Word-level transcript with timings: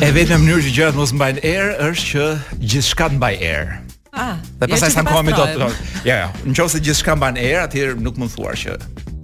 E 0.00 0.08
vetëm 0.16 0.40
mënyrë 0.46 0.62
që 0.64 0.70
gjërat 0.72 0.94
mos 0.96 1.10
mbajnë 1.12 1.42
erë 1.44 1.72
është 1.90 2.04
që 2.12 2.28
gjithçka 2.72 3.08
të 3.10 3.18
mbajë 3.18 3.40
erë. 3.50 3.74
Ah, 4.16 4.38
dhe 4.62 4.68
pastaj 4.72 4.94
sa 4.94 5.04
kohë 5.04 5.34
do 5.36 5.44
të 5.44 5.58
thotë. 5.60 5.88
Ja, 6.08 6.16
ja. 6.22 6.30
Nëse 6.48 6.80
gjithçka 6.86 7.16
mban 7.20 7.36
erë, 7.36 7.58
atëherë 7.66 7.98
nuk 8.00 8.16
mund 8.22 8.32
thuar 8.32 8.56
që 8.56 8.78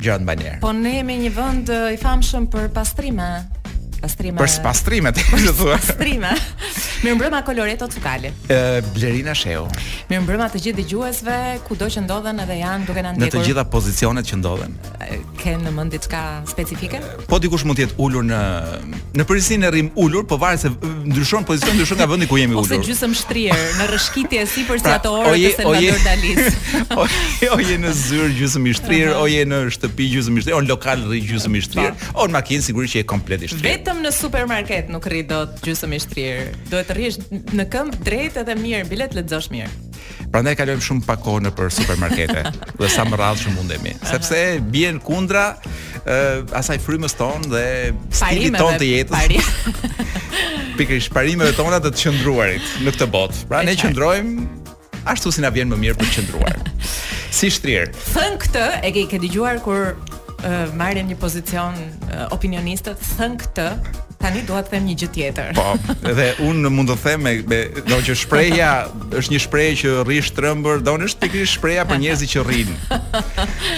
gjërat 0.04 0.27
mbajnë 0.27 0.48
erë. 0.51 0.59
Po 0.66 0.74
ne 0.77 0.98
jemi 0.98 1.16
një 1.23 1.30
vend 1.38 1.73
eh, 1.73 1.95
i 1.96 2.01
famshëm 2.02 2.51
për 2.52 2.68
pastrime 2.77 3.30
pastrime. 4.06 4.38
Për 4.38 4.62
pastrimet, 4.65 5.16
do 5.16 5.38
të 5.41 5.52
thuaj. 5.59 5.78
Pastrime. 5.80 6.33
Mirëmbrëma 7.05 7.41
Coloreto 7.46 7.87
Tukale. 7.91 8.30
Ë 8.48 8.82
Blerina 8.95 9.34
Sheu. 9.37 9.66
Mirëmbrëma 10.10 10.46
të 10.52 10.60
gjithë 10.66 10.80
dëgjuesve, 10.80 11.37
kudo 11.66 11.88
që 11.92 12.05
ndodhen 12.06 12.41
edhe 12.45 12.56
janë 12.60 12.87
duke 12.88 13.02
na 13.05 13.12
ndjekur. 13.15 13.34
Në 13.34 13.34
të 13.34 13.45
gjitha 13.48 13.65
pozicionet 13.74 14.29
që 14.30 14.38
ndodhen. 14.41 14.77
Ke 15.41 15.56
në 15.62 15.73
mend 15.77 15.95
diçka 15.95 16.23
specifike? 16.51 17.01
Po 17.30 17.41
dikush 17.42 17.66
mund 17.69 17.79
të 17.79 17.87
jetë 17.87 18.01
ulur 18.06 18.27
në 18.27 18.41
në 19.16 19.24
përgjithësinë 19.27 19.66
e 19.66 19.70
rrim 19.74 19.91
ulur, 20.05 20.27
po 20.29 20.37
varet 20.41 20.60
se 20.62 20.70
ndryshon 20.70 21.46
pozicion, 21.48 21.74
ndryshon 21.79 21.98
nga 22.01 22.09
vendi 22.10 22.29
ku 22.29 22.37
jemi 22.38 22.54
ulur. 22.54 22.66
Pra, 22.68 22.77
ose 22.79 22.91
gjysmë 22.91 23.16
shtrirë 23.16 23.59
në 23.80 23.87
rrëshkitje 23.93 24.43
sipër 24.52 24.82
si 24.82 24.90
ato 24.93 25.15
orë 25.16 25.52
të 25.57 25.62
selë 25.62 25.96
dalis. 26.04 26.59
Oje 27.07 27.49
oje 27.57 27.79
në 27.84 27.93
zyrë 27.96 28.29
gjysmë 28.38 28.74
shtrirë, 28.80 29.15
oje 29.23 29.43
në 29.49 29.62
shtëpi 29.74 30.09
gjysmë 30.15 30.45
shtrirë, 30.45 30.57
on 30.60 30.68
lokal 30.71 31.01
rrë 31.09 31.23
gjysmë 31.30 31.62
shtrirë, 31.68 31.93
po. 32.12 32.27
në 32.29 32.37
makinë 32.37 32.66
sigurisht 32.68 32.96
që 32.99 33.04
e 33.04 33.09
kompletisht 33.09 33.65
vetëm 33.97 34.05
në 34.05 34.13
supermarket 34.13 34.89
nuk 34.93 35.07
rri 35.09 35.23
dot 35.27 35.61
gjysmë 35.65 35.97
i 35.97 36.01
shtrirë. 36.01 36.47
Duhet 36.71 36.87
të 36.91 36.95
rrish 36.97 37.19
në 37.57 37.66
këmbë 37.71 37.99
drejt 38.07 38.37
edhe 38.43 38.55
mirë, 38.59 38.89
bilet 38.91 39.15
lexosh 39.16 39.51
mirë. 39.51 39.71
Prandaj 40.33 40.57
kalojm 40.59 40.80
shumë 40.85 41.07
pak 41.07 41.21
kohë 41.25 41.45
nëpër 41.47 41.71
supermarkete 41.73 42.43
dhe 42.77 42.91
sa 42.93 43.07
më 43.09 43.19
radhë 43.21 43.45
që 43.45 43.55
mundemi, 43.57 43.95
sepse 44.07 44.43
bien 44.74 44.99
kundra 45.02 45.47
uh, 45.57 46.45
asaj 46.59 46.79
frymës 46.85 47.17
tonë 47.19 47.51
dhe 47.55 47.65
stilit 48.17 48.59
tonë 48.61 48.80
të 48.83 48.91
jetës. 48.91 49.17
Pari. 49.17 49.41
Pikrisht 50.79 51.15
parimeve 51.17 51.55
tona 51.57 51.80
të 51.80 51.95
të 51.95 52.02
qëndruarit 52.02 52.73
në 52.85 52.93
këtë 52.99 53.11
botë. 53.15 53.45
Pra 53.49 53.63
ne 53.65 53.77
qëndrojmë 53.80 54.47
ashtu 55.09 55.33
si 55.33 55.45
na 55.45 55.52
vjen 55.55 55.71
më 55.73 55.80
mirë 55.87 56.01
për 56.01 56.11
të 56.13 56.19
qëndruar. 56.21 56.65
Si 57.37 57.51
shtrir. 57.52 57.91
Thën 58.15 58.39
këtë 58.41 58.63
e 58.87 58.91
ke 58.95 59.02
ke 59.11 59.19
dëgjuar 59.21 59.59
kur 59.61 59.91
marrin 60.74 61.06
një 61.09 61.16
pozicion 61.20 61.74
opinioniste 62.34 62.95
thën 63.16 63.37
këtë 63.45 63.68
Tani 64.16 64.41
dua 64.48 64.62
të 64.65 64.70
them 64.72 64.87
një 64.88 64.93
gjë 64.98 65.06
tjetër. 65.12 65.50
Po, 65.59 65.75
edhe 66.09 66.31
un 66.48 66.65
mund 66.72 66.88
të 66.88 66.94
them 67.03 67.20
me 67.26 67.32
me 67.53 67.59
do 67.84 67.98
që 68.00 68.15
shpreha 68.16 68.70
është 69.20 69.34
një 69.34 69.41
shprehje 69.44 69.75
që 69.82 69.91
rri 70.09 70.16
shtrëmbër, 70.25 70.81
doni 70.88 71.04
është 71.04 71.20
tikri 71.26 71.43
shpreha 71.47 71.84
për 71.87 72.00
njerëzit 72.00 72.32
që 72.32 72.44
rrin. 72.48 72.70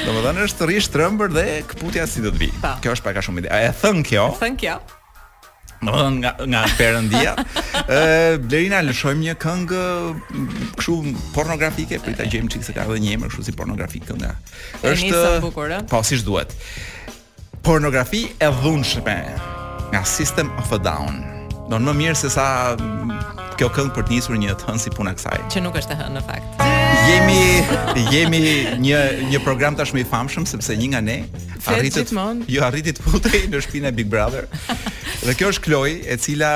Domethënë 0.06 0.44
është 0.46 0.68
rri 0.70 0.78
shtrëmbër 0.86 1.34
dhe 1.34 1.44
kputja 1.74 2.06
si 2.06 2.22
do 2.22 2.30
të 2.30 2.44
vi. 2.46 2.52
Po. 2.62 2.70
Kjo 2.86 2.94
është 2.94 3.08
pak 3.10 3.18
a 3.18 3.26
shumë. 3.26 3.44
A 3.50 3.60
e 3.66 3.74
thën 3.82 4.06
kjo? 4.06 4.28
Thën 4.38 4.56
kjo 4.62 4.76
nga 5.80 6.34
nga 6.48 6.62
perëndia. 6.78 7.34
Ë 7.86 8.38
Blerina 8.46 8.80
lëshojmë 8.82 9.22
një 9.22 9.34
këngë 9.38 9.84
Këshu 10.78 10.96
pornografike, 11.36 12.00
prita 12.02 12.26
gjejm 12.26 12.48
çik 12.50 12.64
se 12.66 12.74
ka 12.74 12.82
edhe 12.86 12.98
një 13.04 13.14
emër 13.18 13.30
këshu 13.32 13.46
si 13.46 13.54
pornografik 13.56 14.08
kënga. 14.08 14.32
Është 14.82 15.40
bukur, 15.44 15.76
Po 15.90 16.02
siç 16.02 16.24
duhet. 16.26 16.54
Pornografi 17.62 18.26
e 18.38 18.50
dhunshme 18.62 19.18
nga 19.92 20.04
System 20.04 20.50
of 20.58 20.72
a 20.72 20.78
Down. 20.82 21.22
Do 21.70 21.78
më 21.78 21.94
mirë 22.02 22.16
se 22.18 22.30
sa 22.32 22.74
kjo 23.58 23.70
këngë 23.74 23.94
për 23.94 24.08
të 24.08 24.16
nisur 24.18 24.38
një 24.38 24.58
të 24.58 24.70
hënë 24.70 24.82
si 24.84 24.92
puna 24.94 25.14
kësaj. 25.16 25.38
Që 25.54 25.66
nuk 25.66 25.76
është 25.82 25.96
e 25.96 26.00
hënë 26.02 26.16
në 26.18 26.28
fakt. 26.28 26.62
Yeah 26.62 26.87
jemi 27.06 27.42
jemi 28.10 28.40
një 28.82 29.00
një 29.30 29.40
program 29.46 29.76
tashmë 29.78 30.02
i 30.02 30.06
famshëm 30.08 30.46
sepse 30.48 30.76
një 30.80 30.90
nga 30.94 31.02
ne 31.06 31.16
arriti 31.70 32.04
ju 32.54 32.62
arriti 32.66 32.94
të 32.96 33.04
futej 33.04 33.42
në 33.52 33.60
shtëpinë 33.64 33.90
e 33.90 33.92
Big 33.98 34.08
Brother. 34.10 34.46
Dhe 35.24 35.34
kjo 35.36 35.50
është 35.52 35.64
Kloj, 35.66 35.88
e 36.08 36.16
cila 36.22 36.50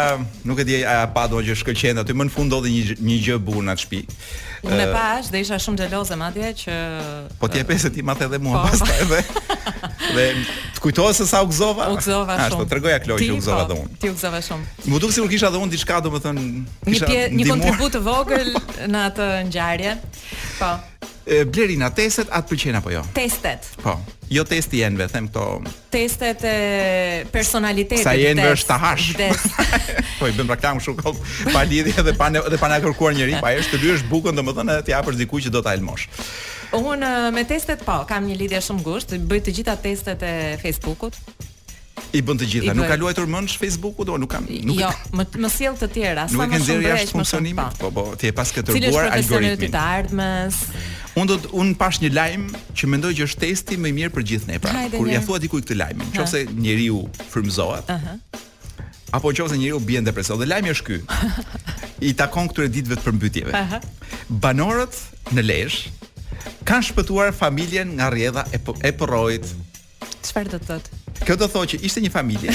nuk 0.48 0.62
e 0.62 0.64
di 0.64 0.78
a 0.86 1.02
pa 1.12 1.26
do 1.28 1.42
që 1.44 1.58
shkëlqen 1.60 2.00
aty 2.00 2.16
më 2.16 2.28
në 2.28 2.32
fund 2.36 2.50
ndodhi 2.50 2.72
një 2.72 2.98
një 3.02 3.18
gjë 3.26 3.38
bukur 3.44 3.66
në 3.66 3.74
atë 3.74 3.84
shtëpi. 3.84 4.22
Unë 4.62 4.78
e 4.78 4.84
është 4.86 5.16
eh, 5.18 5.30
dhe 5.34 5.40
isha 5.42 5.56
shumë 5.58 5.78
xheloze 5.82 6.16
madje 6.18 6.50
që 6.62 6.74
Po 7.40 7.48
ti 7.50 7.58
e 7.58 7.64
eh, 7.64 7.66
pesë 7.66 7.90
ti 7.96 8.04
ma 8.06 8.14
edhe 8.14 8.38
mua 8.42 8.60
po. 8.62 8.70
pastaj 8.70 9.00
edhe. 9.02 9.18
Dhe 10.14 10.26
të 10.76 10.82
kujtohesh 10.84 11.18
se 11.18 11.26
sa 11.32 11.40
u 11.42 11.48
gëzova? 11.50 11.88
U 11.90 11.98
gëzova 11.98 12.36
shumë. 12.36 12.46
Ashtu 12.46 12.66
tregoja 12.70 13.00
Kloj 13.02 13.18
që 13.24 13.32
u 13.34 13.40
gëzova 13.40 13.64
edhe 13.66 13.80
po, 13.80 13.88
unë. 13.88 13.98
Ti 14.04 14.12
u 14.12 14.14
gëzova 14.14 14.40
shumë. 14.50 14.70
Mu 14.86 15.02
si 15.10 15.18
nuk 15.24 15.34
kisha 15.34 15.50
edhe 15.50 15.64
unë 15.66 15.74
diçka 15.74 15.98
domethënë, 16.06 16.46
kisha 16.86 17.10
një 17.34 17.50
kontribut 17.50 17.96
të 17.98 18.04
vogël 18.06 18.54
në 18.94 19.04
atë 19.10 19.28
ngjarje. 19.50 19.96
Po. 20.62 20.72
E 21.22 21.44
blerin 21.46 21.84
atë 21.86 22.04
pëlqen 22.48 22.78
apo 22.80 22.90
jo? 22.90 23.02
Testet. 23.14 23.68
Po. 23.82 23.92
Jo 24.32 24.42
testi 24.48 24.80
janë 24.82 24.98
vetëm 24.98 25.28
them 25.28 25.28
këto. 25.28 25.74
Testet 25.92 26.42
e 26.48 26.54
personalitetit. 27.30 28.02
Sa 28.02 28.16
janë 28.18 28.42
vesh 28.48 28.64
ta 28.66 28.74
hash. 28.80 29.12
po 30.18 30.26
i 30.30 30.34
bën 30.34 30.48
pra 30.50 30.56
këtam 30.58 30.80
shumë 30.82 30.98
kohë 31.04 31.52
pa 31.52 31.62
lidhje 31.68 32.02
dhe 32.02 32.16
pa 32.18 32.30
dhe 32.34 32.58
pa 32.58 32.72
na 32.72 32.80
kërkuar 32.82 33.14
njerë, 33.14 33.38
pa 33.44 33.54
është 33.60 33.76
të 33.78 33.82
lyesh 33.84 34.04
bukën 34.10 34.34
domethënë 34.40 34.74
edhe 34.80 34.88
ti 34.90 34.96
hapësh 34.96 35.20
diku 35.22 35.38
që 35.46 35.54
do 35.54 35.62
ta 35.62 35.76
elmosh. 35.78 36.08
Unë 36.74 37.12
me 37.36 37.46
testet 37.46 37.84
po, 37.86 38.00
kam 38.08 38.26
një 38.26 38.40
lidhje 38.42 38.64
shumë 38.72 38.82
gusht, 38.86 39.14
i 39.14 39.22
bëj 39.22 39.42
të 39.46 39.56
gjitha 39.60 39.78
testet 39.86 40.26
e 40.26 40.34
Facebookut. 40.58 41.14
I 42.12 42.20
bën 42.24 42.38
të 42.40 42.46
gjitha, 42.48 42.74
nuk 42.76 42.88
ka 42.90 42.96
luajtur 43.00 43.28
më 43.30 43.44
në 43.46 43.54
Facebooku 43.60 44.04
do, 44.08 44.16
nuk 44.20 44.32
kam, 44.32 44.44
nuk. 44.68 44.74
Jo, 44.80 44.88
më 45.16 45.24
më 45.44 45.50
sjell 45.52 45.76
të 45.80 45.88
tjera, 45.94 46.26
sa 46.32 46.40
më 46.50 46.58
shumë 46.60 46.84
drejt 46.84 47.12
funksionimit, 47.12 47.78
po. 47.80 47.90
po 47.92 48.06
po, 48.10 48.16
ti 48.20 48.28
e 48.32 48.34
pas 48.36 48.48
ke 48.52 48.64
dëgjuar 48.64 49.10
algoritmin. 49.16 49.68
Cilës 49.68 49.74
të 49.76 49.84
ardhmës? 50.00 50.58
Unë 51.18 51.28
do 51.28 51.36
të 51.44 51.48
un 51.60 51.74
pash 51.76 51.98
një 52.00 52.08
lajm 52.14 52.44
që 52.78 52.88
mendoj 52.88 53.10
që 53.18 53.26
është 53.28 53.42
testi 53.42 53.76
më 53.80 53.90
i 53.92 53.96
mirë 53.98 54.12
për 54.14 54.24
gjithë 54.30 54.50
ne 54.52 54.60
pra. 54.62 54.72
Hajde, 54.78 54.96
kur 55.00 55.10
ja 55.12 55.20
thua 55.24 55.40
diku 55.42 55.58
këtë 55.60 55.76
lajm, 55.76 56.04
nëse 56.14 56.44
njeriu 56.56 57.02
frymzohet. 57.32 57.90
Aha. 57.92 58.14
Apo 59.12 59.28
në 59.28 59.36
që 59.36 59.44
ose 59.44 59.58
njëri 59.60 59.74
u 59.76 59.82
bjen 59.84 60.06
dhe 60.08 60.12
dhe 60.16 60.48
lajmi 60.48 60.72
është 60.72 60.86
ky, 60.86 61.02
i 62.12 62.14
takon 62.16 62.48
këture 62.48 62.70
ditëve 62.72 62.96
të 62.96 63.04
përmbytjeve. 63.04 63.82
Banorët 64.46 64.96
në 65.36 65.44
lesh, 65.44 65.82
kanë 66.64 66.88
shpëtuar 66.90 67.36
familjen 67.36 67.92
nga 67.98 68.08
rjedha 68.10 68.46
e 68.82 68.92
përrojt. 68.96 69.44
Po, 69.52 70.12
Qëfar 70.22 70.54
do 70.54 70.62
të 70.64 70.68
tëtë? 70.80 71.01
Kjo 71.24 71.36
do 71.38 71.46
thotë 71.48 71.76
që 71.76 71.78
ishte 71.86 72.02
një 72.02 72.10
familje 72.12 72.52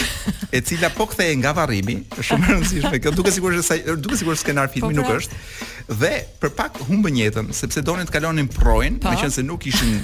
e 0.52 0.60
cila 0.66 0.90
po 0.96 1.06
kthehej 1.08 1.38
nga 1.40 1.52
varrimi, 1.56 1.98
është 2.14 2.26
shumë 2.30 2.48
e 2.50 2.54
rëndësishme. 2.56 3.00
Kjo 3.04 3.12
duket 3.16 3.36
sigurisht 3.38 3.64
se 3.64 3.78
sa 3.80 3.96
duket 3.96 4.20
sigurisht 4.20 4.44
skenar 4.44 4.68
filmi 4.72 4.90
po 4.90 4.98
nuk 4.98 5.12
është. 5.14 5.40
Dhe 6.02 6.12
për 6.42 6.52
pak 6.58 6.80
humbën 6.88 7.20
jetën 7.22 7.52
sepse 7.56 7.84
donin 7.88 8.08
të 8.10 8.16
kalonin 8.18 8.50
prrojën, 8.52 8.98
po. 9.00 9.12
meqense 9.14 9.44
nuk 9.48 9.64
ishin 9.72 9.96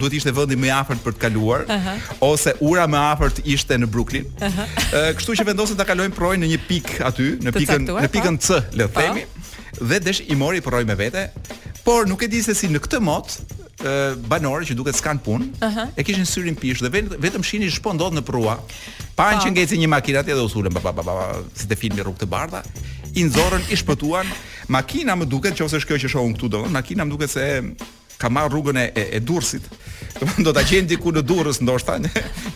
duhet 0.00 0.18
ishte 0.20 0.34
vendi 0.36 0.58
më 0.60 0.68
i 0.68 0.72
afërt 0.80 1.04
për 1.06 1.16
të 1.16 1.22
kaluar 1.24 1.64
uh 1.64 1.72
-huh. 1.72 2.10
ose 2.32 2.54
ura 2.70 2.84
më 2.92 2.98
e 3.00 3.06
afërt 3.14 3.36
ishte 3.56 3.76
në 3.80 3.86
Brooklyn. 3.94 4.24
uh 4.26 4.48
-huh. 4.48 5.14
kështu 5.16 5.34
që 5.40 5.44
vendosen 5.46 5.76
ta 5.76 5.84
kalojnë 5.88 6.14
prrojën 6.18 6.42
në 6.44 6.48
një 6.52 6.60
pikë 6.68 7.06
aty, 7.08 7.28
në 7.46 7.50
pikën 7.58 7.80
në 7.88 8.08
po. 8.08 8.12
pikën 8.18 8.38
C, 8.38 8.48
le 8.76 8.84
të 8.84 8.88
po. 8.88 9.00
themi, 9.00 9.24
dhe 9.88 9.98
desh 10.00 10.20
i 10.28 10.34
mori 10.36 10.60
prrojën 10.60 10.86
me 10.86 10.94
vete, 10.94 11.30
por 11.84 12.06
nuk 12.08 12.22
e 12.22 12.26
di 12.28 12.42
se 12.42 12.54
si 12.54 12.68
në 12.68 12.78
këtë 12.84 13.00
mot 13.00 13.26
banorë 14.28 14.66
që 14.68 14.74
duket 14.76 14.94
s'kan 14.96 15.18
punë, 15.24 15.44
uh 15.60 15.70
-huh. 15.74 15.88
e 15.96 16.02
kishin 16.02 16.24
syrin 16.26 16.54
pish 16.56 16.80
dhe 16.82 16.88
vetëm 16.88 17.42
shihnin 17.44 17.70
ç'po 17.70 17.92
ndodh 17.94 18.14
në 18.18 18.22
prua. 18.22 18.56
Pan 19.16 19.34
pa. 19.38 19.44
që 19.44 19.50
ngeci 19.52 19.78
një 19.78 19.88
makinë 19.88 20.18
atje 20.20 20.34
dhe 20.34 20.40
usulën 20.42 20.72
pa 20.72 20.80
pa 20.80 20.92
pa 20.92 21.02
pa 21.02 21.38
si 21.54 21.66
te 21.68 21.76
filmi 21.76 22.02
rrugë 22.02 22.20
të 22.20 22.26
bardha, 22.26 22.62
i 23.14 23.24
nxorën, 23.24 23.62
i 23.72 23.76
shpëtuan. 23.76 24.26
Makina 24.68 25.16
më 25.16 25.24
duket 25.24 25.58
nëse 25.60 25.76
është 25.76 25.88
kjo 25.88 25.96
që 25.96 26.08
shohun 26.10 26.34
këtu 26.34 26.48
do, 26.48 26.64
makina 26.68 27.04
më 27.04 27.10
duket 27.10 27.30
se 27.30 27.44
ka 28.20 28.28
marr 28.28 28.52
rrugën 28.52 28.76
e 28.84 28.92
e 29.16 29.20
Durrësit. 29.20 29.64
do 30.44 30.52
ta 30.52 30.60
gjen 30.66 30.86
diku 30.90 31.12
në 31.14 31.22
Durrës 31.24 31.62
ndoshta 31.64 31.94
në 32.02 32.10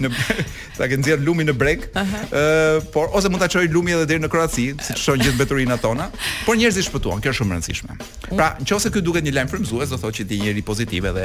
në 0.05 0.11
ta 0.79 0.89
ke 0.91 0.99
nxjerr 1.01 1.23
lumin 1.25 1.49
në 1.49 1.55
Breg. 1.57 1.87
Ëh, 1.87 2.03
uh 2.03 2.15
-huh. 2.15 2.85
por 2.93 3.09
ose 3.17 3.29
mund 3.33 3.41
ta 3.41 3.49
çojë 3.49 3.73
lumin 3.73 3.95
edhe 3.97 4.07
deri 4.13 4.21
në 4.21 4.29
Kroaci, 4.33 4.67
si 4.87 4.95
çon 5.05 5.19
gjithë 5.23 5.39
mbeturinat 5.41 5.81
tona. 5.81 6.11
Por 6.47 6.59
njerëzit 6.61 6.85
shpëtuan, 6.91 7.23
kjo 7.25 7.33
është 7.33 7.39
shumë 7.41 7.55
e 7.55 7.57
rëndësishme. 7.57 7.95
Pra, 8.37 8.51
nëse 8.61 8.93
ky 8.93 9.01
duket 9.01 9.25
një 9.25 9.33
lajm 9.39 9.49
frymëzues, 9.55 9.89
do 9.97 9.97
thotë 9.97 10.17
që 10.21 10.29
ti 10.29 10.41
njëri 10.45 10.63
pozitiv 10.63 11.05
edhe 11.11 11.25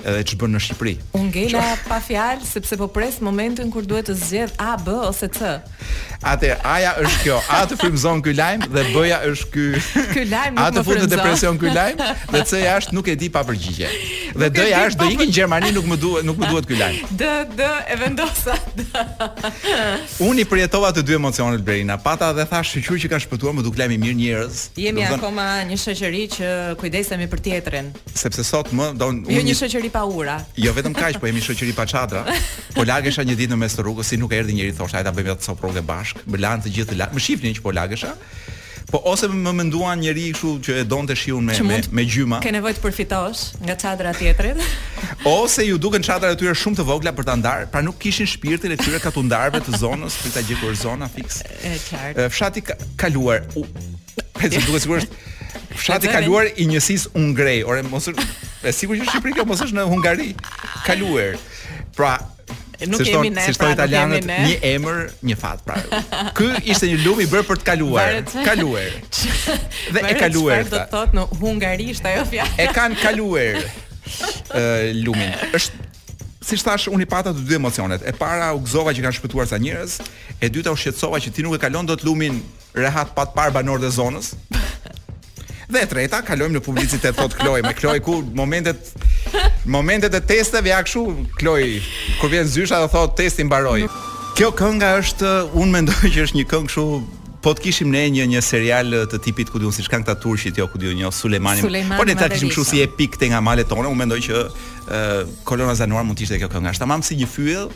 edhe 0.00 0.20
ç'bën 0.28 0.48
në 0.56 0.60
Shqipëri. 0.64 0.94
U 1.12 1.18
ngela 1.28 1.62
pa 1.88 1.98
fjalë 2.00 2.46
sepse 2.52 2.76
po 2.80 2.86
pres 2.88 3.18
momentin 3.20 3.70
kur 3.70 3.82
duhet 3.84 4.06
të 4.08 4.14
zgjedh 4.20 4.52
A, 4.58 4.76
B 4.84 4.88
ose 5.08 5.28
C. 5.28 5.38
Atë 6.22 6.54
A-ja 6.64 6.94
është 7.02 7.18
kjo, 7.24 7.36
A 7.48 7.66
të 7.66 7.76
frymëzon 7.82 8.22
ky 8.24 8.32
lajm 8.32 8.60
dhe 8.72 8.82
B-ja 8.94 9.18
është 9.28 9.48
ky. 9.54 9.66
Ky 10.14 10.24
lajm 10.32 10.54
nuk 10.54 10.64
më 10.64 10.64
frymëzon. 10.64 10.64
A 10.64 10.72
të 10.80 10.84
futet 10.86 11.10
depresion 11.14 11.58
ky 11.60 11.68
lajm 11.76 11.96
dhe 12.32 12.40
C-ja 12.50 12.78
është 12.80 12.94
nuk 12.96 13.08
e 13.12 13.16
di 13.22 13.28
pa 13.28 13.42
përgjigje. 13.50 13.90
Dhe 14.40 14.48
doja 14.56 14.80
është 14.88 15.00
po 15.00 15.06
do 15.08 15.14
ikin 15.16 15.30
në 15.30 15.34
Gjermani, 15.36 15.70
nuk 15.74 15.86
më 15.90 15.96
duhet, 16.02 16.26
nuk 16.28 16.38
më 16.40 16.50
duhet 16.52 16.68
ky 16.70 16.76
lajm. 16.78 17.10
D 17.20 17.30
d 17.58 17.66
e 17.94 17.96
vendosa. 18.00 18.54
Unë 20.28 20.44
i 20.44 20.46
përjetova 20.50 20.92
të 20.94 21.04
dy 21.08 21.16
emocionet 21.18 21.64
Berina, 21.66 21.96
pata 22.02 22.30
dhe 22.36 22.46
thash 22.50 22.74
shqyr 22.78 23.00
që 23.04 23.10
ka 23.14 23.20
shpëtuar, 23.24 23.54
më 23.58 23.64
duk 23.66 23.78
lajmi 23.80 23.98
mirë 24.04 24.18
njerëz. 24.20 24.60
Jemi 24.84 25.04
akoma 25.08 25.48
një 25.70 25.80
shoqëri 25.84 26.22
që 26.36 26.52
kujdesemi 26.82 27.26
për 27.32 27.44
tjetrin. 27.48 27.90
Sepse 28.22 28.44
sot 28.46 28.70
më 28.76 28.92
do 29.00 29.10
unë 29.14 29.34
jo 29.38 29.44
një 29.50 29.56
shoqëri 29.62 29.92
pa 29.96 30.04
ura. 30.06 30.38
Jo 30.60 30.72
vetëm 30.76 30.94
kaq, 31.00 31.18
po 31.22 31.30
jemi 31.30 31.42
shoqëri 31.46 31.74
pa 31.76 31.88
çadra. 31.90 32.24
Po 32.70 32.84
lagesha 32.86 33.24
një 33.26 33.34
ditë 33.36 33.50
në 33.50 33.58
mes 33.64 33.74
të 33.74 33.82
rrugës, 33.82 34.06
si 34.12 34.16
nuk 34.20 34.32
erdhi 34.36 34.54
njëri 34.54 34.74
thoshte, 34.78 35.02
ta 35.04 35.10
bëjmë 35.14 35.34
atë 35.34 35.48
sopë 35.48 35.66
rrugë 35.66 35.82
bashk. 35.88 36.22
Më 36.30 36.38
të 36.62 36.74
gjithë 36.76 36.92
të 36.92 37.00
lagë. 37.00 37.14
Më 37.16 37.22
shifni 37.26 37.50
që 37.58 37.62
po 37.66 37.74
lagesha. 37.74 38.14
Po 38.88 39.00
ose 39.06 39.28
më 39.30 39.52
menduan 39.56 40.00
njëri 40.00 40.30
kështu 40.32 40.50
që 40.64 40.76
e 40.80 40.84
donte 40.88 41.16
shiun 41.18 41.44
me 41.50 41.56
me, 41.66 41.78
me 41.94 42.04
gjyma. 42.08 42.40
Ke 42.44 42.52
nevojë 42.54 42.78
të 42.78 42.82
përfitosh 42.84 43.42
nga 43.66 43.76
çadra 43.80 44.14
tjetrit. 44.16 44.60
ose 45.34 45.66
ju 45.68 45.76
duken 45.82 46.02
çadrat 46.06 46.32
e 46.36 46.40
tyre 46.40 46.54
shumë 46.56 46.80
të 46.80 46.86
vogla 46.88 47.12
për 47.16 47.28
ta 47.28 47.36
ndar, 47.38 47.66
pra 47.72 47.82
nuk 47.84 47.98
kishin 48.02 48.28
shpirtin 48.30 48.72
e 48.76 48.78
tyre 48.80 49.02
katundarve 49.02 49.60
të 49.66 49.76
zonës 49.82 50.16
për 50.24 50.34
ta 50.38 50.44
gjetur 50.48 50.78
zonën 50.84 51.12
fikse. 51.14 51.44
E 51.68 51.74
qartë. 51.90 52.28
Fshati 52.32 52.64
ka 52.70 52.78
kaluar. 53.00 53.44
Po 53.52 53.66
ju 54.46 54.64
duhet 54.64 54.82
sigurisht 54.86 55.18
Fshati 55.76 56.06
i 56.08 56.14
kaluar 56.14 56.48
i 56.56 56.64
njësisë 56.66 57.12
Ungrej, 57.18 57.62
Ore, 57.68 57.82
mos 57.86 58.04
është, 58.10 58.24
është 58.64 58.74
sigurisht 58.80 59.06
në 59.06 59.10
Shqipëri, 59.10 59.44
mos 59.46 59.62
është 59.66 59.76
në 59.78 59.84
Hungari, 59.92 60.28
kaluar. 60.86 61.36
Pra, 61.96 62.14
nuk 62.86 63.02
si 63.04 63.12
kemi 63.12 63.28
ne. 63.32 63.40
Si 63.44 63.52
pra, 63.60 63.72
italianët, 63.74 64.24
një 64.26 64.56
emër, 64.72 65.00
një 65.26 65.36
fat 65.40 65.62
pra. 65.66 65.76
Ky 66.36 66.48
ishte 66.72 66.88
një 66.88 67.00
lum 67.04 67.20
i 67.24 67.28
bërë 67.30 67.46
për 67.50 67.60
të 67.60 67.68
kaluar, 67.68 68.18
kaluar. 68.46 68.96
Dhe 69.96 70.06
e 70.06 70.14
kaluar. 70.20 70.62
Do 70.64 70.72
pra. 70.72 70.86
të 70.86 70.86
thotë 70.94 71.18
në 71.18 71.26
hungarisht 71.42 72.08
ajo 72.10 72.24
fjalë. 72.32 72.56
E 72.64 72.68
kanë 72.76 72.98
kaluar 73.04 73.62
lumin. 75.04 75.36
Është 75.58 75.88
si 76.46 76.56
thash 76.64 76.88
unë 76.90 77.04
i 77.04 77.10
pata 77.10 77.34
të 77.36 77.44
dy 77.46 77.58
emocionet. 77.60 78.02
E 78.08 78.14
para 78.16 78.48
u 78.56 78.62
gëzova 78.64 78.94
që 78.96 79.04
kanë 79.04 79.18
shpëtuar 79.20 79.50
sa 79.50 79.58
njerëz, 79.60 79.98
e 80.40 80.48
dyta 80.52 80.72
u 80.72 80.78
shqetësova 80.80 81.20
që 81.22 81.34
ti 81.36 81.44
nuk 81.46 81.58
e 81.58 81.62
kalon 81.62 81.86
dot 81.88 82.02
lumin 82.06 82.40
rehat 82.76 83.12
pa 83.16 83.28
të 83.28 83.36
parë 83.36 83.58
banor 83.60 83.82
të 83.82 83.92
zonës. 83.98 84.32
Dhe 85.70 85.84
treta, 85.86 86.18
kalojmë 86.26 86.56
në 86.58 86.62
publicitet, 86.66 87.14
thot 87.14 87.36
Kloj, 87.38 87.60
me 87.62 87.70
Kloj 87.78 88.00
ku 88.02 88.16
momentet 88.34 88.90
momentet 89.70 90.16
e 90.18 90.20
testeve 90.32 90.72
ja 90.72 90.80
kshu, 90.82 91.04
Kloj 91.38 91.60
kur 92.18 92.32
vjen 92.32 92.48
zysha 92.50 92.80
dhe 92.82 92.88
thot 92.90 93.14
testi 93.20 93.44
mbaroi. 93.46 93.84
Kjo 94.38 94.50
kënga 94.58 94.90
është 94.98 95.32
un 95.60 95.70
mendoj 95.74 96.10
që 96.10 96.24
është 96.26 96.40
një 96.40 96.46
këngë 96.52 96.70
kshu 96.72 96.86
Po 97.40 97.54
të 97.56 97.62
kishim 97.70 97.88
ne 97.88 98.02
një 98.12 98.26
një 98.34 98.40
serial 98.44 98.90
të 99.08 99.16
tipit 99.24 99.48
ku 99.48 99.56
diun 99.62 99.72
siç 99.72 99.86
kanë 99.88 100.04
këta 100.04 100.12
turqit 100.20 100.58
jo 100.60 100.66
ku 100.68 100.76
diun 100.76 100.92
një 100.98 101.06
jo, 101.06 101.10
Sulejmani. 101.22 101.62
Po 101.96 102.04
ne 102.04 102.12
ta 102.18 102.28
kishim 102.28 102.50
kështu 102.52 102.64
si 102.68 102.82
epik 102.84 103.16
te 103.16 103.30
nga 103.32 103.40
malet 103.40 103.64
tona, 103.70 103.88
unë 103.88 103.96
mendoj 104.02 104.18
që 104.26 104.42
Kolona 105.48 105.72
Zanuar 105.78 106.04
mund 106.04 106.20
të 106.20 106.26
ishte 106.26 106.40
kjo 106.42 106.50
kënga. 106.52 106.74
Tamam 106.76 107.00
si 107.06 107.16
një 107.16 107.30
fyll, 107.32 107.70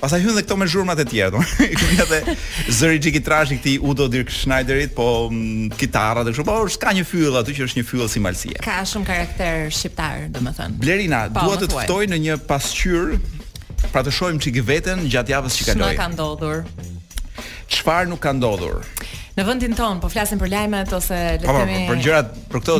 Pastaj 0.00 0.22
hyn 0.24 0.32
dhe 0.32 0.42
këto 0.46 0.56
me 0.56 0.64
zhurmat 0.64 1.00
e 1.02 1.04
tjera, 1.04 1.28
domethënë. 1.34 1.66
Hyn 1.76 1.98
edhe 2.04 2.34
zëri 2.72 3.00
Jiki 3.04 3.20
Trash 3.24 3.50
i 3.52 3.58
këtij 3.58 3.74
Udo 3.84 4.06
Dirk 4.08 4.30
Schneiderit, 4.32 4.94
po 4.96 5.28
kitara 5.76 6.22
dhe 6.24 6.32
kështu, 6.32 6.46
po 6.48 6.54
s'ka 6.72 6.94
një 6.96 7.02
fyll 7.10 7.36
aty 7.42 7.56
që 7.58 7.66
është 7.68 7.80
një 7.82 7.86
fyll 7.90 8.06
si 8.08 8.22
malësia. 8.24 8.62
Ka 8.64 8.78
shumë 8.88 9.08
karakter 9.10 9.68
shqiptar, 9.76 10.24
domethënë. 10.38 10.80
Blerina, 10.80 11.20
po, 11.28 11.44
dua 11.50 11.58
të 11.60 11.68
të 11.74 11.84
ftoj 11.84 12.04
në 12.14 12.20
një 12.28 12.38
pasqyrë 12.48 13.20
Pra 13.90 14.02
të 14.04 14.12
shojmë 14.12 14.42
që 14.44 14.50
i 14.50 14.62
veten 14.70 15.04
gjatë 15.08 15.32
javës 15.34 15.54
që 15.60 15.64
kaloi. 15.70 15.92
Shumë 15.92 16.00
ka 16.00 16.08
ndodhur 16.14 16.96
çfarë 17.70 18.10
nuk 18.10 18.20
ka 18.22 18.32
ndodhur. 18.36 18.80
Në 19.38 19.44
vendin 19.46 19.76
ton, 19.78 20.00
po 20.02 20.08
flasim 20.10 20.40
për 20.42 20.50
lajmet 20.52 20.90
ose 20.92 21.16
le 21.16 21.36
të 21.40 21.46
po, 21.46 21.52
po, 21.54 21.60
themi 21.62 21.84
për 21.88 22.00
gjërat, 22.04 22.32
për 22.50 22.62
këto 22.64 22.78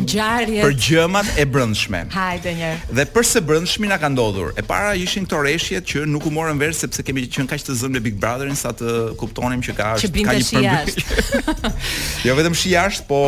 për 0.65 0.75
gjëmat 0.87 1.31
e 1.39 1.45
brendshme. 1.49 2.01
Hajde 2.13 2.55
një. 2.59 2.71
Dhe 2.99 3.07
për 3.15 3.29
së 3.31 3.43
brendshmi 3.49 3.89
na 3.91 4.01
ka 4.03 4.11
ndodhur. 4.13 4.51
E 4.61 4.65
para 4.67 4.91
ishin 4.99 5.29
këto 5.29 5.41
rreshtjet 5.45 5.87
që 5.93 6.03
nuk 6.11 6.27
u 6.29 6.33
morën 6.35 6.59
vesh 6.61 6.83
sepse 6.83 7.05
kemi 7.07 7.25
qenë 7.33 7.53
kaq 7.55 7.65
të 7.71 7.79
zënë 7.85 7.97
me 7.97 8.05
Big 8.09 8.19
Brotherin 8.21 8.59
sa 8.59 8.75
të 8.77 9.15
kuptonim 9.23 9.63
që 9.67 9.77
ka 9.79 9.93
që 10.03 10.11
ka 10.27 10.37
një 10.37 10.49
problem. 10.51 11.79
jo 12.27 12.37
vetëm 12.43 12.59
shi 12.61 12.75
jashtë, 12.75 13.07
po 13.09 13.23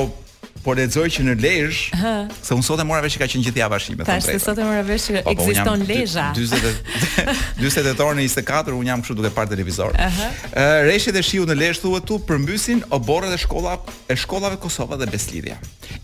por 0.62 0.76
lexoj 0.78 1.08
që 1.10 1.24
në 1.26 1.34
Lezhë, 1.42 2.10
se 2.44 2.54
unë 2.54 2.66
sot 2.66 2.80
e 2.80 2.84
morave 2.86 3.08
që 3.10 3.20
ka 3.22 3.28
qenë 3.30 3.48
gjithja 3.48 3.66
bashkim 3.72 3.98
me 3.98 4.04
thënë. 4.06 4.22
Tash 4.28 4.44
sot 4.44 4.60
e 4.62 4.66
morave 4.66 4.98
që 5.00 5.16
po, 5.16 5.24
po, 5.24 5.34
ekziston 5.34 5.82
Lezhë. 5.88 6.28
40 6.36 7.58
40 7.62 7.88
tetor 7.88 8.12
në 8.18 8.26
24 8.28 8.76
unë 8.78 8.92
jam 8.92 9.02
kështu 9.02 9.16
duke 9.18 9.32
parë 9.34 9.52
televizor. 9.56 9.96
Ëh. 9.96 10.22
Uh 10.52 10.54
-huh. 10.54 11.18
e 11.18 11.22
shiut 11.22 11.48
në 11.50 11.58
Lezhë 11.58 11.82
thuhet 11.82 12.04
tu 12.06 12.18
përmbysin 12.28 12.84
oborrat 12.90 13.34
e 13.34 13.38
shkolla 13.44 13.74
e 14.08 14.16
shkollave 14.16 14.56
Kosova 14.56 14.96
dhe 14.96 15.06
Beslidhja. 15.06 15.56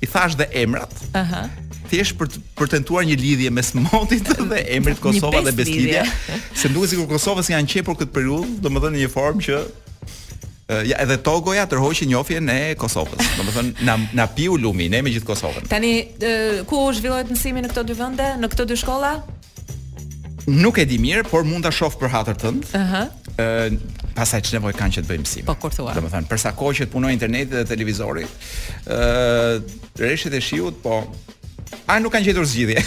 I 0.02 0.06
thash 0.06 0.34
dhe 0.36 0.46
emrat. 0.52 0.94
Ëh. 1.12 1.20
Uh 1.20 1.30
-huh. 1.30 1.48
Thjesht 1.90 2.18
për 2.18 2.26
të, 2.28 2.38
për 2.56 2.68
tentuar 2.68 3.04
një 3.04 3.16
lidhje 3.20 3.50
mes 3.50 3.74
motit 3.74 4.24
dhe 4.50 4.58
emrit 4.76 5.00
Kosova 5.00 5.40
dhe 5.44 5.52
Beslidhja, 5.52 6.04
se 6.54 6.68
më 6.68 6.74
duket 6.74 6.90
sikur 6.90 7.06
Kosovës 7.06 7.48
janë 7.50 7.66
qepur 7.72 7.94
këtë 7.94 8.12
periudhë, 8.12 8.60
domethënë 8.62 8.96
në 8.96 9.00
një 9.06 9.12
formë 9.14 9.42
që 9.46 9.54
ja 10.68 10.96
edhe 11.02 11.16
Togoja 11.24 11.64
tërhoqi 11.68 12.04
njofjen 12.10 12.48
e 12.48 12.74
Kosovës. 12.78 13.24
Domethënë 13.38 13.84
na 13.88 13.96
na 14.12 14.26
piu 14.28 14.56
lumi 14.60 14.88
ne 14.92 15.00
me 15.02 15.10
gjithë 15.14 15.24
Kosovën. 15.28 15.68
Tani 15.68 15.92
ku 16.68 16.76
u 16.86 16.92
zhvilloi 16.92 17.24
mësimi 17.30 17.62
në 17.64 17.70
këto 17.72 17.84
dy 17.88 17.96
vende, 17.96 18.26
në 18.42 18.50
këto 18.52 18.66
dy 18.68 18.76
shkolla? 18.76 19.14
Nuk 20.48 20.78
e 20.80 20.84
di 20.88 20.98
mirë, 21.00 21.26
por 21.28 21.44
mund 21.44 21.64
ta 21.64 21.72
shoh 21.72 21.96
për 21.96 22.12
hatër 22.12 22.36
tënd. 22.42 22.68
Ëh. 22.72 22.82
Uh 22.82 22.92
-huh. 22.92 23.96
pasaj 24.18 24.40
që 24.40 24.52
nevoj 24.52 24.72
kanë 24.74 24.92
që 24.94 25.00
të 25.02 25.06
bëjmë 25.08 25.20
mësim. 25.24 25.44
Po, 25.44 25.54
kur 25.54 25.70
thua. 25.74 25.94
Domethënë, 25.94 26.26
përsa 26.28 26.50
kohë 26.58 26.74
që 26.76 26.82
të 26.86 26.92
punoj 26.92 27.12
interneti 27.12 27.52
dhe 27.54 27.64
televizori, 27.64 28.26
ëh, 28.26 29.62
rreshtet 30.02 30.34
e 30.34 30.40
shiut, 30.40 30.82
po, 30.82 31.06
A 31.90 31.98
nuk 32.00 32.12
kanë 32.12 32.28
gjetur 32.28 32.46
zgjidhje. 32.48 32.82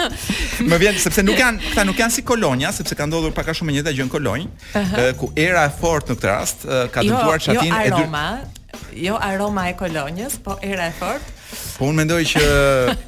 më 0.70 0.78
vjen 0.80 0.98
sepse 1.00 1.22
nuk 1.26 1.38
janë, 1.38 1.70
këta 1.70 1.84
nuk 1.88 1.98
janë 2.00 2.14
si 2.18 2.22
kolonja, 2.26 2.70
sepse 2.74 2.96
ka 2.98 3.06
ndodhur 3.08 3.34
pak 3.34 3.50
a 3.50 3.54
shumë 3.54 3.74
njëta 3.78 3.92
gjë 3.94 4.06
në 4.08 4.12
kolonjë, 4.14 4.48
uh 4.48 4.76
eh, 4.76 4.86
-huh. 4.90 5.10
ku 5.18 5.30
era 5.36 5.64
e 5.68 5.72
fortë 5.80 6.12
në 6.14 6.20
këtë 6.20 6.28
rast 6.32 6.64
eh, 6.64 6.86
ka 6.94 7.00
dëmtuar 7.00 7.38
çatin 7.42 7.72
jo, 7.72 7.74
jo 7.74 7.82
e 7.82 7.90
dy. 7.90 9.02
Jo 9.08 9.14
aroma 9.20 9.68
e 9.68 9.72
kolonjës, 9.78 10.36
po 10.44 10.58
era 10.62 10.86
e 10.86 10.94
fortë. 10.98 11.34
Po 11.78 11.84
unë 11.86 11.94
mendoj 11.96 12.22
që 12.32 12.42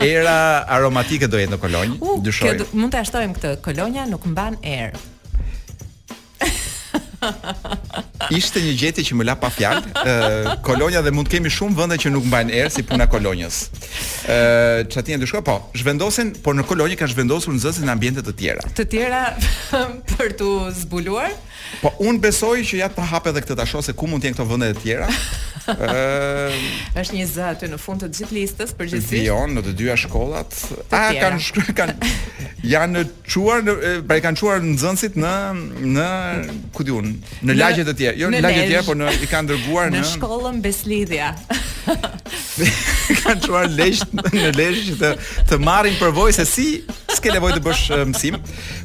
era 0.05 0.65
aromatike 0.77 1.27
do 1.29 1.39
jetë 1.39 1.53
në 1.55 1.59
kolonjë, 1.59 1.97
uh, 2.01 2.23
dyshoj. 2.27 2.57
Kjo 2.57 2.67
mund 2.73 2.93
ta 2.93 3.05
shtojmë 3.05 3.35
këtë, 3.35 3.57
kolonja 3.65 4.07
nuk 4.07 4.25
mban 4.27 4.57
erë. 4.63 4.99
Ishte 8.39 8.63
një 8.65 8.73
gjetje 8.81 9.05
që 9.11 9.19
më 9.21 9.27
la 9.29 9.35
pa 9.41 9.51
fjalë. 9.53 9.93
Ëh, 10.01 10.55
Kolonja 10.67 11.03
dhe 11.05 11.13
mund 11.15 11.29
kemi 11.33 11.51
shumë 11.53 11.77
vende 11.79 11.99
që 12.01 12.13
nuk 12.15 12.27
mbajnë 12.31 12.55
erë 12.63 12.73
si 12.77 12.85
puna 12.87 13.07
Kolonjës. 13.13 13.59
Ëh, 14.27 14.89
çati 14.93 15.19
ndryshko, 15.19 15.43
po, 15.47 15.59
zhvendosen, 15.77 16.35
por 16.45 16.57
në 16.59 16.65
Kolonjë 16.71 17.01
kanë 17.01 17.15
zhvendosur 17.15 17.57
nxënës 17.57 17.83
në 17.85 17.95
ambiente 17.95 18.25
të 18.27 18.37
tjera. 18.41 18.67
Të 18.81 18.89
tjera 18.95 19.23
për 20.17 20.37
tu 20.41 20.53
zbuluar? 20.83 21.33
Po 21.83 21.93
un 22.05 22.19
besoj 22.21 22.59
që 22.67 22.81
ja 22.83 22.89
ta 22.93 23.05
hap 23.07 23.29
edhe 23.31 23.41
këtë 23.45 23.57
tashos 23.61 23.89
se 23.89 23.95
ku 23.97 24.09
mund 24.11 24.23
të 24.23 24.29
jenë 24.31 24.37
këto 24.37 24.47
vende 24.51 24.69
të 24.75 24.83
tjera. 24.85 25.07
Ëh, 25.71 26.57
është 26.99 27.17
një 27.19 27.25
zë 27.31 27.45
aty 27.55 27.69
në 27.71 27.79
fund 27.81 28.03
të 28.03 28.09
gjithë 28.17 28.37
listës 28.37 28.73
për 28.77 28.89
gjithë. 28.91 29.11
Vion 29.15 29.53
në 29.57 29.63
të 29.69 29.75
dyja 29.79 29.97
shkollat. 30.03 30.57
A 30.99 31.03
kanë 31.21 31.41
shkruar 31.47 31.71
kanë 31.79 32.11
janë 32.71 33.05
çuar 33.33 33.63
në 33.67 33.75
pra 34.09 34.19
i 34.21 34.25
kanë 34.25 34.41
çuar 34.41 34.65
nxënësit 34.67 35.17
në 35.21 35.35
në 35.97 36.09
ku 36.77 36.87
diun, 36.89 37.11
në 37.47 37.57
lagje 37.61 37.87
të 37.89 37.95
tjera, 38.01 38.17
jo 38.21 38.31
në 38.35 38.43
lagje 38.45 38.65
të 38.67 38.71
tjera, 38.75 38.83
jo, 38.83 38.87
por 38.91 39.01
në 39.01 39.17
i 39.25 39.31
kanë 39.31 39.53
dërguar 39.55 39.93
në 39.95 40.03
në 40.05 40.13
shkollën 40.17 40.61
Beslidhja. 40.65 41.33
kanë 43.21 43.39
çuar 43.47 43.71
lesh 43.73 44.03
në 44.35 44.51
lesh 44.59 44.91
të 45.01 45.15
të 45.51 45.61
marrin 45.65 45.97
përvojë 46.01 46.37
se 46.41 46.45
si 46.51 46.69
s'ke 47.15 47.33
nevojë 47.35 47.59
të 47.59 47.65
bësh 47.65 47.87
mësim, 48.13 48.37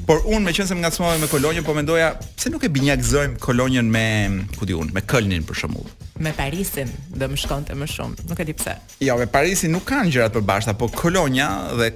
por 0.08 0.26
un 0.28 0.44
meqense 0.48 0.76
më 0.76 0.86
ngacmohej 0.86 1.20
me, 1.22 1.24
me 1.28 1.32
kolonjën, 1.32 1.66
po 1.66 1.76
mendoja 1.78 2.14
pse 2.36 2.52
nuk 2.52 2.65
e 2.66 2.70
binjakzojm 2.70 3.38
kolonjen 3.38 3.86
me, 3.92 4.30
ku 4.60 4.66
di 4.66 4.74
un, 4.74 4.90
me 4.94 5.02
Kölnin 5.06 5.44
për 5.46 5.54
shembull. 5.62 5.86
Me 6.18 6.32
Parisin 6.34 6.90
do 7.14 7.28
më 7.30 7.38
shkonte 7.44 7.76
më 7.78 7.88
shumë, 7.94 8.26
nuk 8.30 8.42
e 8.42 8.46
di 8.48 8.56
pse. 8.58 8.74
Jo, 9.06 9.18
me 9.22 9.28
Parisin 9.30 9.74
nuk 9.76 9.86
kanë 9.86 10.10
gjëra 10.14 10.32
të 10.34 10.40
përbashkëta, 10.42 10.76
po 10.82 10.90
Kolonia 10.90 11.48
dhe 11.78 11.92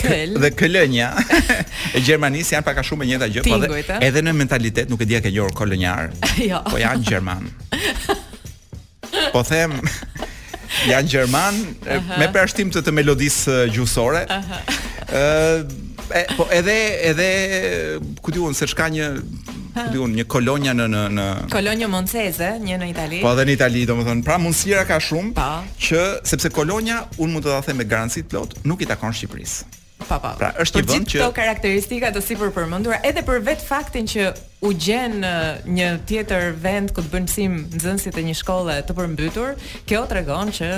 Köln 0.00 0.38
dhe 0.42 0.50
Kölnja 0.56 1.10
e 1.96 2.00
Gjermanisë 2.00 2.56
janë 2.56 2.66
pak 2.70 2.80
a 2.82 2.86
shumë 2.88 3.04
e 3.06 3.10
njëjta 3.12 3.28
gjë, 3.34 3.44
po 3.44 3.78
edhe 4.00 4.24
në 4.24 4.34
mentalitet 4.40 4.90
nuk 4.92 5.04
e 5.04 5.10
di 5.12 5.18
a 5.20 5.22
ke 5.24 5.32
njohur 5.34 5.52
kolonjar. 5.60 6.14
jo. 6.50 6.62
Po 6.72 6.80
janë 6.80 7.04
gjerman. 7.10 7.50
Po 9.36 9.44
them 9.46 9.76
janë 10.92 11.12
gjerman 11.16 11.60
uh 11.60 11.88
-huh. 12.00 12.18
me 12.18 12.26
përshtim 12.32 12.72
të, 12.72 12.80
të 12.86 12.92
melodisë 13.02 13.64
gjuhësore. 13.76 14.24
Ëh 14.28 14.38
uh 14.38 14.54
-huh. 15.12 15.82
po 16.36 16.48
edhe 16.52 16.78
edhe 17.10 17.28
ku 18.22 18.30
diun 18.32 18.54
se 18.54 18.66
çka 18.66 18.88
një 18.88 19.06
po 19.74 19.82
diun 19.94 20.14
një 20.18 20.24
kolonja 20.30 20.72
në 20.78 20.86
në 20.92 21.02
në 21.18 21.26
kolonja 21.52 21.88
monceze, 21.90 22.50
një 22.62 22.78
në 22.82 22.88
Itali. 22.94 23.20
Po 23.24 23.32
edhe 23.34 23.46
në 23.50 23.56
Itali, 23.58 23.82
domethënë, 23.90 24.24
pra 24.26 24.38
mundësira 24.40 24.82
ka 24.88 25.00
shumë 25.02 25.34
pa. 25.36 25.48
Po. 25.62 25.78
që 25.88 26.02
sepse 26.30 26.50
kolonja 26.54 27.02
un 27.18 27.32
mund 27.34 27.44
të 27.46 27.52
ta 27.54 27.60
them 27.68 27.80
me 27.82 27.86
garanci 27.90 28.22
të 28.24 28.30
plot, 28.32 28.58
nuk 28.68 28.84
i 28.86 28.90
takon 28.90 29.14
Shqipërisë. 29.14 29.70
Pa 30.04 30.06
po, 30.06 30.18
pa. 30.18 30.30
Po. 30.30 30.32
Pra 30.42 30.50
është 30.62 30.82
një 30.82 30.90
vend 30.90 31.08
që 31.10 31.18
këto 31.20 31.30
karakteristika 31.38 32.10
të 32.14 32.22
sipër 32.28 32.52
përmendura 32.56 32.98
edhe 33.08 33.22
për 33.26 33.42
vet 33.46 33.64
faktin 33.64 34.08
që 34.10 34.28
u 34.64 34.72
gjen 34.80 35.18
një 35.64 35.88
tjetër 36.10 36.50
vend 36.64 36.92
ku 36.96 37.00
të 37.04 37.12
bën 37.14 37.28
sim 37.28 37.58
nxënësit 37.72 38.18
e 38.20 38.26
një 38.30 38.36
shkolle 38.42 38.76
të 38.88 38.96
përmbytur, 39.00 39.56
kjo 39.88 40.04
tregon 40.10 40.52
që 40.56 40.70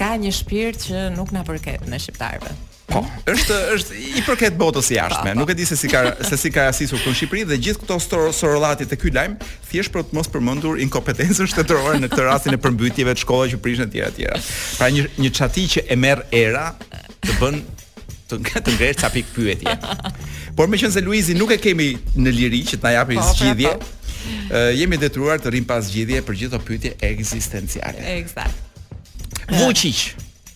ka 0.00 0.14
një 0.20 0.32
shpirt 0.42 0.88
që 0.90 1.08
nuk 1.16 1.34
na 1.36 1.44
përket 1.46 1.88
në 1.88 2.00
shqiptarëve. 2.04 2.54
Po, 2.84 3.00
është 3.32 3.56
është 3.78 3.98
i 4.20 4.22
përket 4.26 4.56
botës 4.60 4.90
jashtme. 4.92 5.32
Nuk 5.38 5.48
e 5.48 5.54
di 5.56 5.64
se 5.64 5.76
si 5.78 5.88
ka 5.88 6.02
se 6.28 6.36
si 6.36 6.50
ka 6.52 6.66
rasisur 6.68 7.00
këtu 7.00 7.12
në 7.14 7.18
Shqipëri 7.20 7.44
dhe 7.48 7.56
gjithë 7.66 7.80
këto 7.80 7.96
stor, 8.04 8.58
e 8.82 8.86
të 8.90 8.98
ky 9.00 9.12
lajm, 9.16 9.38
thjesht 9.70 9.92
për 9.94 10.04
të 10.10 10.18
mos 10.18 10.28
përmendur 10.34 10.80
inkompetencën 10.84 11.48
shtetërore 11.48 12.02
në 12.02 12.10
këtë 12.12 12.26
rastin 12.28 12.56
e 12.56 12.58
përmbytjeve 12.60 13.14
të 13.16 13.22
shkollave 13.24 13.54
që 13.54 13.60
prishin 13.64 13.88
etj 13.88 14.02
etj. 14.08 14.50
Pra 14.76 14.90
një 14.92 15.06
një 15.24 15.30
çati 15.38 15.64
që 15.76 15.84
e 15.88 15.96
merr 15.96 16.24
era 16.44 16.66
të 17.24 17.38
bën 17.40 17.56
të 18.28 18.40
gatë 18.50 18.76
ngjerr 18.76 19.00
ca 19.00 19.10
pikë 19.14 19.32
pyetje. 19.32 19.78
Por 20.56 20.68
më 20.68 20.82
qenë 20.84 20.92
se 20.96 21.02
Luizi 21.06 21.36
nuk 21.40 21.56
e 21.56 21.60
kemi 21.64 21.88
në 22.20 22.36
liri 22.36 22.60
që 22.68 22.82
të 22.82 22.84
na 22.84 22.92
japë 22.98 23.16
po, 23.16 23.24
po, 23.24 23.30
zgjidhje. 23.32 23.72
Po. 23.80 23.94
jemi 24.76 24.96
detyruar 25.00 25.40
të 25.40 25.50
rrim 25.54 25.64
pas 25.68 25.84
zgjidhje 25.88 26.20
për 26.28 26.38
gjithë 26.42 26.58
ato 26.60 26.68
pyetje 26.68 26.94
ekzistenciale. 27.12 28.04
Eksakt. 28.20 29.50
Vuçiç. 29.58 30.04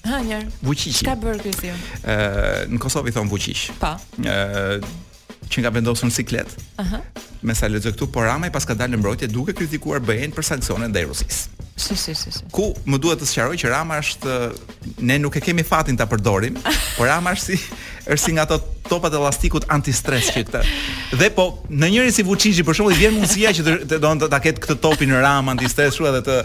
Hënjër. 0.09 0.43
Vuqiqi. 0.65 0.95
Çka 1.05 1.17
bër 1.23 1.37
ky 1.43 1.53
si? 1.57 1.71
Ë, 1.71 2.17
uh, 2.17 2.63
në 2.73 2.81
Kosovë 2.83 3.13
i 3.13 3.17
thon 3.17 3.31
vuqiq. 3.33 3.67
Po. 3.83 3.95
Ë, 4.25 4.35
uh, 4.35 4.97
që 5.49 5.63
nga 5.65 5.71
vendosur 5.73 6.11
si 6.13 6.25
kletë 6.29 6.59
Aha. 6.83 6.99
Uh 6.99 6.99
-huh 6.99 7.38
me 7.43 7.55
sa 7.55 7.69
lexoj 7.71 7.93
këtu, 7.97 8.09
por 8.13 8.27
Rama 8.27 8.49
i 8.51 8.55
paska 8.55 8.75
dalë 8.77 8.97
në 8.97 9.03
mbrojtje 9.03 9.31
duke 9.33 9.55
kritikuar 9.57 10.03
BE-n 10.03 10.35
për 10.35 10.47
sanksionet 10.53 10.91
ndaj 10.93 11.07
Rusisë. 11.11 11.47
Si, 11.79 11.95
si, 11.95 12.11
si, 12.19 12.33
si. 12.35 12.41
Ku 12.51 12.73
më 12.91 12.99
duhet 12.99 13.21
të 13.23 13.29
sqaroj 13.31 13.59
që 13.63 13.71
Rama 13.71 14.01
është 14.03 14.39
ne 15.07 15.21
nuk 15.23 15.39
e 15.39 15.43
kemi 15.47 15.63
fatin 15.63 15.99
ta 15.99 16.09
përdorim, 16.11 16.59
por 16.99 17.07
Rama 17.07 17.37
është 17.39 17.47
si 17.47 17.61
është 18.09 18.25
si 18.25 18.33
nga 18.39 18.47
ato 18.49 18.57
topat 18.89 19.13
elastikut 19.19 19.67
antistres 19.69 20.31
që 20.33 20.41
këta. 20.47 20.63
Dhe 21.21 21.27
po, 21.37 21.45
në 21.69 21.91
njërin 21.93 22.15
si 22.17 22.23
Vučiçi 22.25 22.63
për 22.65 22.79
shembull, 22.79 22.95
i 22.97 23.03
vjen 23.03 23.19
mundësia 23.19 23.51
që 23.59 23.65
të 23.85 23.99
do 24.01 24.13
të 24.23 24.29
ta 24.33 24.39
ketë 24.41 24.63
këtë 24.65 24.77
topin 24.81 25.13
Ram 25.13 25.51
antistres 25.53 25.93
shu 25.99 26.07
edhe 26.09 26.23
të 26.25 26.37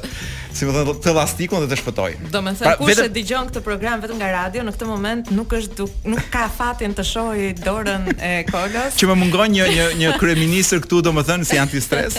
si 0.54 0.68
më 0.68 0.74
thënë 0.76 0.96
të 1.06 1.10
elastikun 1.14 1.64
dhe 1.64 1.70
të 1.72 1.78
shpëtoj. 1.80 2.10
Do 2.26 2.30
të 2.34 2.44
thënë 2.50 2.64
pra, 2.66 2.74
kush 2.82 2.92
vetë... 2.98 3.06
e 3.08 3.14
dëgjon 3.16 3.48
këtë 3.48 3.62
program 3.64 4.04
vetëm 4.04 4.20
nga 4.20 4.32
radio 4.36 4.66
në 4.68 4.74
këtë 4.76 4.90
moment 4.92 5.32
nuk 5.40 5.56
është 5.56 5.88
nuk 6.12 6.28
ka 6.36 6.44
fatin 6.58 6.98
të 7.00 7.06
shohë 7.14 7.48
dorën 7.64 8.12
e 8.20 8.34
Kolos. 8.52 9.00
Që 9.00 9.10
më 9.14 9.18
mungon 9.24 9.56
një 9.56 9.70
një 9.78 9.88
një 10.04 10.12
kryeministër 10.20 10.83
këtu 10.84 11.00
domethën 11.06 11.44
si 11.48 11.60
antistres, 11.62 12.18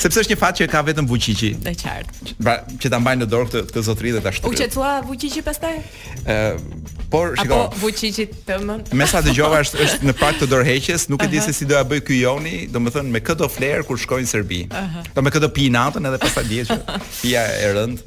sepse 0.00 0.20
është 0.24 0.34
një 0.34 0.40
fat 0.42 0.58
që 0.60 0.68
ka 0.72 0.82
vetëm 0.88 1.08
Vuçiqi. 1.10 1.52
Është 1.60 1.86
qartë. 1.86 2.36
Pra, 2.44 2.58
që 2.80 2.92
ta 2.92 3.00
mbajnë 3.02 3.24
në 3.26 3.30
dorë 3.34 3.50
këtë 3.52 3.62
këtë 3.72 3.86
zotëri 3.88 4.14
dhe 4.16 4.24
ta 4.28 4.34
shtojnë. 4.36 4.52
U 4.52 4.60
qetësua 4.60 4.92
Vuçiqi 5.08 5.44
pastaj? 5.46 5.74
Ëh, 6.22 6.60
Por 7.12 7.36
shikoj. 7.36 7.60
Apo 7.68 7.76
Vuçiçi 7.76 8.24
tëmën. 8.48 8.80
Me 8.96 9.04
sa 9.08 9.20
dëgjova 9.24 9.58
është 9.66 9.80
është 9.86 10.08
në 10.08 10.14
prag 10.16 10.38
të 10.40 10.48
dorëheqjes, 10.52 11.08
nuk 11.12 11.24
e 11.26 11.28
di 11.32 11.42
se 11.44 11.52
si 11.52 11.66
do 11.68 11.76
ja 11.76 11.84
bëj 11.88 12.00
ky 12.08 12.16
Joni, 12.22 12.54
domethënë 12.72 13.12
me 13.12 13.20
këtë 13.24 13.48
fler 13.52 13.84
kur 13.88 14.00
shkojnë 14.00 14.24
në 14.26 14.30
Serbi. 14.32 14.60
Aha. 14.72 15.02
Do 15.12 15.24
me 15.26 15.32
këtë 15.34 15.50
pi 15.52 15.66
natën 15.74 16.08
edhe 16.08 16.20
pastaj 16.22 16.46
dihet 16.48 16.72
që 17.18 17.32
e 17.66 17.68
rënd. 17.76 18.06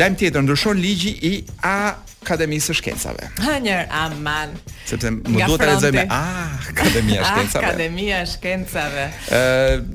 Lajm 0.00 0.16
tjetër 0.22 0.46
ndryshon 0.48 0.80
ligji 0.82 1.14
i 1.32 1.40
a 1.60 1.76
Akademisë 2.20 2.68
së 2.68 2.74
Shkencave. 2.76 3.30
Hanjer 3.40 3.86
aman. 3.96 4.50
Sepse 4.86 5.08
më 5.10 5.30
duhet 5.38 5.54
të 5.56 5.68
lexoj 5.70 5.90
me 5.96 6.02
ah, 6.12 6.50
Akademia 6.68 7.22
e 7.22 7.22
Shkencave. 7.30 7.62
Akademia 7.64 8.18
e 8.20 8.26
Shkencave. 8.28 9.06
Ë, 9.32 9.40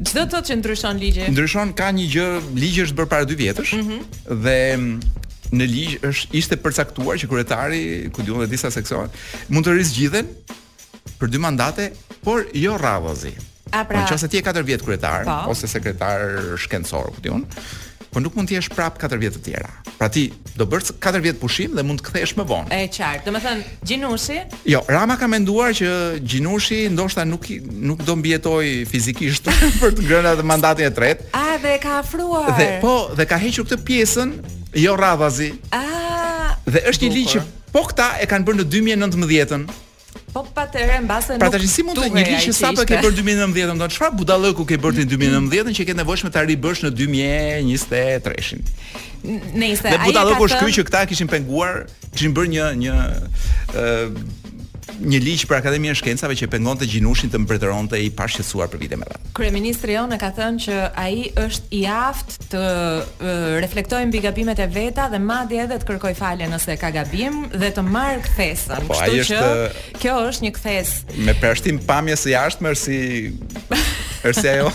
çdo 0.10 0.24
të 0.24 0.34
thotë 0.34 0.50
që 0.50 0.58
ndryshon 0.64 1.02
ligji. 1.04 1.28
Ndryshon 1.36 1.76
ka 1.78 1.92
një 2.00 2.08
gjë, 2.16 2.26
ligji 2.58 2.88
është 2.88 2.98
bërë 2.98 3.12
para 3.14 3.30
dy 3.30 3.38
vjetësh. 3.44 3.76
Mm 3.78 4.02
Dhe 4.46 4.58
në 5.60 5.68
ligj 5.72 5.96
është 6.10 6.40
ishte 6.40 6.58
përcaktuar 6.62 7.20
që 7.22 7.30
kryetari, 7.32 7.82
ku 8.14 8.24
diun 8.26 8.44
dhe 8.44 8.50
disa 8.52 8.72
seksionet, 8.74 9.14
mund 9.52 9.68
të 9.68 9.78
rizgjidhen 9.80 10.32
për 11.22 11.32
dy 11.32 11.42
mandate, 11.42 11.90
por 12.26 12.46
jo 12.58 12.78
rradhazi. 12.82 13.36
A 13.76 13.82
pra, 13.88 14.02
në 14.04 14.08
qoftë 14.12 14.22
se 14.24 14.30
ti 14.32 14.40
je 14.40 14.46
4 14.46 14.66
vjet 14.68 14.84
kryetar 14.86 15.26
pa. 15.28 15.40
Po. 15.48 15.56
ose 15.56 15.68
sekretar 15.70 16.54
shkencor, 16.64 17.12
ku 17.18 17.24
diun, 17.26 17.44
por 18.16 18.24
nuk 18.24 18.36
mund 18.40 18.48
të 18.48 18.56
jesh 18.56 18.70
prap 18.72 18.96
4 19.02 19.20
vjet 19.20 19.36
të 19.36 19.42
tëra. 19.50 19.68
Pra 20.00 20.08
ti 20.12 20.22
do 20.56 20.64
bësh 20.72 20.94
4 21.04 21.20
vjet 21.26 21.40
pushim 21.42 21.74
dhe 21.76 21.84
mund 21.84 22.00
të 22.00 22.06
kthehesh 22.08 22.34
më 22.40 22.46
vonë. 22.48 22.80
Është 22.86 23.02
qartë. 23.02 23.24
Do 23.26 23.34
të 23.36 23.42
thënë 23.44 23.82
Gjinushi? 23.90 24.38
Jo, 24.72 24.80
Rama 24.88 25.18
ka 25.20 25.28
menduar 25.28 25.74
që 25.76 25.90
Gjinushi 26.24 26.78
ndoshta 26.96 27.26
nuk 27.28 27.50
nuk 27.90 28.06
do 28.08 28.16
mbijetoj 28.16 28.68
fizikisht 28.88 29.52
për 29.82 29.98
të 29.98 30.06
ngrënë 30.08 30.32
atë 30.38 30.48
mandatin 30.48 30.88
e 30.88 30.94
tretë. 30.96 31.28
A 31.36 31.58
dhe 31.60 31.76
ka 31.84 31.98
afruar? 32.06 32.54
Dhe 32.56 32.70
po, 32.84 32.96
dhe 33.20 33.28
ka 33.28 33.40
hequr 33.44 33.68
këtë 33.68 33.84
pjesën, 33.90 34.32
jo 34.86 34.96
Radhazi. 35.02 35.52
A. 35.76 35.84
Dhe 36.72 36.86
është 36.94 37.10
një 37.10 37.14
ligj 37.20 37.34
që 37.36 37.44
po 37.76 37.84
këta 37.90 38.14
e 38.24 38.30
kanë 38.32 38.48
bërë 38.48 38.64
në 38.64 38.70
2019-ën. 38.78 39.68
Po 40.34 40.44
pa 40.56 40.66
të 40.68 40.84
re 40.90 40.98
mbase 41.04 41.36
pra, 41.36 41.36
nuk. 41.36 41.44
Pra 41.44 41.52
tash 41.58 41.72
si 41.74 41.84
mund 41.86 42.00
të 42.00 42.10
një 42.14 42.24
gjë 42.28 42.40
që 42.46 42.54
sapo 42.58 42.86
ke 42.88 43.00
për 43.02 43.14
2019-ën, 43.18 43.76
do 43.82 43.88
çfarë 43.92 44.18
budallëku 44.22 44.66
ke 44.68 44.78
bërë 44.84 45.02
ti 45.04 45.10
2019-ën 45.14 45.76
që 45.80 45.88
ke 45.90 45.96
nevojshme 46.02 46.32
ta 46.36 46.44
ribësh 46.48 46.84
në 46.88 46.92
2023-ën. 47.00 48.64
Nëse 49.56 49.84
ai 49.84 49.84
ka. 49.84 49.96
Ne 49.96 50.02
budallëku 50.06 50.48
është 50.50 50.64
ky 50.64 50.76
që 50.80 50.88
ta 50.98 51.04
kishin 51.10 51.32
penguar, 51.32 51.86
kishin 52.14 52.36
bërë 52.36 52.54
një 52.56 52.72
një 52.84 53.06
ë 53.76 54.44
një 55.00 55.20
ligj 55.24 55.46
për 55.50 55.58
Akademinë 55.60 55.96
e 55.96 56.00
Shkencave 56.00 56.36
që 56.38 56.48
pengonte 56.52 56.88
Gjinushin 56.90 57.32
të 57.34 57.40
mbretëronte 57.44 58.00
i 58.06 58.10
pashqesuar 58.16 58.70
për 58.72 58.82
vite 58.84 58.98
me 59.00 59.08
radhë. 59.10 59.32
Kryeministri 59.38 59.96
jonë 59.96 60.16
e 60.18 60.22
ka 60.22 60.30
thënë 60.38 60.62
që 60.66 60.78
ai 61.02 61.26
është 61.46 61.80
i 61.80 61.82
aft 61.92 62.36
të 62.54 62.64
reflektojë 63.66 64.10
mbi 64.12 64.22
gabimet 64.26 64.62
e 64.66 64.70
veta 64.76 65.08
dhe 65.12 65.20
madje 65.22 65.62
edhe 65.66 65.80
të 65.82 65.90
kërkojë 65.90 66.20
falje 66.20 66.50
nëse 66.54 66.78
ka 66.82 66.92
gabim 66.96 67.42
dhe 67.56 67.72
të 67.76 67.86
marrë 67.90 68.24
kthesën. 68.30 68.88
Po, 68.90 69.00
Kështu 69.00 69.30
që 69.30 70.00
kjo 70.04 70.18
është 70.30 70.48
një 70.48 70.54
kthesë 70.60 71.22
me 71.30 71.36
përshtim 71.42 71.82
pamjes 71.90 72.26
së 72.26 72.36
jashtëm 72.36 72.74
si 72.78 73.00
është 74.30 74.48
ajo. 74.56 74.70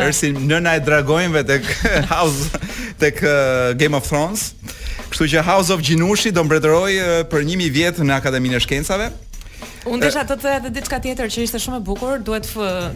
Është 0.00 0.30
nëna 0.38 0.76
e 0.78 0.82
dragonëve 0.86 1.42
tek 1.50 1.66
House 2.12 2.46
tek 3.00 3.24
Game 3.80 3.96
of 3.98 4.06
Thrones. 4.08 4.52
Kështu 5.10 5.26
që 5.32 5.42
House 5.42 5.72
of 5.74 5.80
Gjinushi 5.82 6.30
do 6.34 6.44
mbretëroj 6.46 6.90
për 7.32 7.44
1000 7.48 7.72
vjetë 7.74 8.06
në 8.06 8.16
Akademinë 8.20 8.60
e 8.60 8.62
Shkencave. 8.62 9.08
Unë 9.90 10.06
desha 10.06 10.22
të 10.28 10.36
të 10.42 10.52
edhe 10.58 10.70
diçka 10.76 11.00
tjetër 11.02 11.32
që 11.34 11.46
ishte 11.48 11.60
shumë 11.64 11.80
e 11.80 11.84
bukur, 11.88 12.22
duhet 12.28 12.46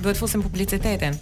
duhet 0.04 0.21
fusim 0.21 0.44
publicitetin 0.47 1.18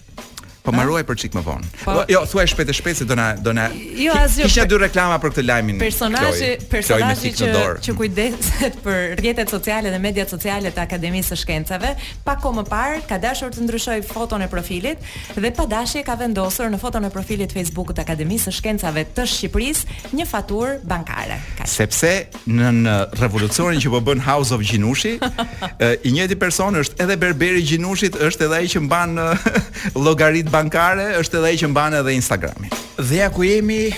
po 0.62 0.70
më 0.70 0.84
ruaj 0.86 1.02
për 1.08 1.16
çik 1.18 1.32
më 1.34 1.40
vonë. 1.42 1.70
Po. 1.82 1.94
Jo, 2.10 2.20
thuaj 2.30 2.52
shpejt 2.52 2.68
e 2.70 2.74
shpejt 2.76 3.00
se 3.00 3.04
do 3.08 3.16
na 3.18 3.32
do 3.34 3.52
na. 3.56 3.66
Jo, 3.98 4.14
Kisha 4.44 4.64
dy 4.70 4.76
reklama 4.84 5.16
për 5.22 5.32
këtë 5.34 5.44
lajmin. 5.48 5.78
Personazhi, 5.82 6.52
personazhi 6.70 7.32
që 7.34 7.48
që 7.82 7.94
kujdeset 7.98 8.76
për 8.84 8.98
rrjetet 9.18 9.50
sociale 9.50 9.90
dhe 9.90 9.98
mediat 10.02 10.30
sociale 10.30 10.70
të 10.70 10.84
Akademisë 10.84 11.32
së 11.32 11.40
Shkencave, 11.42 11.90
pa 12.26 12.36
kohë 12.42 12.60
më 12.60 12.64
parë 12.70 13.00
ka 13.10 13.18
dashur 13.22 13.50
të 13.54 13.64
ndryshoj 13.66 13.96
foton 14.12 14.44
e 14.46 14.48
profilit 14.52 15.02
dhe 15.34 15.52
pa 15.58 15.66
dashje 15.66 16.04
ka 16.06 16.14
vendosur 16.22 16.70
në 16.70 16.78
foton 16.82 17.08
e 17.10 17.10
profilit 17.10 17.50
Facebook 17.52 17.90
të 17.96 18.04
Akademisë 18.06 18.50
së 18.52 18.60
Shkencave 18.60 19.04
të 19.18 19.26
Shqipërisë 19.34 20.14
një 20.14 20.28
faturë 20.30 20.78
bankare. 20.86 21.40
Sepse 21.66 22.12
në, 22.46 22.70
në 22.86 22.96
revolucionin 23.18 23.82
që 23.82 23.92
po 23.96 24.00
bën 24.12 24.22
House 24.30 24.54
of 24.54 24.62
Gjinushi, 24.62 25.16
i 26.06 26.14
njëjti 26.14 26.38
person 26.38 26.78
është 26.78 27.02
edhe 27.02 27.16
berberi 27.18 27.62
Gjinushit, 27.66 28.14
është 28.30 28.46
edhe 28.46 28.62
ai 28.62 28.70
që 28.72 28.84
mban 28.86 29.18
llogaritë 30.04 30.51
bankare 30.52 31.06
është 31.22 31.38
edhe 31.40 31.50
ai 31.54 31.58
që 31.62 31.68
mban 31.72 31.94
edhe 32.02 32.12
Instagrami. 32.18 32.68
Dhe 33.08 33.22
ja 33.22 33.30
ku 33.32 33.40
jemi 33.46 33.88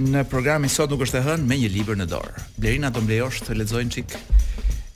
në 0.00 0.24
programin 0.30 0.70
sot 0.70 0.90
nuk 0.90 1.04
është 1.06 1.20
e 1.20 1.26
hënë 1.28 1.46
me 1.46 1.58
një 1.60 1.68
libër 1.76 1.98
në 2.00 2.06
dorë. 2.10 2.42
Blerina 2.58 2.90
do 2.90 2.98
mblejosh 3.04 3.42
të 3.46 3.54
lexojnë 3.60 3.94
çik 3.94 4.16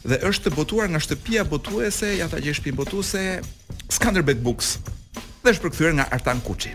Dhe 0.01 0.17
është 0.25 0.53
botuar 0.55 0.89
nga 0.89 1.01
shtëpia 1.01 1.43
botuese, 1.49 2.15
ja 2.17 2.25
ta 2.31 2.39
gjej 2.41 2.55
shtëpinë 2.57 2.79
botuese 2.81 3.25
Skanderbeg 3.93 4.41
Books. 4.41 4.79
Dhe 5.43 5.53
është 5.53 5.67
përkthyer 5.67 5.93
nga 5.99 6.07
Artan 6.17 6.41
Kuçi. 6.41 6.73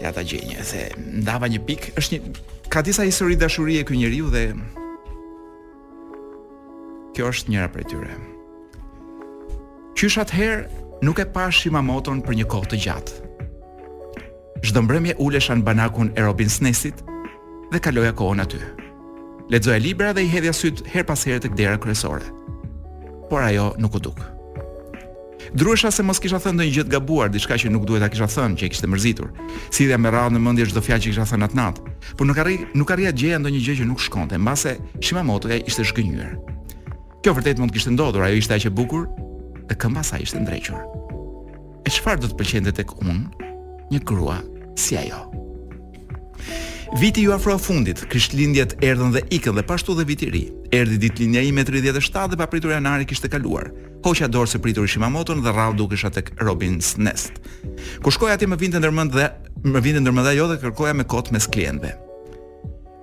Ja 0.00 0.14
ta 0.16 0.22
gjej 0.24 0.40
një 0.48 0.62
se 0.64 0.86
ndava 1.20 1.50
një 1.52 1.60
pikë, 1.68 1.92
është 2.00 2.16
një 2.16 2.32
ka 2.70 2.82
disa 2.86 3.02
histori 3.02 3.34
dashurie 3.36 3.82
ky 3.84 3.96
njeriu 3.98 4.30
dhe 4.30 4.44
kjo 7.14 7.26
është 7.34 7.50
njëra 7.50 7.68
prej 7.74 7.86
tyre. 7.90 8.14
Qysh 9.98 10.30
her 10.32 10.62
nuk 11.02 11.18
e 11.18 11.26
pa 11.34 11.48
shima 11.50 11.82
moton 11.82 12.22
për 12.22 12.38
një 12.38 12.46
kohë 12.52 12.70
të 12.70 12.78
gjatë. 12.86 13.18
Çdo 14.70 14.84
mbrëmje 14.86 15.16
ulesha 15.18 15.58
në 15.58 15.66
banakun 15.66 16.14
e 16.14 16.22
Robin 16.24 16.48
Snesit 16.52 17.02
dhe 17.74 17.82
kaloja 17.82 18.14
kohën 18.14 18.44
aty. 18.46 18.62
Lexoja 19.50 19.82
libra 19.82 20.12
dhe 20.14 20.22
i 20.22 20.30
hedhja 20.32 20.54
syt 20.54 20.86
her 20.94 21.02
pas 21.04 21.26
here 21.26 21.42
tek 21.42 21.58
dera 21.58 21.74
kryesore. 21.76 22.30
Por 23.30 23.42
ajo 23.50 23.74
nuk 23.78 23.98
u 23.98 24.06
duk. 24.06 24.22
Druesha 25.54 25.90
se 25.90 26.02
mos 26.04 26.20
kisha 26.20 26.38
thënë 26.38 26.58
ndonjë 26.60 26.74
gjë 26.76 26.84
të 26.86 26.92
gabuar, 26.94 27.30
diçka 27.32 27.56
që 27.58 27.70
nuk 27.72 27.86
duhet 27.88 28.04
ta 28.04 28.08
kisha 28.12 28.28
thënë, 28.30 28.58
që 28.60 28.66
e 28.66 28.70
kishte 28.70 28.90
mërzitur. 28.92 29.30
Sidhja 29.72 29.96
me 29.98 30.12
radhë 30.12 30.36
në 30.36 30.42
mendje 30.44 30.66
çdo 30.70 30.82
fjalë 30.84 31.02
që 31.06 31.12
kisha 31.14 31.26
thënë 31.32 31.48
atnat. 31.48 31.80
Por 32.18 32.28
nuk 32.28 32.38
arri, 32.38 32.58
nuk 32.76 32.92
arrija 32.92 33.10
gjëja 33.16 33.40
ndonjë 33.40 33.62
gjë 33.66 33.76
që 33.80 33.88
nuk 33.88 34.04
shkonte, 34.04 34.38
mbase 34.38 34.76
Shimamoto 35.00 35.50
ja 35.50 35.58
ishte 35.64 35.86
zhgënjur. 35.88 36.38
Kjo 37.24 37.34
vërtet 37.36 37.58
mund 37.60 37.72
të 37.72 37.78
kishte 37.80 37.94
ndodhur, 37.96 38.24
ajo 38.28 38.38
ishte 38.38 38.54
aq 38.56 38.68
e 38.70 38.74
bukur, 38.74 39.08
e 39.66 39.74
këmba 39.76 40.04
sa 40.06 40.20
ishte 40.20 40.38
ndrequr. 40.40 40.76
E 41.84 41.88
çfarë 41.90 42.22
do 42.22 42.30
të 42.30 42.38
pëlqente 42.40 42.76
tek 42.76 42.92
unë? 43.00 43.50
Një 43.92 44.02
grua 44.06 44.38
si 44.78 44.96
ajo. 45.00 45.24
Viti 46.98 47.22
ju 47.22 47.30
afroa 47.32 47.58
fundit, 47.62 48.00
krishtlindjet 48.10 48.76
erdhën 48.82 49.12
dhe 49.14 49.20
ikën 49.36 49.54
dhe 49.54 49.62
pashtu 49.62 49.94
dhe 49.94 50.06
viti 50.08 50.26
ri. 50.30 50.44
Erdi 50.74 51.10
i 51.38 51.52
me 51.54 51.62
37 51.64 52.28
dhe 52.32 52.36
papritur 52.38 52.70
janari 52.74 53.06
kishte 53.06 53.28
kaluar 53.30 53.70
hoqja 54.04 54.28
dorë 54.32 54.48
së 54.54 54.60
pritur 54.64 54.88
Shimamoto 54.88 55.34
dhe 55.38 55.52
rau 55.52 55.74
dukesha 55.76 56.10
tek 56.12 56.30
Robin's 56.40 56.96
Nest. 56.98 57.34
Ku 58.02 58.10
shkoja 58.12 58.34
atje 58.38 58.48
më 58.48 58.56
vinte 58.60 58.80
ndërmend 58.80 59.12
dhe 59.14 59.26
më 59.66 59.82
vinte 59.84 60.00
ndërmend 60.04 60.30
ajo 60.32 60.46
dhe 60.52 60.58
kërkoja 60.62 60.94
me 60.96 61.04
kot 61.04 61.30
mes 61.34 61.46
klientëve. 61.52 61.92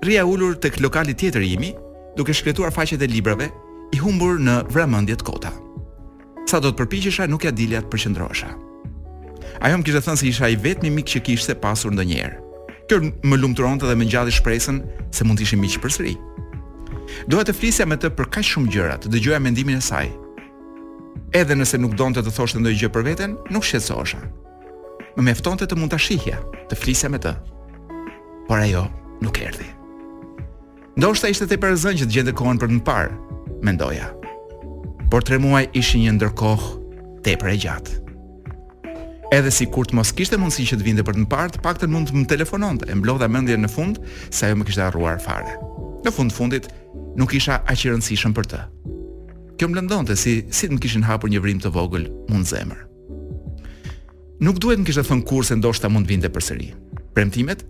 Rria 0.06 0.25
ulur 0.25 0.58
tek 0.62 0.80
lokali 0.82 1.13
tjetër 1.18 1.46
i 1.46 1.51
imi, 1.58 1.72
duke 2.18 2.34
shkretuar 2.34 2.74
faqet 2.74 3.01
e 3.01 3.10
librave, 3.10 3.48
i 3.96 4.01
humbur 4.01 4.42
në 4.42 4.62
vramëndjet 4.74 5.22
kota. 5.25 5.51
Sa 6.48 6.60
do 6.62 6.72
të 6.72 6.80
përpiqesha, 6.82 7.27
nuk 7.27 7.46
ja 7.46 7.51
dilja 7.54 7.82
të 7.84 7.92
përqendrohesha. 7.94 8.50
Ajo 9.62 9.77
më 9.80 9.88
kishte 9.88 10.04
thënë 10.06 10.20
se 10.22 10.27
isha 10.32 10.50
i 10.54 10.58
vetmi 10.63 10.92
mik 10.94 11.10
që 11.13 11.24
kishte 11.30 11.58
pasur 11.62 11.94
ndonjëherë. 11.94 12.44
Kjo 12.88 13.00
më 13.25 13.39
lumturonte 13.42 13.88
dhe 13.89 13.96
më 14.00 14.08
ngjalli 14.08 14.32
shpresën 14.34 14.77
se 15.13 15.25
mund 15.27 15.39
të 15.42 15.48
ishim 15.48 15.60
miq 15.66 15.77
përsëri. 15.84 16.16
Doja 17.27 17.50
të 17.50 17.56
flisja 17.58 17.88
me 17.88 17.98
të 18.00 18.13
për 18.16 18.30
kaq 18.38 18.48
shumë 18.48 18.72
gjëra, 18.75 18.96
të 19.01 19.12
dëgjoja 19.16 19.39
mendimin 19.44 19.80
e 19.80 19.84
saj, 19.84 20.12
edhe 21.36 21.55
nëse 21.60 21.79
nuk 21.81 21.96
donte 22.00 22.22
të 22.24 22.31
thoshte 22.34 22.60
ndonjë 22.62 22.79
gjë 22.84 22.89
për 22.96 23.03
veten, 23.07 23.34
nuk 23.51 23.65
shqetësohesha. 23.67 24.19
Më 25.17 25.25
mjaftonte 25.27 25.67
të 25.67 25.77
mund 25.79 25.91
ta 25.91 26.00
shihja, 26.00 26.38
të 26.69 26.77
flisja 26.79 27.10
me 27.12 27.19
të. 27.22 27.34
Por 28.48 28.60
ajo 28.62 28.86
nuk 29.25 29.39
erdhi. 29.43 29.67
Ndoshta 30.98 31.29
ishte 31.29 31.48
tepër 31.51 31.75
zën 31.77 32.00
që 32.01 32.07
të 32.07 32.15
gjente 32.15 32.36
kohën 32.38 32.60
për 32.62 32.72
të 32.72 32.79
parë, 32.88 33.15
mendoja. 33.65 34.10
Por 35.12 35.24
tre 35.24 35.38
muaj 35.41 35.67
ishin 35.77 36.05
një 36.05 36.15
ndërkohë 36.17 36.67
tepër 37.25 37.51
e 37.51 37.57
gjatë. 37.65 37.98
Edhe 39.36 39.51
si 39.51 39.67
kur 39.67 39.84
të 39.89 39.98
mos 39.98 40.13
kishte 40.15 40.38
mundësi 40.39 40.63
që 40.69 40.77
të 40.79 40.86
vinte 40.88 41.03
për 41.03 41.17
të 41.17 41.25
pak 41.31 41.51
të 41.57 41.62
paktën 41.65 41.91
mund 41.91 42.07
të 42.10 42.15
më 42.22 42.27
telefononte. 42.31 42.88
E 42.88 42.96
mblodha 42.96 43.27
mendjen 43.27 43.60
në 43.65 43.69
fund 43.74 44.00
se 44.31 44.48
ajo 44.48 44.57
më 44.62 44.67
kishte 44.69 44.86
harruar 44.86 45.19
fare. 45.19 45.57
Në 46.07 46.13
fund 46.15 46.31
fundit 46.31 46.69
nuk 47.19 47.34
isha 47.36 47.60
aq 47.67 47.84
i 47.84 47.91
rëndësishëm 47.91 48.38
për 48.38 48.48
të 48.53 48.62
kjo 49.58 49.68
më 49.72 49.84
të 50.08 50.16
si 50.16 50.34
si 50.54 50.68
të 50.70 50.74
më 50.74 50.80
kishin 50.82 51.04
hapur 51.04 51.30
një 51.30 51.42
vrim 51.42 51.60
të 51.60 51.72
vogël 51.74 52.06
mund 52.30 52.46
zemër. 52.46 52.86
Nuk 54.42 54.60
duhet 54.62 54.78
më 54.80 54.86
të 54.86 55.04
thënë 55.08 55.26
kur 55.26 55.44
se 55.46 55.56
ndoshta 55.56 55.90
mund 55.90 56.06
vinte 56.08 56.30
përsëri. 56.30 56.74
Premtimet, 57.14 57.66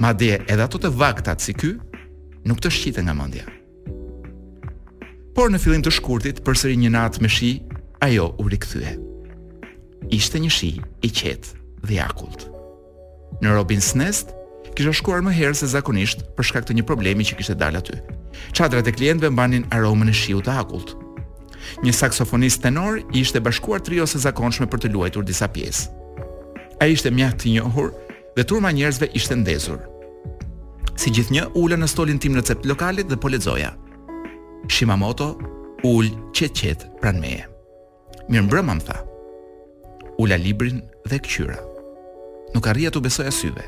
madje 0.00 0.40
edhe 0.48 0.62
ato 0.64 0.78
të 0.80 0.88
vaktat 0.96 1.40
si 1.44 1.52
ky, 1.52 1.74
nuk 2.48 2.60
të 2.60 2.70
shqite 2.72 3.04
nga 3.04 3.12
mendja. 3.12 3.44
Por 5.36 5.50
në 5.52 5.60
fillim 5.60 5.82
të 5.84 5.92
shkurtit, 5.92 6.40
përsëri 6.44 6.76
një 6.80 6.92
natë 6.92 7.20
me 7.22 7.28
shi, 7.28 7.50
ajo 8.04 8.32
u 8.40 8.48
rikthye. 8.48 8.96
Ishte 10.12 10.40
një 10.40 10.50
shi 10.50 10.70
i 11.04 11.08
qetë 11.12 11.60
dhe 11.88 12.00
akullt. 12.04 12.48
Në 13.44 13.52
Robin's 13.56 13.92
Nest, 13.96 14.32
kisha 14.76 14.92
shkuar 14.96 15.20
më 15.24 15.32
herë 15.36 15.56
se 15.60 15.68
zakonisht 15.72 16.24
për 16.36 16.44
shkak 16.48 16.66
të 16.68 16.76
një 16.78 16.88
problemi 16.88 17.24
që 17.24 17.36
kishte 17.36 17.56
dalë 17.60 17.80
aty. 17.84 18.00
Çadrat 18.56 18.88
e 18.88 18.96
klientëve 18.96 19.32
mbanin 19.32 19.66
aromën 19.76 20.08
e 20.08 20.16
shiut 20.16 20.44
të 20.48 20.54
akullt 20.64 20.96
një 21.84 21.92
saksofonist 21.94 22.62
tenor 22.64 23.00
i 23.12 23.22
ishte 23.22 23.40
bashkuar 23.40 23.82
trio 23.84 24.06
së 24.08 24.20
zakonshme 24.26 24.66
për 24.70 24.82
të 24.84 24.90
luajtur 24.92 25.24
disa 25.26 25.48
pjesë. 25.48 25.90
A 26.82 26.88
ishte 26.90 27.10
mjaht 27.14 27.46
i 27.46 27.56
njohur 27.56 27.92
dhe 28.36 28.44
turma 28.48 28.72
njerëzve 28.74 29.10
ishte 29.16 29.36
ndezur. 29.38 29.78
Si 30.98 31.10
gjithë 31.14 31.32
një 31.36 31.44
ullë 31.58 31.78
në 31.80 31.88
stolin 31.88 32.20
tim 32.20 32.36
në 32.36 32.42
cept 32.48 32.66
lokalit 32.68 33.08
dhe 33.10 33.16
po 33.18 33.28
lezoja. 33.32 33.72
Shimamoto 34.70 35.32
ullë 35.86 36.32
qetë 36.36 36.58
qetë 36.60 36.90
pran 37.00 37.20
meje. 37.22 37.46
Mirë 38.28 38.44
mbrëma 38.48 38.76
më 38.78 38.86
tha. 38.88 38.98
Ulla 40.20 40.36
librin 40.38 40.82
dhe 41.08 41.18
këqyra. 41.18 41.58
Nuk 42.54 42.68
arria 42.68 42.90
të 42.92 43.00
besoja 43.02 43.32
syve. 43.34 43.64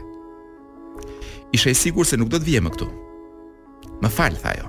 Isha 1.54 1.70
i 1.72 1.78
sigur 1.78 2.04
se 2.06 2.18
nuk 2.20 2.28
do 2.32 2.38
të 2.40 2.50
vje 2.50 2.60
më 2.60 2.74
këtu. 2.74 2.90
Më 4.02 4.10
falë, 4.10 4.40
tha 4.42 4.52
jo. 4.60 4.68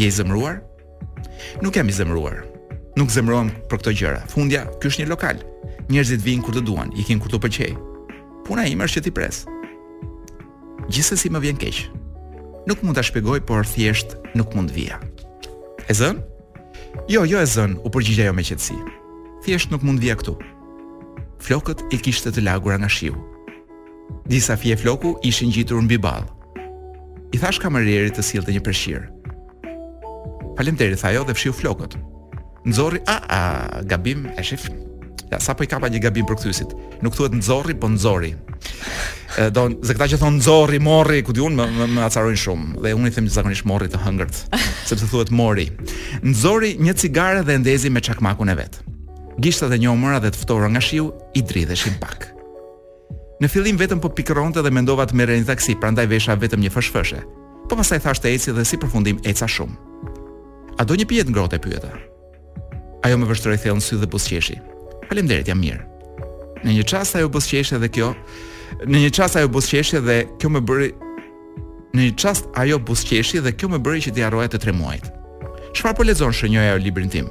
Je 0.00 0.08
i 0.08 0.14
zëmruar? 0.14 0.58
Më 0.64 0.69
Nuk 1.62 1.76
jam 1.76 1.88
i 1.88 1.92
zemruar. 1.92 2.42
Nuk 2.96 3.10
zemruam 3.12 3.50
për 3.70 3.80
këto 3.80 3.92
gjëra. 3.96 4.24
Fundja, 4.30 4.64
ky 4.80 4.90
është 4.90 5.02
një 5.02 5.10
lokal. 5.10 5.40
Njerëzit 5.90 6.22
vijnë 6.24 6.44
kur 6.46 6.56
të 6.56 6.62
duan, 6.66 6.90
i 6.98 7.04
kin 7.06 7.20
kur 7.22 7.30
të 7.32 7.40
pëlqej. 7.44 7.72
Puna 8.46 8.66
ime 8.68 8.86
është 8.86 8.98
që 9.00 9.04
ti 9.06 9.12
pres. 9.14 9.40
Gjithsesi 10.90 11.30
më 11.30 11.40
vjen 11.46 11.58
keq. 11.60 11.82
Nuk 12.68 12.82
mund 12.84 12.98
ta 12.98 13.02
shpjegoj, 13.06 13.42
por 13.48 13.66
thjesht 13.66 14.16
nuk 14.38 14.54
mund 14.56 14.70
të 14.72 14.76
vija. 14.76 14.98
E 15.90 15.96
zën? 15.96 16.18
Jo, 17.10 17.24
jo 17.26 17.38
e 17.40 17.46
zën, 17.46 17.76
u 17.82 17.88
përgjigjaj 17.92 18.30
jo 18.30 18.34
me 18.36 18.44
qetësi. 18.46 18.78
Thjesht 19.46 19.70
nuk 19.74 19.82
mund 19.86 19.98
të 20.02 20.06
vija 20.08 20.18
këtu. 20.20 20.36
Flokët 21.44 21.86
e 21.94 21.98
kishte 22.02 22.34
të 22.34 22.44
lagura 22.48 22.76
nga 22.78 22.90
shiu. 22.90 23.14
Disa 24.26 24.56
fije 24.58 24.76
floku 24.76 25.14
ishin 25.26 25.54
gjitur 25.54 25.80
mbi 25.86 25.98
ballë. 26.00 26.28
I 27.32 27.38
thash 27.38 27.62
kamarierit 27.62 28.18
të 28.18 28.26
sillte 28.26 28.52
një 28.52 28.62
përshirë. 28.66 29.06
Faleminderit 30.60 31.00
tha 31.00 31.08
ajo 31.08 31.24
dhe 31.24 31.34
fshiu 31.34 31.52
flokët. 31.56 31.94
Nxorri, 32.68 32.98
a 33.08 33.16
a, 33.36 33.80
gabim, 33.88 34.26
e 34.36 34.42
shif. 34.44 34.66
Ja 35.32 35.38
sa 35.40 35.54
po 35.56 35.64
i 35.64 35.68
kapa 35.70 35.88
një 35.88 36.02
gabim 36.04 36.26
për 36.28 36.36
kthyesit. 36.36 36.74
Nuk 37.00 37.16
thuhet 37.16 37.32
nxorri, 37.32 37.78
po 37.80 37.88
nxori. 37.88 38.34
Do, 39.56 39.62
se 39.80 39.94
këta 39.96 40.08
që 40.12 40.18
thon 40.20 40.36
nxorri, 40.36 40.80
morri, 40.84 41.22
ku 41.24 41.32
diun, 41.32 41.56
më 41.56 41.64
më, 41.78 41.86
më 41.94 42.04
acarojn 42.10 42.36
shumë 42.44 42.76
dhe 42.84 42.92
unë 42.98 43.08
i 43.08 43.14
them 43.16 43.30
zakonisht 43.32 43.64
morri 43.72 43.88
të 43.92 44.02
hëngërt, 44.04 44.40
sepse 44.90 45.08
thuhet 45.08 45.30
morri. 45.32 45.68
Nxori 46.26 46.74
një 46.76 46.96
cigare 47.04 47.40
dhe 47.46 47.56
ndezi 47.62 47.88
me 47.94 48.02
çakmakun 48.04 48.52
e 48.52 48.58
vet. 48.60 48.82
Gishta 49.40 49.70
dhe 49.72 49.80
njomëra 49.80 50.20
dhe 50.20 50.28
të 50.34 50.42
ftohura 50.44 50.68
nga 50.74 50.82
shiu 50.84 51.08
i 51.32 51.40
dridheshin 51.40 51.96
pak. 52.04 52.28
Në 53.40 53.48
fillim 53.48 53.80
vetëm 53.80 54.02
po 54.04 54.12
pikëronte 54.12 54.60
dhe 54.60 54.74
mendova 54.74 55.08
të 55.08 55.16
merrej 55.16 55.40
një 55.40 55.48
taksi, 55.54 55.78
prandaj 55.80 56.10
vesha 56.12 56.36
vetëm 56.36 56.66
një 56.66 56.74
fshfshe. 56.74 57.24
Po 57.70 57.78
pastaj 57.80 58.02
thashë 58.04 58.34
eci 58.34 58.52
dhe 58.58 58.66
si 58.66 58.76
përfundim 58.82 59.22
eca 59.30 59.46
shumë. 59.48 60.18
A 60.80 60.84
do 60.88 60.96
një 60.96 61.04
pijet 61.12 61.28
grote, 61.30 61.58
pyeta? 61.60 61.92
Ajo 63.04 63.18
më 63.20 63.26
vështroj 63.28 63.58
thellë 63.60 63.78
në 63.78 63.84
sy 63.84 63.96
dhe 64.00 64.08
busqeshi. 64.08 64.54
Faleminderit, 65.10 65.48
jam 65.50 65.60
mirë. 65.60 65.82
Në 66.64 66.72
një 66.78 66.86
çast 66.88 67.18
ajo 67.20 67.28
busqeshi 67.28 67.76
dhe 67.82 67.90
kjo, 67.92 68.06
në 68.88 69.02
një 69.04 69.10
çast 69.18 69.36
ajo 69.36 69.50
busqeshi 69.52 70.00
dhe 70.00 70.16
kjo 70.40 70.48
më 70.56 70.62
bëri 70.70 70.88
në 71.92 72.00
një 72.04 72.14
çast 72.22 72.48
ajo 72.62 72.78
busqeshi 72.88 73.42
dhe 73.44 73.52
kjo 73.60 73.68
më 73.74 73.82
bëri 73.84 74.00
që 74.06 74.14
të 74.16 74.24
harroja 74.24 74.54
të 74.54 74.62
tremuajt. 74.64 75.10
Shpar 75.76 75.98
po 76.00 76.06
lexon 76.08 76.32
shënjoja 76.40 76.72
o 76.78 76.80
librin 76.80 77.12
tim? 77.12 77.28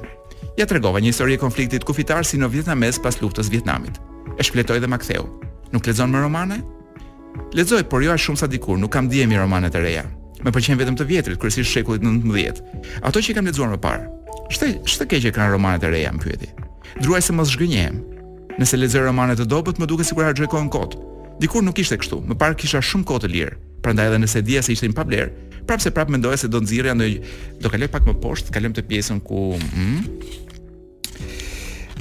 Ja 0.58 0.68
tregova 0.70 1.02
një 1.02 1.10
histori 1.10 1.34
e 1.34 1.42
konfliktit 1.42 1.82
kufitar 1.90 2.22
si 2.28 2.38
në 2.38 2.52
Vietnames 2.54 3.02
pas 3.02 3.18
luftës 3.24 3.50
Vietnamit. 3.50 3.98
E 4.38 4.46
shpletoj 4.46 4.78
dhe 4.78 4.92
Maktheu. 4.94 5.26
Nuk 5.74 5.90
lexon 5.90 6.12
më 6.14 6.22
romane? 6.22 6.62
Lexoj, 7.58 7.82
por 7.90 8.04
jo 8.06 8.14
a 8.14 8.18
shumë 8.18 8.44
sa 8.44 8.46
dikur, 8.46 8.78
nuk 8.78 8.94
kam 8.94 9.10
dijemi 9.10 9.40
romane 9.42 9.72
të 9.74 9.82
reja 9.82 10.06
më 10.44 10.52
pëlqen 10.54 10.78
vetëm 10.80 10.96
të 10.96 11.06
vjetrit, 11.08 11.40
kryesisht 11.40 11.70
shekullit 11.74 12.04
19. 12.04 12.84
Ato 13.06 13.20
që 13.22 13.36
kam 13.36 13.48
lexuar 13.48 13.72
më 13.74 13.80
parë. 13.84 14.08
Ç'të 14.50 14.70
ç'të 14.88 15.06
keq 15.10 15.22
që 15.26 15.32
kanë 15.36 15.52
romanet 15.54 15.84
e 15.86 15.90
reja, 15.92 16.12
më 16.16 16.22
pyeti. 16.24 16.48
Druaj 17.04 17.26
se 17.28 17.36
mos 17.36 17.50
zhgënjehem. 17.52 17.98
Nëse 18.60 18.78
lexoj 18.80 19.04
romane 19.06 19.36
të 19.38 19.46
dobët, 19.50 19.78
më 19.80 19.88
duket 19.90 20.08
sikur 20.08 20.26
harxoj 20.28 20.48
kohën 20.52 20.70
kot. 20.72 20.96
Dikur 21.40 21.62
nuk 21.64 21.78
ishte 21.80 21.98
kështu, 22.00 22.22
më 22.30 22.36
parë 22.40 22.56
kisha 22.60 22.80
shumë 22.84 23.06
kohë 23.08 23.24
të 23.24 23.30
lirë. 23.34 23.58
Prandaj 23.84 24.10
edhe 24.10 24.18
nëse 24.22 24.42
dia 24.44 24.60
se 24.64 24.74
ishte 24.74 24.88
pa 24.96 25.04
vlerë, 25.08 25.30
prapse 25.68 25.88
prap 25.96 26.10
mendoja 26.12 26.36
se 26.42 26.48
do 26.52 26.60
nxirrja 26.60 26.92
ndonjë 26.98 27.20
do 27.64 27.68
kaloj 27.72 27.88
pak 27.92 28.04
më 28.08 28.16
poshtë, 28.20 28.52
kalojmë 28.52 28.76
te 28.76 28.84
pjesën 28.84 29.22
ku 29.24 29.54
ëh 29.56 29.68
mm, 29.70 31.06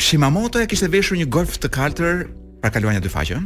Shimamoto 0.00 0.62
kishte 0.64 0.88
veshur 0.88 1.20
një 1.20 1.28
golf 1.28 1.58
të 1.60 1.68
kaltër, 1.76 2.22
pra 2.62 2.72
kaluan 2.72 3.00
dy 3.04 3.12
faqe 3.12 3.36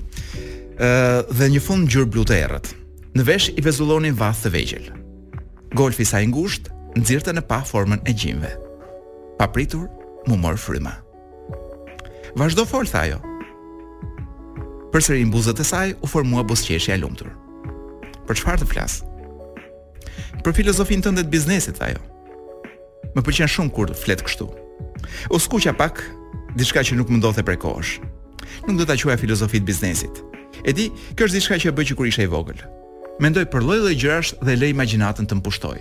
dhe 0.76 1.46
një 1.48 1.60
fund 1.64 1.86
ngjyrë 1.88 2.10
blu 2.12 2.24
të 2.28 2.36
errët. 2.44 2.70
Në 3.16 3.24
vesh 3.24 3.46
i 3.56 3.62
vezullonin 3.64 4.16
vath 4.18 4.42
të 4.44 4.50
vegjël. 4.52 4.88
Golfi 5.76 6.04
sa 6.04 6.20
i 6.20 6.28
ngushtë, 6.28 6.72
nxirrte 7.00 7.32
në 7.36 7.42
pa 7.48 7.62
formën 7.64 8.02
e 8.08 8.12
gjimve. 8.12 8.50
Papritur, 9.40 9.86
mu 10.28 10.36
mor 10.36 10.58
fryma. 10.60 10.92
Vazhdo 12.36 12.64
fol 12.68 12.88
tha 12.88 13.06
ajo. 13.06 13.22
Përsëri 14.92 15.24
në 15.24 15.32
buzët 15.32 15.60
e 15.60 15.64
saj 15.64 15.94
u 16.00 16.08
formua 16.08 16.44
buzëqeshja 16.44 16.96
e 16.96 17.00
lumtur. 17.00 17.32
Për 18.28 18.40
çfarë 18.42 18.62
të 18.62 18.68
flas? 18.70 18.98
Për 20.44 20.56
filozofinë 20.58 21.06
tënde 21.08 21.24
të 21.26 21.32
biznesit 21.32 21.80
tha 21.80 21.92
ajo. 21.92 22.04
Më 23.16 23.24
pëlqen 23.24 23.48
shumë 23.48 23.72
kur 23.76 23.92
flet 23.96 24.22
kështu. 24.24 24.48
U 25.32 25.40
skuqja 25.40 25.72
pak, 25.76 26.00
diçka 26.56 26.84
që 26.84 26.96
nuk 27.00 27.08
më 27.08 27.20
ndodhte 27.22 27.44
prej 27.46 27.60
kohësh. 27.64 27.94
Nuk 28.68 28.76
do 28.78 28.84
ta 28.86 28.96
quaja 29.00 29.16
filozofi 29.20 29.60
të 29.60 29.66
biznesit, 29.68 30.20
E 30.64 30.72
di, 30.72 30.88
kjo 31.18 31.26
është 31.28 31.36
diçka 31.36 31.58
që 31.60 31.70
e 31.72 31.76
bëj 31.76 31.90
që 31.90 31.96
kur 31.98 32.08
isha 32.08 32.24
i 32.24 32.30
vogël. 32.30 32.60
Mendoj 33.20 33.46
për 33.52 33.64
lloj-lloj 33.64 33.96
gjërash 33.98 34.32
dhe 34.44 34.56
lej 34.56 34.72
imagjinatën 34.74 35.28
të 35.28 35.38
mpushtoj. 35.38 35.78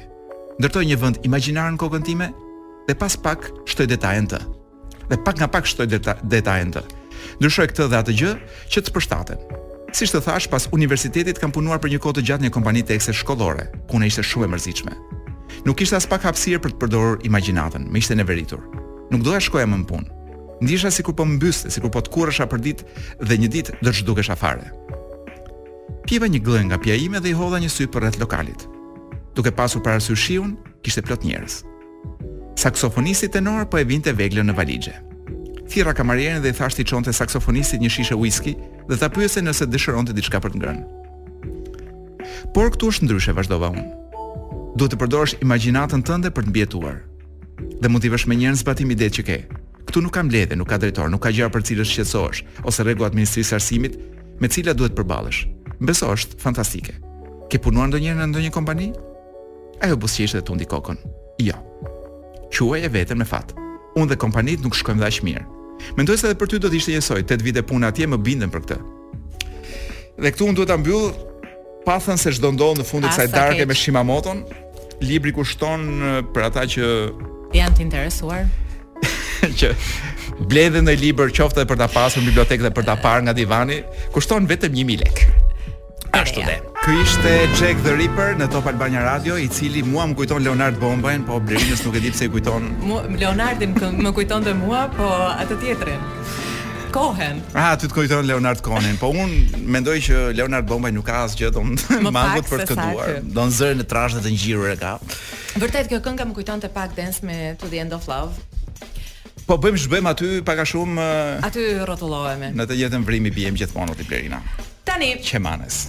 Ndërtoj 0.59 0.85
një 0.88 0.97
vend 1.01 1.19
imagjinar 1.27 1.71
në 1.75 1.79
kokën 1.81 2.05
time 2.07 2.29
dhe 2.88 2.95
pas 2.99 3.15
pak 3.19 3.49
shtoj 3.67 3.88
detajin 3.91 4.29
të. 4.31 4.39
Dhe 5.11 5.19
pak 5.23 5.39
nga 5.39 5.49
pak 5.51 5.67
shtoj 5.69 5.88
detajin 5.91 6.71
të. 6.75 6.85
Ndryshoj 7.41 7.67
këtë 7.71 7.89
dhe 7.91 7.99
atë 8.01 8.15
gjë 8.21 8.33
që 8.71 8.81
të 8.85 8.95
përshtaten. 8.95 9.41
Siç 9.95 10.11
të 10.11 10.23
thash, 10.25 10.49
pas 10.51 10.65
universitetit 10.75 11.38
kam 11.39 11.53
punuar 11.55 11.79
për 11.79 11.93
një 11.93 11.99
kohë 12.03 12.17
të 12.19 12.23
gjatë 12.27 12.43
në 12.43 12.49
një 12.49 12.55
kompani 12.55 12.81
tekse 12.83 13.13
shkollore, 13.15 13.69
ku 13.88 13.99
ne 13.99 14.09
ishte 14.11 14.25
shumë 14.27 14.49
e 14.49 14.49
mërzitshme. 14.51 14.95
Nuk 15.65 15.79
kishte 15.79 15.95
as 15.95 16.07
pak 16.09 16.25
hapësirë 16.27 16.59
për 16.65 16.73
të 16.75 16.79
përdorur 16.83 17.23
imagjinatën, 17.23 17.85
më 17.88 18.01
ishte 18.03 18.17
neveritur. 18.19 18.59
Nuk 19.13 19.23
doja 19.23 19.39
shkoja 19.47 19.69
më 19.71 19.79
në 19.81 19.88
punë 19.91 20.09
ndisha 20.62 20.91
si 20.91 21.04
kur 21.04 21.13
po 21.15 21.26
mbyste, 21.26 21.68
si 21.72 21.82
kur 21.82 21.91
po 21.91 22.00
të 22.02 22.12
kurësha 22.13 22.46
për 22.48 22.62
ditë 22.68 23.00
dhe 23.28 23.36
një 23.39 23.50
ditë 23.54 23.76
dhe 23.84 23.91
zhdukesha 23.94 24.36
fare. 24.39 24.72
Pjeva 26.06 26.28
një 26.30 26.41
glën 26.46 26.68
nga 26.70 26.78
pja 26.82 26.96
ime 26.96 27.20
dhe 27.20 27.30
i 27.30 27.36
hodha 27.38 27.60
një 27.60 27.70
sy 27.72 27.88
për 27.89 28.06
rreth 28.06 28.20
lokalit. 28.22 28.68
Duke 29.36 29.52
pasur 29.52 29.82
për 29.84 29.98
arsy 29.98 30.15
shiun, 30.15 30.56
kishte 30.86 31.02
plot 31.04 31.26
njerëz. 31.28 31.63
Saksofonisti 32.62 33.28
tenor 33.30 33.65
po 33.68 33.80
e 33.80 33.84
vinte 33.84 34.12
veglën 34.15 34.48
në 34.48 34.56
valixhe. 34.56 34.94
Thirra 35.70 35.96
kamarierin 35.98 36.44
dhe 36.44 36.54
i 36.54 36.56
thashti 36.56 36.86
çonte 36.86 37.12
saksofonistit 37.13 37.82
një 37.82 37.89
shishe 37.89 38.15
whisky 38.15 38.54
dhe 38.88 38.98
ta 39.02 39.10
pyese 39.10 39.41
nëse 39.44 39.65
dëshironte 39.65 40.13
diçka 40.13 40.39
për 40.39 40.54
të 40.56 40.62
ngrënë. 40.62 40.86
Por 42.54 42.70
këtu 42.72 42.91
është 42.94 43.06
ndryshe, 43.10 43.34
vazhdova 43.36 43.74
unë. 43.74 43.88
Duhet 44.78 44.94
të 44.94 45.00
përdorësh 45.02 45.36
imagjinatën 45.44 46.06
tënde 46.06 46.30
për 46.36 46.46
të 46.48 46.54
mbjetuar. 46.54 46.96
Dhe 47.82 47.89
mund 47.89 48.04
të 48.06 48.13
vesh 48.13 48.28
me 48.30 48.38
njërin 48.38 48.62
zbatim 48.62 48.91
ide 48.94 49.10
që 49.18 49.24
ke, 49.28 49.39
Ktu 49.86 50.02
nuk 50.02 50.13
ka 50.17 50.26
mbledhje, 50.26 50.58
nuk 50.58 50.69
ka 50.69 50.78
drejtor, 50.82 51.08
nuk 51.13 51.21
ka 51.24 51.30
gjëra 51.34 51.54
për 51.54 51.63
cilës 51.69 51.89
shqetësohesh 51.93 52.41
ose 52.65 52.86
rregull 52.86 53.06
administrisë 53.08 53.58
arsimit 53.60 53.98
me 54.41 54.50
cila 54.50 54.74
duhet 54.74 54.98
përballesh. 54.98 55.45
Mbeso 55.80 56.10
është 56.13 56.39
fantastike. 56.41 56.95
Ke 57.52 57.62
punuar 57.62 57.88
ndonjëherë 57.91 58.17
në 58.24 58.30
ndonjë 58.32 58.54
kompani? 58.56 58.88
Ajo 59.86 59.98
buzëqesh 60.02 60.38
dhe 60.39 60.43
tundi 60.48 60.65
kokën. 60.65 60.98
Jo. 61.45 61.58
Quaj 62.56 62.88
e 62.88 62.89
vetën 62.95 63.19
me 63.19 63.28
fat. 63.30 63.54
Unë 64.00 64.10
dhe 64.13 64.19
kompanit 64.19 64.63
nuk 64.65 64.76
shkojmë 64.76 65.06
dhe 65.06 65.12
mirë. 65.28 65.45
Mendoj 66.00 66.17
se 66.17 66.30
edhe 66.32 66.39
për 66.39 66.48
ty 66.54 66.60
do 66.63 66.69
të 66.71 66.80
ishte 66.80 66.93
njësoj, 66.95 67.21
8 67.28 67.43
vite 67.45 67.62
punë 67.67 67.89
atje 67.91 68.08
më 68.10 68.17
bindën 68.26 68.50
për 68.52 68.62
këtë. 68.65 68.78
Dhe 70.24 70.30
këtu 70.34 70.48
unë 70.50 70.56
duhet 70.58 70.69
ta 70.71 70.78
mbyll 70.80 71.12
pathën 71.86 72.17
se 72.17 72.32
çdo 72.34 72.50
ndodh 72.56 72.80
në 72.82 72.86
fund 72.89 73.06
të 73.06 73.28
darke 73.30 73.67
me 73.69 73.76
Shimamoton, 73.78 74.41
libri 75.04 75.36
kushton 75.36 76.24
për 76.34 76.48
ata 76.50 76.63
që 76.74 76.84
janë 77.60 77.76
të 77.78 77.84
interesuar. 77.86 78.48
që 79.60 79.71
bledhe 80.52 80.82
në 80.84 80.95
liber 81.02 81.32
qoftë 81.34 81.63
dhe 81.63 81.69
për 81.69 81.82
ta 81.84 81.89
pasur 81.93 82.21
në 82.24 82.32
bibliotekë 82.32 82.67
dhe 82.67 82.74
për 82.78 82.88
ta 82.88 82.95
parë 83.02 83.28
nga 83.28 83.36
divani, 83.38 83.82
kushton 84.15 84.48
vetëm 84.50 84.76
1000 84.76 85.06
lekë. 85.06 85.34
Ashtu 86.15 86.41
dhe. 86.48 86.58
Ky 86.86 86.93
ishte 87.02 87.32
Jack 87.58 87.80
the 87.84 87.95
Ripper 87.98 88.38
në 88.39 88.45
Top 88.54 88.67
Albania 88.71 89.02
Radio, 89.04 89.36
i 89.41 89.50
cili 89.52 89.82
mua 89.84 90.06
më 90.08 90.15
kujton 90.19 90.45
Leonard 90.45 90.78
Bombajn, 90.80 91.26
po 91.28 91.41
Blerinës 91.43 91.82
nuk 91.86 91.98
e 92.00 92.04
di 92.06 92.12
pse 92.13 92.30
i 92.30 92.32
kujton. 92.32 92.69
Leonardin 93.19 93.74
më 94.00 94.12
kujton 94.15 94.45
dhe 94.45 94.54
mua, 94.60 94.86
po 94.95 95.10
atë 95.34 95.60
tjetërin 95.63 96.06
Kohen. 96.95 97.41
A, 97.60 97.74
ah, 97.74 97.74
ty 97.76 97.89
të 97.91 97.95
kujton 97.98 98.24
Leonard 98.30 98.62
Cohen. 98.63 98.95
Po 99.02 99.10
unë 99.12 99.65
mendoj 99.67 99.98
që 100.08 100.19
Leonard 100.39 100.69
Bombaj 100.69 100.93
nuk 100.95 101.04
ka 101.10 101.26
asgjë 101.26 101.50
të 101.52 101.63
mangut 102.15 102.48
për 102.48 102.63
të 102.63 102.69
kënduar. 102.78 103.12
Do 103.36 103.50
në 103.50 103.58
zërin 103.60 103.84
e 103.84 103.88
trashë 103.91 104.21
dhe 104.21 104.24
të 104.30 104.36
ngjirur 104.38 104.71
e 104.71 104.76
ka. 104.80 104.93
Vërtet 105.60 105.91
kjo 105.91 106.00
këngë 106.06 106.30
më 106.30 106.38
kujton 106.38 106.63
të 106.63 106.71
pak 106.76 106.93
Dance 106.95 107.19
me 107.28 107.56
To 107.60 107.67
The 107.67 107.84
End 107.84 107.98
Of 107.98 108.08
Love. 108.08 108.39
Po 109.45 109.60
bëjmë 109.62 109.77
zhbëm 109.77 110.08
aty 110.10 110.27
pak 110.41 110.58
a 110.63 110.63
shumë 110.65 111.03
aty 111.45 111.63
rrotullohemi. 111.84 112.47
Në 112.58 112.65
të 112.65 112.77
jetën 112.79 113.03
vrimi 113.05 113.29
bijem 113.31 113.53
gjithmonë 113.60 113.93
ti 113.99 114.05
Blerina. 114.10 114.39
Tani 114.89 115.12
Qemanes. 115.21 115.84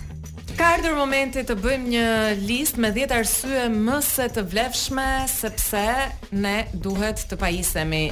Ka 0.58 0.74
ardhur 0.74 0.92
momenti 0.98 1.40
të 1.48 1.56
bëjmë 1.64 1.88
një 1.88 2.10
listë 2.42 2.84
me 2.84 2.90
10 2.96 3.14
arsye 3.16 3.62
më 3.72 3.96
se 4.04 4.26
të 4.36 4.44
vlefshme 4.52 5.06
sepse 5.32 5.86
ne 6.36 6.54
duhet 6.84 7.24
të 7.30 7.40
pajisemi 7.40 8.02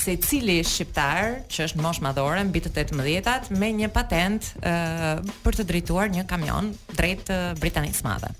se 0.00 0.16
cili 0.24 0.56
shqiptar 0.64 1.42
që 1.52 1.68
është 1.68 1.84
mosh 1.84 2.00
madhore 2.04 2.40
mbi 2.48 2.64
të 2.64 2.72
18-at 2.76 3.52
me 3.52 3.74
një 3.76 3.92
patent 3.96 4.54
për 5.44 5.60
të 5.60 5.68
drejtuar 5.74 6.12
një 6.16 6.24
kamion 6.32 6.72
drejt 6.96 7.28
Britanisë 7.60 8.04
Madhe 8.08 8.32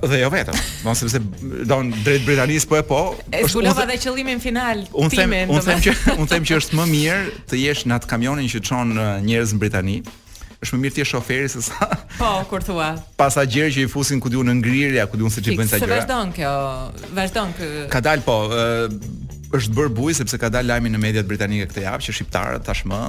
dhe 0.00 0.18
jo 0.22 0.28
vetëm, 0.32 0.54
domos 0.84 0.98
sepse 1.02 1.20
don 1.68 1.92
drejt 2.04 2.24
Britanisë 2.26 2.68
po 2.70 2.78
e 2.78 2.82
po. 2.86 3.00
E 3.30 3.42
zgulova 3.48 3.84
edhe 3.84 3.98
qëllimin 4.06 4.40
final. 4.42 4.86
Un 4.92 5.12
them, 5.12 5.34
un 5.52 5.60
them 5.60 5.82
që 5.84 5.94
un 6.16 6.28
them 6.30 6.46
që 6.48 6.56
është 6.62 6.80
më 6.80 6.86
mirë 6.94 7.22
të 7.52 7.60
jesh 7.66 7.84
në 7.86 7.98
atë 8.00 8.10
kamionin 8.10 8.48
që 8.48 8.62
çon 8.64 8.96
uh, 8.96 9.14
njerëz 9.26 9.52
në 9.56 9.62
Britani. 9.62 9.98
Është 10.62 10.76
më 10.76 10.82
mirë 10.84 10.94
ti 10.96 11.02
je 11.02 11.08
shoferi 11.12 11.48
se 11.52 11.58
sa. 11.66 11.88
Po, 12.20 12.28
kur 12.48 12.62
thua. 12.64 12.92
Pasagjer 13.20 13.68
që 13.74 13.82
i 13.84 13.88
fusin 13.90 14.20
ku 14.22 14.30
diun 14.32 14.46
në 14.48 14.52
ngrirje, 14.60 15.06
ku 15.10 15.18
diun 15.20 15.32
se 15.34 15.42
ç'i 15.44 15.56
bën 15.58 15.66
sa 15.74 15.80
gjëra. 15.80 16.00
Se 16.00 16.00
vazhdon 16.04 16.30
kjo, 16.36 16.52
vazhdon 17.18 17.50
kjo. 17.58 17.70
Ka 17.92 17.98
dal 18.02 18.22
po, 18.22 18.36
uh, 18.54 18.86
është 19.56 19.74
bërë 19.76 19.92
bujë 19.96 20.14
sepse 20.22 20.38
ka 20.40 20.48
dalë 20.52 20.70
lajmi 20.72 20.92
në 20.94 21.00
mediat 21.02 21.26
britanike 21.28 21.66
këtë 21.70 21.84
javë 21.84 22.06
që 22.06 22.14
shqiptarët 22.18 22.64
tashmë 22.66 23.00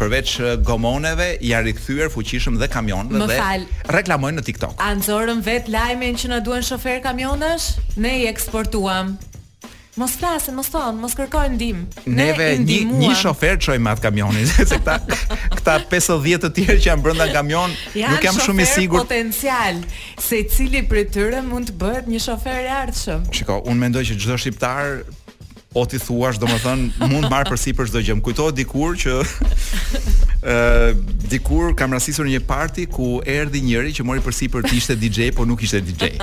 përveç 0.00 0.34
eh, 0.40 0.52
gomoneve 0.68 1.30
janë 1.46 1.68
rikthyer 1.70 2.12
fuqishëm 2.12 2.60
dhe 2.60 2.68
kamionëve 2.74 3.30
dhe 3.32 3.40
fal, 3.40 3.66
reklamojnë 3.96 4.40
në 4.42 4.46
TikTok. 4.50 4.76
Anzorën 4.92 5.40
vet 5.46 5.72
lajmin 5.72 6.20
që 6.20 6.32
na 6.34 6.42
duan 6.44 6.64
shofer 6.66 7.00
kamionash, 7.06 7.72
ne 7.96 8.18
i 8.22 8.28
eksportuam. 8.30 9.16
Mos 9.98 10.12
flasin, 10.16 10.54
mos 10.54 10.68
thon, 10.70 10.96
mos 11.02 11.12
kërkojnë 11.18 11.56
ndihmë. 11.58 11.80
Neve 12.14 12.44
ne 12.60 12.66
një 12.68 13.00
një 13.00 13.14
shofer 13.20 13.56
çojmë 13.60 13.90
atë 13.96 14.04
kamionin, 14.06 14.46
se 14.52 14.64
këta 14.64 14.94
këta 15.58 15.74
50 15.90 16.44
të 16.46 16.50
tjerë 16.56 16.76
që 16.84 16.90
janë 16.92 17.04
brenda 17.06 17.26
kamion, 17.34 17.72
janë 17.98 18.14
nuk 18.16 18.24
jam 18.28 18.38
shumë 18.48 18.64
i 18.64 18.68
sigurt. 18.70 19.08
Potencial 19.10 19.80
se 20.22 20.44
cili 20.54 20.84
prej 20.88 21.08
tyre 21.18 21.40
mund 21.44 21.72
të 21.74 21.78
bëhet 21.82 22.08
një 22.12 22.22
shofer 22.28 22.62
i 22.64 22.70
ardhshëm. 22.78 23.26
Shikoj, 23.34 23.58
unë 23.66 23.82
mendoj 23.84 24.06
që 24.12 24.16
çdo 24.22 24.38
shqiptar 24.40 25.02
o 25.74 25.84
ti 25.86 25.98
thuash, 26.02 26.38
domethënë 26.42 27.06
mund 27.12 27.30
marr 27.30 27.48
përsipër 27.50 27.90
çdo 27.90 28.02
gjë. 28.06 28.18
Më 28.20 28.26
kujtohet 28.26 28.58
dikur 28.58 28.98
që 28.98 29.18
dikur 31.28 31.74
kam 31.76 31.92
rastisur 31.92 32.24
një 32.24 32.40
parti 32.48 32.86
ku 32.88 33.20
erdhi 33.28 33.60
njëri 33.60 33.92
që 33.92 34.04
mori 34.08 34.20
përsi 34.24 34.48
për 34.48 34.62
të 34.64 34.74
ishte 34.78 34.96
DJ, 34.96 35.30
po 35.36 35.44
nuk 35.44 35.62
ishte 35.62 35.80
DJ. 35.84 36.16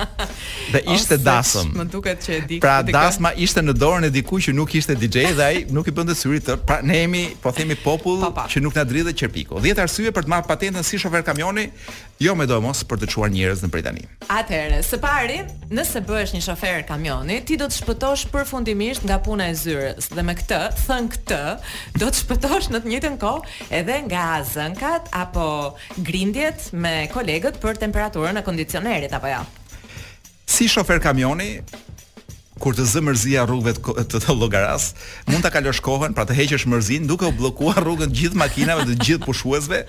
Dhe 0.74 0.82
ishte 0.94 1.16
dasëm. 1.22 1.70
Më 1.78 1.84
duket 1.92 2.22
që 2.26 2.32
e 2.34 2.40
di. 2.48 2.58
Pra 2.60 2.80
dasma 2.82 3.30
ishte 3.38 3.62
në 3.62 3.74
dorën 3.78 4.08
e 4.08 4.10
dikujt 4.10 4.48
që 4.48 4.56
nuk 4.58 4.74
ishte 4.74 4.96
DJ 4.98 5.34
dhe 5.38 5.44
ai 5.46 5.64
nuk 5.70 5.86
i 5.86 5.94
bënte 5.94 6.16
syri 6.18 6.40
të. 6.42 6.58
Pra 6.66 6.80
ne 6.82 6.98
jemi, 7.02 7.22
po 7.42 7.52
themi 7.54 7.78
popull 7.78 8.20
pa, 8.26 8.32
pa. 8.42 8.46
që 8.50 8.62
nuk 8.62 8.74
na 8.76 8.84
dridhet 8.84 9.16
qerpiku. 9.18 9.62
10 9.62 9.84
arsye 9.86 10.10
për 10.14 10.26
të 10.26 10.32
marrë 10.34 10.48
patentën 10.50 10.86
si 10.86 10.98
shofer 10.98 11.22
kamioni, 11.26 11.68
jo 12.18 12.34
më 12.34 12.48
domos 12.50 12.82
për 12.88 13.04
të 13.04 13.12
çuar 13.14 13.30
njerëz 13.32 13.62
në 13.62 13.70
Britani. 13.70 14.02
Atëherë, 14.34 14.82
së 14.82 14.98
pari, 15.02 15.38
nëse 15.70 16.02
bëhesh 16.02 16.34
një 16.34 16.42
shofer 16.48 16.82
kamioni, 16.88 17.38
ti 17.46 17.56
do 17.60 17.68
të 17.70 17.78
shpëtosh 17.84 18.26
përfundimisht 18.34 19.06
nga 19.06 19.20
puna 19.22 19.46
e 19.52 19.54
zyrës 19.56 20.10
dhe 20.16 20.24
me 20.26 20.34
këtë, 20.34 20.58
thën 20.84 21.06
këtë, 21.14 21.40
do 22.02 22.08
të 22.08 22.22
shpëtosh 22.24 22.72
në 22.74 22.80
të 22.84 22.90
njëjtën 22.92 23.18
kohë 23.22 23.54
edhe 23.78 24.00
nga 24.08 24.40
zënkat 24.42 25.06
apo 25.12 25.76
grindjet 26.08 26.70
me 26.72 27.04
kolegët 27.12 27.60
për 27.62 27.80
temperaturën 27.84 28.40
e 28.40 28.44
kondicionerit 28.46 29.12
apo 29.12 29.30
jo? 29.30 29.42
Si 30.48 30.66
shofer 30.72 30.98
kamioni, 31.04 31.58
kur 32.58 32.74
të 32.74 32.88
zë 32.90 33.02
mërzia 33.06 33.44
rrugëve 33.44 33.76
të, 34.08 34.20
të 34.24 34.34
llogaras, 34.34 34.88
mund 35.30 35.44
ta 35.44 35.52
kalosh 35.54 35.78
kohën, 35.84 36.16
pra 36.16 36.24
të 36.26 36.34
heqësh 36.40 36.64
mërzin, 36.72 37.04
duke 37.06 37.28
u 37.30 37.34
bllokuar 37.38 37.78
rrugën 37.84 38.10
gjithë 38.20 38.40
makinave 38.40 38.88
dhe 38.88 38.96
gjithë 38.98 39.28
pushuesve 39.28 39.84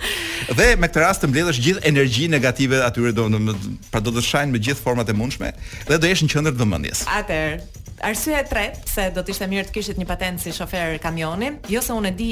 dhe 0.51 0.67
me 0.77 0.85
këtë 0.91 1.01
rast 1.05 1.23
të 1.23 1.31
mbledhësh 1.31 1.63
gjithë 1.65 1.85
energji 1.89 2.27
negative 2.29 2.83
atyre 2.85 3.15
do 3.17 3.25
të 3.33 3.55
pra 3.89 4.03
do 4.05 4.13
të 4.13 4.25
shajnë 4.27 4.53
me 4.53 4.61
gjithë 4.67 4.85
format 4.85 5.09
e 5.09 5.17
mundshme 5.17 5.53
dhe 5.89 5.97
do 5.97 6.11
jesh 6.11 6.27
në 6.27 6.33
qendër 6.35 6.57
të 6.57 6.61
vëmendjes. 6.65 7.01
Atëherë, 7.09 7.78
Arsyeja 7.99 8.39
e 8.43 8.47
tretë 8.47 8.87
se 8.89 9.05
do 9.13 9.23
të 9.25 9.33
ishte 9.35 9.47
mirë 9.51 9.67
të 9.69 9.73
kishit 9.75 9.99
një 9.99 10.07
patent 10.07 10.39
si 10.43 10.53
shofer 10.55 10.95
kamioni, 11.03 11.51
jo 11.71 11.81
se 11.83 11.95
unë 11.97 12.11
e 12.13 12.15
di 12.19 12.29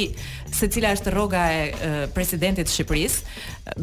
se 0.55 0.69
cila 0.71 0.93
është 0.95 1.13
rroga 1.13 1.43
e, 1.53 1.61
e 1.89 1.91
presidentit 2.15 2.69
të 2.69 2.75
Shqipërisë, 2.75 3.35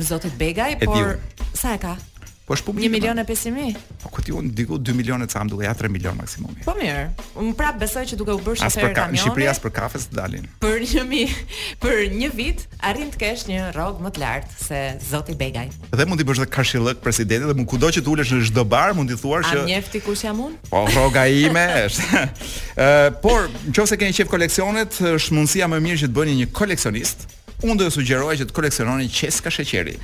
zotit 0.09 0.37
Begaj, 0.41 0.73
por 0.85 1.17
sa 1.55 1.77
e 1.77 1.83
ka? 1.85 1.97
Po 2.47 2.53
është 2.55 2.67
1 2.67 2.67
po. 2.77 2.93
milion 2.95 3.19
e 3.19 3.25
500000. 3.25 3.79
Po 4.03 4.09
ku 4.13 4.21
ti 4.23 4.33
un 4.33 4.51
diku 4.53 4.77
2 4.79 4.93
milion 4.95 5.23
e 5.23 5.27
çam 5.27 5.49
duke 5.49 5.65
ja 5.65 5.73
3 5.75 5.89
milion 5.89 6.17
maksimumi. 6.17 6.61
Po 6.67 6.75
mirë. 6.77 7.05
Un 7.41 7.55
prap 7.57 7.79
besoj 7.81 8.03
që 8.11 8.19
duke 8.21 8.35
u 8.37 8.41
bërë 8.45 8.59
shëherë 8.61 8.91
kamion. 8.99 9.15
Në 9.17 9.21
Shqipëri 9.23 9.47
as 9.49 9.61
për 9.65 9.73
kafes 9.73 10.05
s'do 10.09 10.19
dalin. 10.19 10.45
Për 10.61 10.77
1000, 10.83 11.31
për 11.85 12.03
një 12.21 12.29
vit 12.37 12.67
arrin 12.91 13.09
të 13.15 13.23
kesh 13.23 13.47
një 13.49 13.71
rrog 13.73 14.03
më 14.05 14.13
të 14.13 14.21
lartë 14.21 14.59
se 14.67 14.81
Zoti 15.09 15.33
Begaj. 15.41 15.71
Dhe 15.97 16.07
mund 16.11 16.21
të 16.21 16.27
bësh 16.29 16.43
edhe 16.45 16.51
kashillëk 16.53 17.01
presidenti 17.05 17.49
dhe 17.49 17.55
mund 17.57 17.69
kudo 17.73 17.89
që 17.97 18.03
të 18.05 18.13
ulesh 18.13 18.33
në 18.37 18.41
çdo 18.51 18.65
bar 18.75 18.93
mund 18.99 19.15
të 19.15 19.17
thuar 19.25 19.49
që 19.49 19.63
A 19.63 19.63
njefti 19.71 20.03
kush 20.05 20.27
jam 20.29 20.43
un? 20.45 20.59
Po 20.69 20.83
rroga 20.93 21.25
ime 21.33 21.65
është. 21.87 22.27
Ë 22.85 22.91
por 23.25 23.49
nëse 23.71 23.97
keni 23.97 24.19
qef 24.21 24.29
koleksionet, 24.29 25.01
është 25.17 25.33
mundësia 25.39 25.71
më 25.73 25.81
mirë 25.87 26.03
që 26.05 26.13
të 26.13 26.19
bëni 26.21 26.37
një 26.43 26.51
koleksionist 26.61 27.25
unë 27.65 27.81
do 27.81 27.87
të 27.89 27.95
sugjeroj 27.97 28.35
që 28.39 28.47
të 28.49 28.55
koleksiononi 28.57 29.07
qeska 29.13 29.51
sheqeri. 29.53 29.95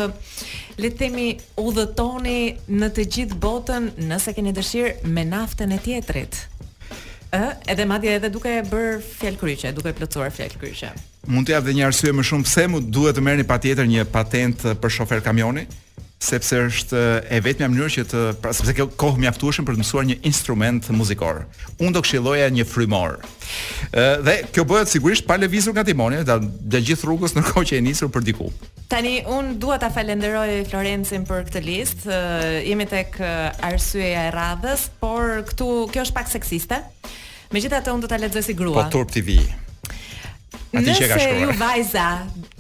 le 0.82 0.90
të 0.90 1.00
themi 1.02 1.28
udhëtoni 1.62 2.40
në 2.68 2.92
të 2.96 3.06
gjithë 3.16 3.40
botën 3.44 3.88
nëse 4.10 4.34
keni 4.36 4.54
dëshirë 4.58 5.12
me 5.16 5.24
naftën 5.30 5.76
e 5.76 5.80
tjetrit. 5.86 6.42
Ë, 7.32 7.46
edhe 7.72 7.86
madje 7.88 8.12
edhe 8.18 8.28
duke 8.34 8.58
bër 8.68 8.98
fjalë 9.22 9.38
kryqe, 9.40 9.70
duke 9.78 9.94
plotosur 9.96 10.34
fjalë 10.36 10.60
kryqe. 10.60 10.90
Mund 11.32 11.48
të 11.48 11.54
jap 11.54 11.64
dhe 11.68 11.76
një 11.78 11.86
arsye 11.88 12.12
më 12.18 12.26
shumë 12.28 12.48
pse 12.48 12.66
mund 12.74 12.90
duhet 12.92 13.16
të 13.20 13.24
merrni 13.24 13.46
patjetër 13.48 13.88
një 13.94 14.04
patent 14.12 14.66
për 14.82 14.96
shofer 14.98 15.22
kamioni, 15.24 15.64
sepse 16.22 16.58
është 16.68 17.00
e 17.34 17.40
vetmja 17.44 17.68
mënyrë 17.72 17.94
që 17.96 18.04
të 18.12 18.22
pra, 18.44 18.52
sepse 18.54 18.76
kjo 18.78 18.86
kohë 19.02 19.24
mjaftueshëm 19.24 19.66
për 19.66 19.76
të 19.78 19.82
mësuar 19.82 20.06
një 20.08 20.18
instrument 20.30 20.90
muzikor. 20.94 21.42
Unë 21.82 21.96
do 21.98 22.04
këshilloja 22.06 22.52
një 22.54 22.66
frymor. 22.70 23.16
Ë 23.90 24.04
dhe 24.28 24.36
kjo 24.54 24.66
bëhet 24.70 24.92
sigurisht 24.94 25.26
pa 25.28 25.40
lëvizur 25.42 25.74
nga 25.74 25.86
timoni, 25.88 26.22
da 26.28 26.38
dhe 26.42 26.84
gjithë 26.90 27.10
rrugës 27.10 27.34
ndërkohë 27.38 27.72
që 27.72 27.80
e 27.80 27.86
nisur 27.88 28.14
për 28.14 28.28
diku. 28.30 28.52
Tani 28.92 29.16
un 29.34 29.56
dua 29.62 29.80
ta 29.82 29.90
falenderoj 29.94 30.62
Florencin 30.70 31.26
për 31.26 31.48
këtë 31.50 31.66
listë. 31.66 32.22
Jemi 32.70 32.86
tek 32.92 33.18
arsyeja 33.24 34.28
e 34.30 34.34
radhës, 34.38 34.86
por 35.02 35.42
këtu 35.50 35.72
kjo 35.96 36.06
është 36.06 36.18
pak 36.20 36.30
seksiste. 36.38 36.84
Megjithatë 37.52 37.98
unë 37.98 38.06
do 38.06 38.12
ta 38.14 38.22
lexoj 38.22 38.46
si 38.46 38.54
grua. 38.62 38.86
Po 38.86 38.94
Turp 39.00 39.12
TV. 39.16 39.40
Ati 40.72 40.88
Nëse 40.88 41.16
ju 41.42 41.50
vajza 41.60 42.06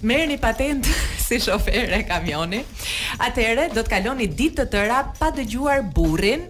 merrni 0.04 0.36
patent 0.42 0.88
si 1.32 1.40
shofer 1.40 1.92
e 1.98 2.04
kamioni. 2.04 2.60
atere 3.22 3.70
do 3.74 3.82
të 3.86 3.92
kaloni 3.94 4.28
ditë 4.28 4.62
të 4.62 4.72
tëra 4.74 5.02
pa 5.20 5.30
dëgjuar 5.36 5.86
burrin, 5.96 6.44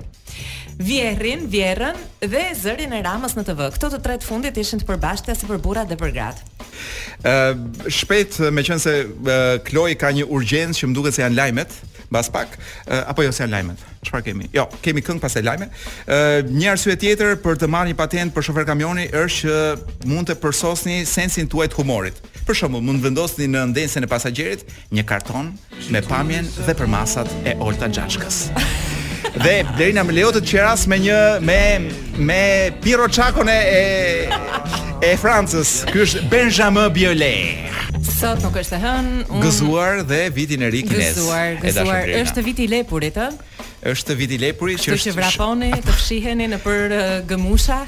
vjerrin, 0.82 1.44
vjerrën 1.52 2.00
dhe 2.32 2.44
zërin 2.63 2.96
e 2.98 3.02
Ramës 3.06 3.36
në 3.38 3.44
TV. 3.52 3.67
Këto 3.76 3.91
të 3.94 4.00
tre 4.02 4.15
të 4.17 4.26
fundit 4.26 4.58
ishin 4.58 4.82
të 4.82 4.88
përbashkëta 4.89 5.36
si 5.38 5.50
për 5.50 5.62
burrat 5.62 5.89
dhe 5.91 6.00
për 6.02 6.15
gratë. 6.17 6.50
Shpet 7.22 7.60
me 7.60 7.94
shpejt 8.00 8.39
meqense 8.58 8.94
uh, 9.06 9.94
ka 10.02 10.10
një 10.17 10.26
urgjencë 10.26 10.80
që 10.80 10.89
më 10.89 10.98
duket 10.98 11.13
se 11.17 11.22
janë 11.26 11.38
lajmet, 11.38 11.78
mbas 12.12 12.32
pak, 12.34 12.58
uh, 12.58 13.04
apo 13.12 13.28
jo 13.28 13.32
se 13.36 13.44
janë 13.46 13.54
lajmet. 13.54 13.86
Çfarë 14.08 14.26
kemi? 14.32 14.50
Jo, 14.56 14.65
kemi 14.82 15.06
këngë 15.06 15.22
pas 15.22 15.38
e 15.38 15.46
lajme. 15.46 15.70
Uh, 15.70 16.41
një 16.50 16.74
arsye 16.74 16.98
tjetër 16.98 17.38
për 17.44 17.62
të 17.62 17.70
marrë 17.70 17.91
një 17.94 18.00
patent 18.02 18.34
për 18.34 18.50
shofer 18.50 18.65
kamioni 18.72 19.10
është 19.13 19.52
që 19.52 20.10
mund 20.10 20.32
të 20.32 20.39
përsosni 20.41 21.04
sensin 21.06 21.52
tuaj 21.54 21.70
të 21.70 21.82
humorit. 21.84 22.17
Për 22.47 22.58
shembull, 22.58 22.82
mund 22.82 23.04
vendosni 23.06 23.45
në 23.49 23.62
ndesën 23.71 24.06
e 24.06 24.08
pasagjerit 24.10 24.63
një 24.95 25.04
karton 25.08 25.51
me 25.93 26.01
pamjen 26.08 26.47
dhe 26.65 26.73
përmasat 26.80 27.30
e 27.47 27.54
Olta 27.62 27.89
gjashkës. 27.93 28.41
Dhe 29.32 29.54
Blerina 29.77 30.01
me 30.04 30.15
leotët 30.17 30.47
që 30.49 30.56
qeras 30.58 30.82
me 30.91 30.97
një 30.99 31.17
me 31.45 31.60
me 32.27 32.39
Piro 32.84 33.06
Çakon 33.08 33.47
e 33.54 33.60
e 35.06 35.12
Francës. 35.21 35.75
Ky 35.91 36.01
është 36.08 36.23
Benjamin 36.32 36.89
Biolay. 36.91 37.69
Sot 38.12 38.41
nuk 38.43 38.58
është 38.62 38.75
të 38.75 38.80
hën, 38.84 39.10
un... 39.30 39.43
gëzuar 39.45 40.01
dhe 40.10 40.23
vitin 40.36 40.65
e 40.65 40.71
ri 40.73 40.82
kinez. 40.88 41.15
Gëzuar, 41.21 41.56
gëzuar. 41.62 42.12
Është 42.23 42.43
viti 42.47 42.65
i 42.65 42.69
lepurit, 42.71 43.17
ë? 43.17 43.30
është 43.88 44.15
viti 44.17 44.38
lepuri 44.38 44.76
që 44.78 44.94
është 44.94 45.10
që 45.12 45.15
vraponi 45.17 45.70
të 45.82 45.94
fshiheni 45.98 46.46
në 46.54 46.60
për 46.62 46.94
uh, 46.94 47.04
gëmusha 47.30 47.80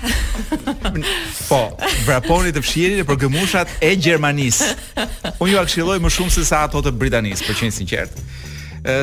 po 1.52 1.60
vraponi 2.08 2.54
të 2.56 2.64
fshiheni 2.66 3.02
në 3.04 3.10
për 3.10 3.20
gëmushat 3.26 3.76
e 3.86 3.92
Gjermanis 4.02 4.64
unë 5.38 5.52
ju 5.54 5.60
akshiloj 5.62 6.00
më 6.02 6.12
shumë 6.16 6.34
se 6.34 6.46
sa 6.50 6.64
ato 6.68 6.82
të 6.84 6.96
Britanis 6.98 7.44
për 7.46 7.60
qenë 7.60 7.76
sinqert. 7.78 8.24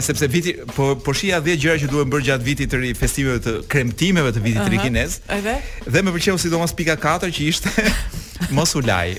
sepse 0.03 0.27
viti 0.29 0.55
po 0.77 0.97
po 1.05 1.15
shija 1.15 1.39
10 1.41 1.61
gjëra 1.63 1.79
që 1.81 1.87
duhen 1.91 2.11
bërë 2.13 2.25
gjatë 2.27 2.45
vitit 2.45 2.71
të 2.75 2.81
ri 2.83 2.91
festivaleve 2.95 3.41
të 3.47 3.55
kremtimeve 3.73 4.33
të 4.37 4.41
vitit 4.45 4.61
të 4.67 4.73
ri 4.75 4.81
kinez. 4.83 5.15
Edhe 5.39 5.55
dhe 5.87 6.03
më 6.03 6.13
pëlqeu 6.19 6.35
sidomos 6.43 6.75
pika 6.77 6.97
4 7.01 7.31
që 7.33 7.47
ishte 7.47 7.71
mos 8.57 8.75
u 8.75 8.81
laj. 8.85 9.15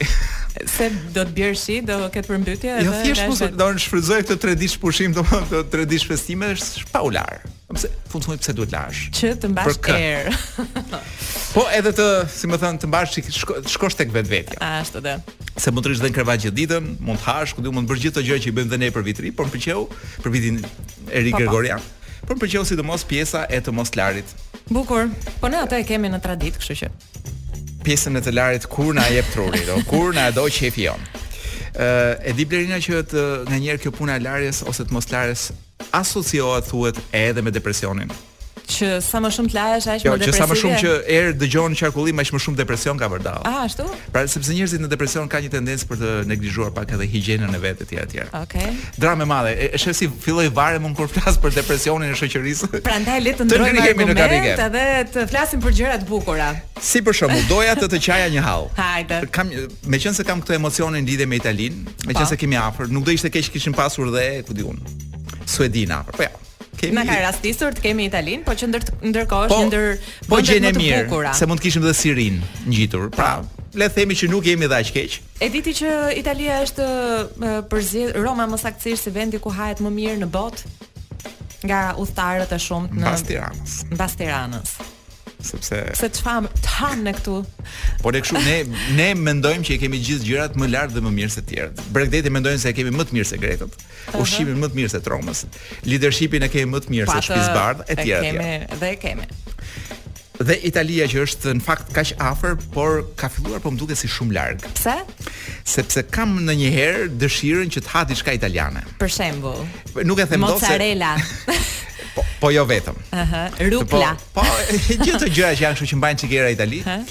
Se 0.67 0.89
do 1.15 1.23
të 1.23 1.33
bjerë 1.39 1.57
shi, 1.63 1.79
do 1.81 1.95
ketë 2.13 2.27
përmbytje 2.33 2.69
jo, 2.73 2.91
edhe. 2.91 2.91
Jo 2.91 3.15
thjesht 3.15 3.55
do 3.57 3.69
të 3.73 3.81
shfrytëzoj 3.87 4.21
këto 4.27 4.37
3 4.49 4.59
ditë 4.65 4.81
pushim 4.83 5.15
domosdoshmë 5.17 5.65
3 5.79 5.89
ditë 5.95 6.11
festime 6.13 6.51
është 6.53 6.85
pa 6.91 7.01
ular 7.09 7.39
pse 7.73 7.87
funksionoj 8.07 8.39
pse 8.41 8.53
duhet 8.55 8.73
lash? 8.75 9.01
Që 9.15 9.31
të 9.41 9.49
mbash 9.51 9.79
air. 9.93 10.29
po 11.55 11.65
edhe 11.75 11.93
të, 11.95 12.07
si 12.31 12.49
më 12.51 12.59
thënë, 12.63 12.81
të 12.83 12.89
mbash 12.91 13.17
shko, 13.37 13.57
shkosh 13.75 13.97
tek 13.99 14.11
vetvetja. 14.13 14.59
Ashtu 14.81 15.01
do. 15.05 15.15
Se 15.59 15.71
mund 15.73 15.85
të 15.85 15.93
rish 15.93 16.03
dhe 16.03 16.11
në 16.11 16.15
krevat 16.17 16.43
gjithë 16.45 16.57
ditën, 16.59 16.91
mund 17.07 17.21
të 17.21 17.27
hash, 17.29 17.55
ku 17.57 17.65
mund 17.67 17.87
të 17.87 17.93
bësh 17.93 18.03
gjithë 18.07 18.17
ato 18.19 18.25
gjë 18.27 18.39
që 18.45 18.53
i 18.53 18.55
bëjmë 18.59 18.73
dhe 18.75 18.81
ne 18.85 18.91
për 18.95 19.07
vitri, 19.07 19.33
por 19.35 19.47
më 19.49 19.55
pëlqeu 19.55 19.85
për 20.25 20.35
vitin 20.35 20.59
e 20.59 21.23
Ri 21.23 21.31
po, 21.31 21.31
po. 21.31 21.39
Gregorian. 21.43 21.87
Por 22.21 22.37
më 22.37 22.45
pëlqeu 22.45 22.65
sidomos 22.71 23.05
pjesa 23.09 23.45
e 23.51 23.61
të 23.65 23.73
mos 23.75 23.93
larit. 23.99 24.35
Bukur. 24.71 25.09
Po 25.41 25.49
ne 25.51 25.61
ata 25.63 25.79
e 25.81 25.87
kemi 25.89 26.11
në 26.13 26.21
tradit, 26.23 26.59
kështu 26.61 26.81
që 26.83 26.91
pjesën 27.81 28.13
e 28.13 28.21
të 28.21 28.29
larit 28.37 28.65
kur 28.69 28.91
na 28.93 29.01
jep 29.09 29.25
truri, 29.33 29.63
do, 29.65 29.73
kur 29.89 30.11
na 30.13 30.27
do 30.29 30.43
qefi 30.53 30.83
jon. 30.83 31.01
Ë, 31.73 31.87
e 32.29 32.33
di 32.37 32.45
Blerina 32.45 32.77
që 32.77 32.99
të 33.09 33.23
nganjëherë 33.49 33.81
kjo 33.81 33.91
puna 33.97 34.19
e 34.19 34.21
larjes 34.21 34.59
ose 34.69 34.85
të 34.85 34.93
mos 34.93 35.07
larjes 35.09 35.47
asociohet 35.93 36.67
thuhet 36.67 36.99
edhe 37.13 37.41
me 37.43 37.51
depresionin 37.51 38.11
që 38.71 38.87
sa 39.03 39.19
më 39.19 39.29
shumë 39.35 39.49
të 39.51 39.55
lahesh 39.57 39.85
aq 39.91 40.03
jo, 40.05 40.11
më 40.13 40.19
depresion. 40.21 40.21
Jo, 40.21 40.21
që 40.23 40.37
sa 40.37 40.45
më 40.47 40.55
shumë 40.61 40.75
që 40.81 40.91
erë 41.11 41.31
dëgjon 41.41 41.73
qarkullim 41.75 42.21
aq 42.23 42.29
më 42.31 42.39
shumë 42.39 42.59
depresion 42.61 42.99
ka 43.01 43.09
vërdall. 43.11 43.41
Ah, 43.49 43.65
ashtu? 43.65 43.83
Pra 44.15 44.21
sepse 44.31 44.53
njerëzit 44.55 44.79
në 44.79 44.87
depresion 44.93 45.27
kanë 45.31 45.49
një 45.49 45.51
tendencë 45.57 45.89
për 45.89 45.99
të 45.99 46.11
neglizhuar 46.29 46.71
pak 46.77 46.93
edhe 46.95 47.07
higjienën 47.11 47.57
e 47.57 47.59
vet 47.65 47.83
etj 47.83 47.99
etj. 48.05 48.21
Okej. 48.29 48.31
Okay. 48.45 48.79
Dramë 49.03 49.27
e 49.27 49.29
madhe. 49.33 49.51
E 49.75 49.81
shes 49.83 49.99
si 49.99 50.07
filloi 50.23 50.47
varë 50.61 50.79
mund 50.85 50.95
kur 50.95 51.11
flas 51.11 51.35
për 51.43 51.57
depresionin 51.57 52.15
e 52.15 52.21
shoqërisë. 52.21 52.71
Prandaj 52.87 53.17
le 53.27 53.35
të 53.41 53.49
ndrojmë 53.49 53.85
argumentet 53.89 54.61
edhe 54.69 54.87
të 55.17 55.27
flasim 55.35 55.65
për 55.67 55.75
gjëra 55.81 55.99
të 56.05 56.09
bukura. 56.13 56.49
Si 56.79 57.03
për 57.03 57.17
shembull, 57.23 57.43
doja 57.51 57.75
të 57.81 57.91
të 57.97 58.03
qaja 58.07 58.29
një 58.37 58.45
hall. 58.47 58.69
Hajde. 58.79 59.23
Kam 59.35 59.51
meqense 59.91 60.23
kam 60.23 60.39
këtë 60.45 60.61
emocionin 60.61 61.11
lidhje 61.11 61.27
me 61.27 61.41
Italinë, 61.43 61.83
meqense 62.07 62.37
po. 62.39 62.43
kemi 62.45 62.61
afër, 62.63 62.87
nuk 62.95 63.03
do 63.09 63.19
ishte 63.19 63.33
keq 63.35 63.51
kishim 63.57 63.75
pasur 63.75 64.15
dhe 64.15 64.29
ku 64.47 64.55
diun. 64.55 64.79
Suedina. 65.51 66.03
Po 66.07 66.15
ja. 66.23 66.31
Kemi... 66.79 66.95
Na 66.95 67.03
ka 67.05 67.17
rastisur 67.19 67.75
të 67.75 67.83
kemi 67.83 68.07
Italin, 68.07 68.45
po 68.47 68.55
që 68.57 68.69
ndër 68.71 68.85
ndërkohë 69.11 69.49
është 69.49 69.57
po, 69.57 69.65
ndër 69.67 69.89
po 70.31 70.39
gjenë 70.39 70.71
mirë 70.79 71.33
se 71.37 71.47
mund 71.49 71.59
të 71.59 71.65
kishim 71.67 71.83
edhe 71.85 71.91
Sirin 71.99 72.39
ngjitur. 72.71 73.09
Pra, 73.13 73.33
le 73.77 73.89
të 73.91 73.97
themi 73.99 74.15
që 74.17 74.29
nuk 74.31 74.47
jemi 74.47 74.69
dhe 74.71 74.79
aq 74.79 74.93
keq. 74.95 75.17
E 75.45 75.49
diti 75.51 75.75
që 75.81 75.91
Italia 76.21 76.61
është 76.63 76.87
përzier 77.69 78.15
Roma 78.23 78.47
më 78.53 78.61
saktësisht 78.63 79.09
si 79.09 79.13
vendi 79.13 79.43
ku 79.43 79.51
hahet 79.53 79.83
më 79.83 79.91
mirë 79.99 80.15
në 80.23 80.31
botë 80.33 80.73
nga 81.67 81.81
udhëtarët 82.01 82.55
e 82.55 82.59
shumtë 82.69 82.97
në 82.97 83.05
Bastiranës. 83.11 83.77
Mbas 83.91 83.99
Bastiranës 84.01 84.73
sepse 85.45 85.79
se 85.97 86.09
çfarë 86.17 86.49
tan 86.63 87.01
ne 87.05 87.13
këtu. 87.15 87.35
Po 88.01 88.11
ne 88.13 88.21
kështu 88.23 88.41
ne 88.45 88.57
ne 88.97 89.09
mendojmë 89.17 89.65
që 89.67 89.77
i 89.77 89.81
kemi 89.81 89.99
gjithë 90.05 90.27
gjërat 90.27 90.57
më 90.59 90.69
lart 90.73 90.93
dhe 90.95 91.03
më 91.05 91.13
mirë 91.19 91.33
se 91.35 91.41
të 91.43 91.55
tjerët. 91.55 91.81
Bregdeti 91.95 92.29
mendojnë 92.33 92.63
se 92.63 92.71
e 92.71 92.75
kemi 92.77 92.93
më 92.95 93.07
të 93.09 93.17
mirë 93.17 93.29
se 93.31 93.39
grekët. 93.41 93.75
Ushqimin 94.21 94.59
më 94.63 94.71
të 94.73 94.79
mirë 94.81 94.91
se 94.95 95.03
tromës. 95.05 95.45
Leadershipin 95.87 96.45
e 96.47 96.51
kemi 96.53 96.71
më 96.75 96.83
të 96.85 96.95
mirë 96.95 97.09
se 97.09 97.17
po, 97.17 97.25
shpisbard 97.31 97.85
e 97.87 97.97
tjerë. 97.97 98.29
Kemi 98.29 98.77
dhe 98.81 98.91
e 98.95 98.99
kemi 99.07 99.31
dhe 100.41 100.55
Italia 100.65 101.05
që 101.05 101.19
është 101.21 101.51
në 101.59 101.61
fakt 101.61 101.91
kaq 101.93 102.15
afër, 102.17 102.55
por 102.73 103.03
ka 103.19 103.27
filluar 103.29 103.61
po 103.61 103.69
më 103.69 103.77
duket 103.77 103.99
si 103.99 104.07
shumë 104.09 104.33
larg. 104.33 104.63
Pse? 104.79 104.95
Sepse 105.69 106.01
kam 106.09 106.31
në 106.47 106.55
një 106.63 106.71
herë 106.73 107.03
dëshirën 107.21 107.69
që 107.75 107.83
të 107.85 107.91
ha 107.93 108.01
diçka 108.09 108.33
italiane. 108.33 108.81
Për 108.97 109.13
shembull. 109.19 109.61
Nuk 110.01 110.23
e 110.23 110.25
them 110.31 110.41
dot 110.41 110.57
se 110.57 110.63
Mozzarella. 110.65 111.11
Po 112.41 112.49
jo 112.49 112.65
vetëm. 112.65 112.93
Ëh, 113.09 113.19
uh 113.19 113.31
-huh. 113.31 113.69
rukla. 113.69 114.15
Po, 114.33 114.41
po 114.41 114.47
gjithë 115.03 115.19
të 115.21 115.27
gjëra 115.35 115.51
që 115.59 115.61
janë 115.63 115.75
kështu 115.77 115.89
që 115.91 115.97
mbajnë 115.99 116.19
cigera 116.21 116.49
itali. 116.49 116.79
Uh 116.79 116.85
-huh. 116.85 117.03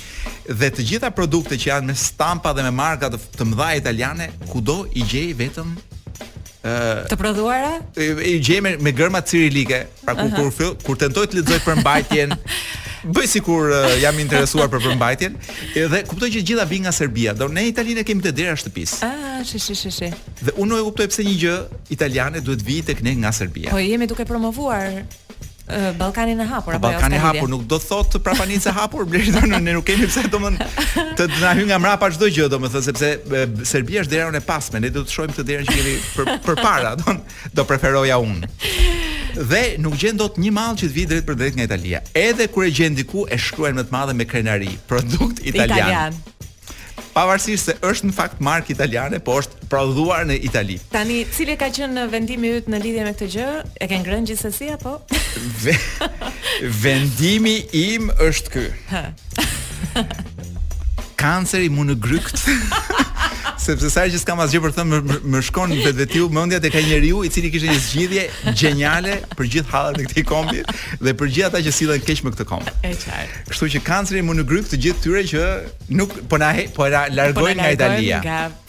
Dhe 0.62 0.70
të 0.74 0.86
gjitha 0.88 1.10
produktet 1.14 1.62
që 1.62 1.66
janë 1.70 1.86
me 1.86 1.94
stampa 1.94 2.50
dhe 2.52 2.62
me 2.66 2.70
marka 2.74 3.10
të, 3.12 3.18
të 3.38 3.46
mëdha 3.50 3.68
italiane, 3.82 4.26
kudo 4.50 4.78
i 4.98 5.06
gjej 5.12 5.36
vetëm 5.38 5.76
të 7.10 7.16
prodhuara? 7.16 7.70
I, 7.96 8.04
gjejmë 8.04 8.46
gjej 8.46 8.58
me, 8.60 8.70
me 8.84 8.90
gërma 8.92 9.20
cirilike, 9.28 9.78
pra 10.04 10.14
ku, 10.14 10.26
uh 10.26 10.30
-huh. 10.32 10.50
kur 10.56 10.76
kur 10.84 10.96
tentoj 11.02 11.24
të 11.26 11.34
lexoj 11.40 11.60
përmbajtjen 11.66 12.30
bëj 13.06 13.26
sikur 13.38 13.70
uh, 13.70 13.86
jam 14.00 14.16
interesuar 14.20 14.68
për 14.72 14.82
përmbajtjen. 14.88 15.36
Edhe 15.78 16.02
kuptoj 16.08 16.28
që 16.34 16.42
gjitha 16.50 16.66
vijnë 16.68 16.86
nga 16.88 16.92
Serbia. 16.94 17.34
Do 17.36 17.48
ne 17.52 17.64
Italinë 17.70 18.04
kemi 18.06 18.24
të 18.24 18.32
dera 18.36 18.56
shtëpis 18.58 18.98
Ah, 19.04 19.40
shi 19.46 19.60
shi 19.62 19.74
shi 19.92 20.10
Dhe 20.40 20.52
unë 20.56 20.72
nuk 20.74 20.80
e 20.80 20.84
kuptoj 20.90 21.06
pse 21.12 21.24
një 21.26 21.34
gjë 21.42 21.54
italiane 21.96 22.40
duhet 22.44 22.62
vi 22.66 22.80
tek 22.84 23.02
ne 23.06 23.14
nga 23.22 23.32
Serbia. 23.32 23.72
Po 23.72 23.80
jemi 23.80 24.06
duke 24.10 24.24
promovuar 24.28 25.04
Ballkanin 26.00 26.40
e 26.42 26.44
hapur 26.50 26.74
apo 26.74 26.74
jo, 26.74 26.80
Ballkani 26.82 27.14
i 27.14 27.20
hapur 27.22 27.46
nuk 27.52 27.60
do 27.70 27.76
thotë 27.78 28.18
prapanicë 28.26 28.72
e 28.72 28.72
hapur, 28.74 29.04
blerë 29.10 29.44
ne 29.62 29.76
nuk 29.76 29.84
kemi 29.86 30.08
pse 30.10 30.24
domun 30.32 30.58
të 30.58 31.28
na 31.38 31.52
hyjë 31.54 31.68
nga 31.70 31.78
mrapa 31.78 32.08
çdo 32.16 32.26
gjë 32.26 32.48
domethënë 32.50 32.82
sepse 32.88 33.10
Serbia 33.70 34.02
është 34.02 34.16
derën 34.16 34.40
e 34.40 34.42
pasme, 34.42 34.82
ne 34.82 34.90
do 34.90 35.04
të 35.06 35.14
shohim 35.14 35.36
të 35.38 35.46
derën 35.52 35.70
që 35.70 35.76
kemi 35.78 35.94
për 36.16 36.34
përpara, 36.48 36.96
domun 36.98 37.22
do 37.54 37.66
preferoja 37.70 38.18
unë 38.18 38.50
dhe 39.34 39.62
nuk 39.78 39.96
gjen 39.98 40.16
dot 40.18 40.36
një 40.40 40.52
mall 40.54 40.74
që 40.78 40.88
të 40.88 40.94
vi 40.96 41.04
drejt 41.10 41.26
për 41.28 41.38
drejt 41.42 41.56
nga 41.58 41.66
Italia. 41.70 42.00
Edhe 42.16 42.48
kur 42.50 42.66
e 42.66 42.72
gjen 42.74 42.96
diku 42.98 43.26
e 43.32 43.38
shkruajnë 43.38 43.80
më 43.82 43.86
të 43.88 43.94
madhe 43.96 44.14
me 44.16 44.24
krenari, 44.26 44.72
produkt 44.90 45.42
italian. 45.44 45.78
italian. 46.12 46.22
Pavarësisht 47.14 47.64
se 47.66 47.74
është 47.82 48.06
në 48.10 48.14
fakt 48.14 48.40
mark 48.40 48.68
italiane, 48.70 49.18
po 49.20 49.34
është 49.40 49.66
prodhuar 49.70 50.24
në 50.28 50.36
Itali. 50.46 50.76
Tani, 50.92 51.24
cili 51.34 51.56
ka 51.58 51.66
qenë 51.74 51.90
në 51.96 52.04
vendimi 52.12 52.48
yt 52.60 52.68
në 52.70 52.78
lidhje 52.84 53.04
me 53.06 53.12
këtë 53.16 53.28
gjë? 53.34 53.48
E 53.82 53.88
ke 53.90 53.98
ngrënë 53.98 54.30
gjithsesi 54.30 54.68
apo? 54.70 55.00
vendimi 56.80 57.56
im 57.82 58.10
është 58.14 58.54
ky. 58.54 58.64
Kanceri 61.18 61.68
mund 61.68 61.90
në 61.96 61.98
grykt. 62.00 62.46
sepse 63.60 63.88
sa 63.92 64.04
herë 64.04 64.14
që 64.16 64.20
s'kam 64.22 64.40
asgjë 64.44 64.60
për 64.64 64.72
të 64.74 64.78
thënë, 64.80 64.90
më, 65.10 65.16
më 65.34 65.40
shkon 65.48 65.72
vetvetiu 65.84 66.28
mendja 66.34 66.60
tek 66.64 66.76
ai 66.80 66.82
njeriu 66.86 67.22
i 67.26 67.30
cili 67.32 67.50
kishte 67.52 67.70
një 67.70 67.78
zgjidhje 67.86 68.54
geniale 68.60 69.16
për 69.36 69.50
gjithë 69.56 69.72
hallat 69.72 70.00
e 70.00 70.06
këtij 70.08 70.24
kombi 70.28 70.62
dhe 71.00 71.14
për 71.20 71.32
gjithë 71.36 71.48
ata 71.48 71.62
që 71.66 71.74
sillen 71.76 72.04
keq 72.06 72.22
me 72.26 72.32
këtë 72.34 72.46
komb. 72.50 72.70
E 72.84 72.92
qartë. 72.94 73.44
Kështu 73.50 73.70
që 73.76 73.82
kanceri 73.86 74.22
më 74.26 74.38
në 74.40 74.46
gryp 74.52 74.68
të 74.70 74.80
gjithë 74.86 75.04
tyre 75.06 75.24
që 75.32 75.46
nuk 76.00 76.16
po 76.30 76.40
na 76.40 76.50
po 76.76 76.88
la 76.90 77.04
largojnë 77.12 77.56
po 77.56 77.62
nga 77.62 77.72
Italia 77.78 78.20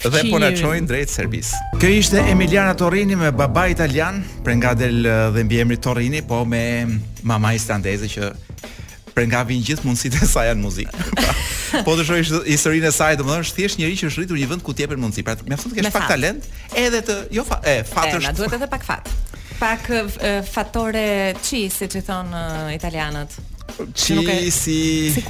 dhe 0.04 0.24
po 0.30 0.42
na 0.42 0.52
çojnë 0.56 0.88
drejt 0.90 1.12
Serbis. 1.14 1.52
Kjo 1.80 1.92
ishte 2.00 2.24
Emiliana 2.32 2.74
Torrini 2.78 3.16
me 3.16 3.32
baba 3.32 3.68
italian, 3.72 4.22
prej 4.46 4.60
nga 4.62 4.74
del 4.78 5.02
uh, 5.02 5.28
dhe 5.34 5.44
mbiemri 5.46 5.78
Torrini, 5.82 6.22
po 6.26 6.44
me 6.48 6.62
mama 7.26 7.52
islandeze 7.56 8.08
që 8.10 8.30
për 9.16 9.26
nga 9.30 9.42
vin 9.48 9.62
gjithë 9.64 9.86
mundësit 9.86 10.16
e 10.18 10.28
saj 10.28 10.46
në 10.52 10.60
muzikë. 10.62 11.04
po 11.86 11.96
të 11.98 12.18
i 12.18 12.22
historinë 12.56 12.88
e 12.90 12.94
saj, 12.94 13.16
domethënë 13.20 13.46
është 13.46 13.58
thjesht 13.58 13.80
njëri 13.80 13.98
që 14.02 14.10
është 14.10 14.22
rritur 14.22 14.38
në 14.38 14.42
një 14.44 14.50
vend 14.52 14.64
ku 14.66 14.74
tjepër 14.78 15.00
mundësi. 15.02 15.24
Pra, 15.26 15.36
më 15.46 15.58
të 15.62 15.74
kesh 15.78 15.92
pak 15.94 16.08
talent, 16.10 16.48
edhe 16.84 17.02
të 17.08 17.18
jo 17.38 17.44
fa, 17.48 17.60
e 17.64 17.76
fatosh. 17.88 18.22
Është... 18.22 18.30
Na 18.30 18.34
duhet 18.40 18.56
edhe 18.58 18.70
pak 18.74 18.86
fat. 18.88 19.12
Pak 19.62 19.92
e, 19.92 20.32
fatore 20.52 21.06
çi, 21.46 21.66
siç 21.72 22.00
i 22.00 22.04
thon 22.04 22.32
italianët. 22.74 23.38
Çi 23.94 24.18
si 24.52 24.80
si 25.14 25.22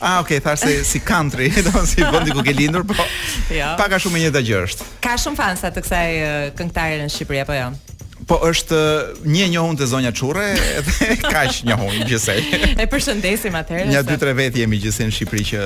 Ah, 0.00 0.20
ok, 0.22 0.38
thash 0.40 0.60
se 0.62 0.84
si 0.86 1.00
country, 1.02 1.48
domos 1.66 1.88
si 1.90 2.04
vendi 2.04 2.30
ku 2.30 2.42
ke 2.46 2.52
lindur, 2.54 2.84
po. 2.86 2.94
Jo. 3.50 3.72
Pak 3.80 3.96
a 3.96 3.98
shumë 3.98 4.20
e 4.20 4.22
njëjta 4.28 4.42
gjë 4.46 4.60
është. 4.68 4.86
Ka 5.02 5.16
shumë 5.18 5.40
fansa 5.40 5.72
të 5.74 5.82
kësaj 5.82 6.14
uh, 6.14 6.30
këngëtare 6.58 7.00
në 7.02 7.10
Shqipëri 7.16 7.40
apo 7.42 7.56
jo? 7.56 7.64
Ja? 7.72 7.87
po 8.28 8.36
është 8.44 8.78
eh, 8.78 9.14
një 9.24 9.46
njohun 9.54 9.76
te 9.76 9.86
zonja 9.88 10.12
Çurre, 10.12 10.52
edhe 10.78 11.16
kaq 11.32 11.62
njohun 11.66 12.04
gjithsej. 12.08 12.44
e 12.76 12.84
përshëndesim 12.92 13.56
atëherë. 13.62 13.88
Një 13.94 14.04
dy 14.08 14.18
tre 14.20 14.32
vet 14.36 14.58
jemi 14.60 14.78
gjithsej 14.82 15.08
në 15.08 15.16
Shqipëri 15.16 15.46
që 15.50 15.64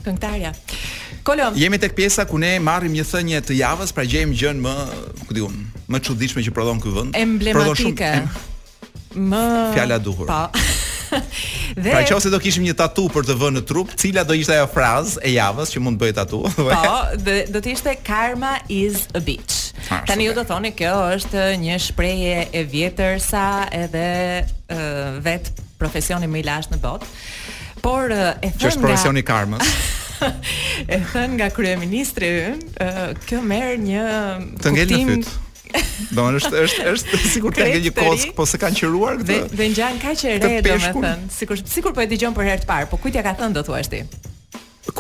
Këngtarja 0.06 0.52
Kolom 1.28 1.58
Jemi 1.60 1.78
tek 1.78 1.94
pjesa 1.96 2.24
ku 2.26 2.40
ne 2.42 2.54
marrim 2.64 2.96
një 2.96 3.04
thënje 3.06 3.42
të 3.50 3.58
javës 3.60 3.92
Pra 3.94 4.06
gjejmë 4.08 4.34
gjën 4.40 4.64
më 4.64 4.72
Këtë 5.28 5.36
diun 5.38 5.60
Më 5.92 6.00
çuditshme 6.08 6.42
që 6.48 6.56
prodhon 6.56 6.80
ky 6.82 6.90
vend. 6.96 7.12
Emblematike 7.20 8.10
shumë, 8.10 8.12
em, 8.18 9.28
Më 9.36 9.44
Fjalla 9.76 10.00
duhur 10.02 10.32
Pa 10.32 10.46
po. 10.56 10.64
Dhe 11.82 11.92
Pra 11.94 12.02
nëse 12.04 12.30
do 12.32 12.40
kishim 12.42 12.64
një 12.66 12.76
tatu 12.82 13.08
për 13.12 13.26
të 13.30 13.36
vënë 13.42 13.60
në 13.60 13.64
trup, 13.70 13.92
cila 14.00 14.24
do 14.28 14.36
ishte 14.38 14.54
ajo 14.56 14.68
frazë 14.72 15.22
e 15.28 15.34
javës 15.36 15.72
që 15.74 15.82
mund 15.84 16.00
të 16.00 16.04
bëj 16.08 16.14
tatu? 16.22 16.40
Po, 16.56 16.98
dhe, 17.26 17.38
do 17.52 17.62
të 17.64 17.74
ishte 17.76 17.96
Karma 18.08 18.56
is 18.72 19.06
a 19.18 19.22
bitch. 19.26 19.58
Ah, 19.90 20.04
Tanë 20.08 20.28
ju 20.30 20.36
do 20.38 20.46
thoni 20.48 20.72
kjo 20.78 20.94
është 21.18 21.44
një 21.64 21.80
shprehje 21.86 22.46
e 22.56 22.64
vjetër 22.72 23.18
sa 23.24 23.46
edhe 23.76 24.06
uh, 24.46 25.18
vet 25.26 25.52
profesioni 25.82 26.30
më 26.30 26.44
i 26.44 26.48
lashtë 26.50 26.78
në 26.78 26.82
botë. 26.84 27.10
Por 27.82 28.12
e 28.14 28.14
thënë 28.14 28.54
nga... 28.54 28.58
që 28.62 28.72
është 28.72 28.84
profesioni 28.86 29.24
i 29.24 29.28
karmës. 29.32 29.74
e 30.22 31.02
thënë 31.16 31.40
nga 31.40 31.52
kryeministri 31.56 32.32
ynë, 32.44 32.76
uh, 32.78 33.08
kjo 33.26 33.42
merr 33.46 33.80
një 33.82 34.06
kuptim 34.62 35.18
Do 36.14 36.26
më 36.26 36.40
është, 36.42 36.60
është, 36.66 36.86
është, 36.92 37.20
sikur 37.34 37.56
të 37.56 37.68
një 37.72 37.92
kosk, 37.96 38.34
po 38.38 38.46
se 38.50 38.60
kanë 38.62 38.80
qëruar 38.82 39.20
këtë 39.22 39.36
peshkur. 39.36 39.58
Dhe 39.62 39.68
nxanë 39.74 40.02
ka 40.04 40.14
që 40.22 40.34
re, 40.42 40.52
do 40.66 40.76
më 40.78 40.92
thënë, 40.98 41.32
sikur, 41.36 41.62
sikur 41.74 41.96
po 41.98 42.04
e 42.04 42.08
digjon 42.12 42.36
për 42.36 42.50
herë 42.50 42.64
të 42.66 42.70
parë, 42.70 42.90
po 42.92 43.00
kujt 43.02 43.18
ja 43.20 43.24
ka 43.26 43.34
thënë 43.40 43.58
do 43.60 43.64
të 43.68 43.76
ashti? 43.80 44.02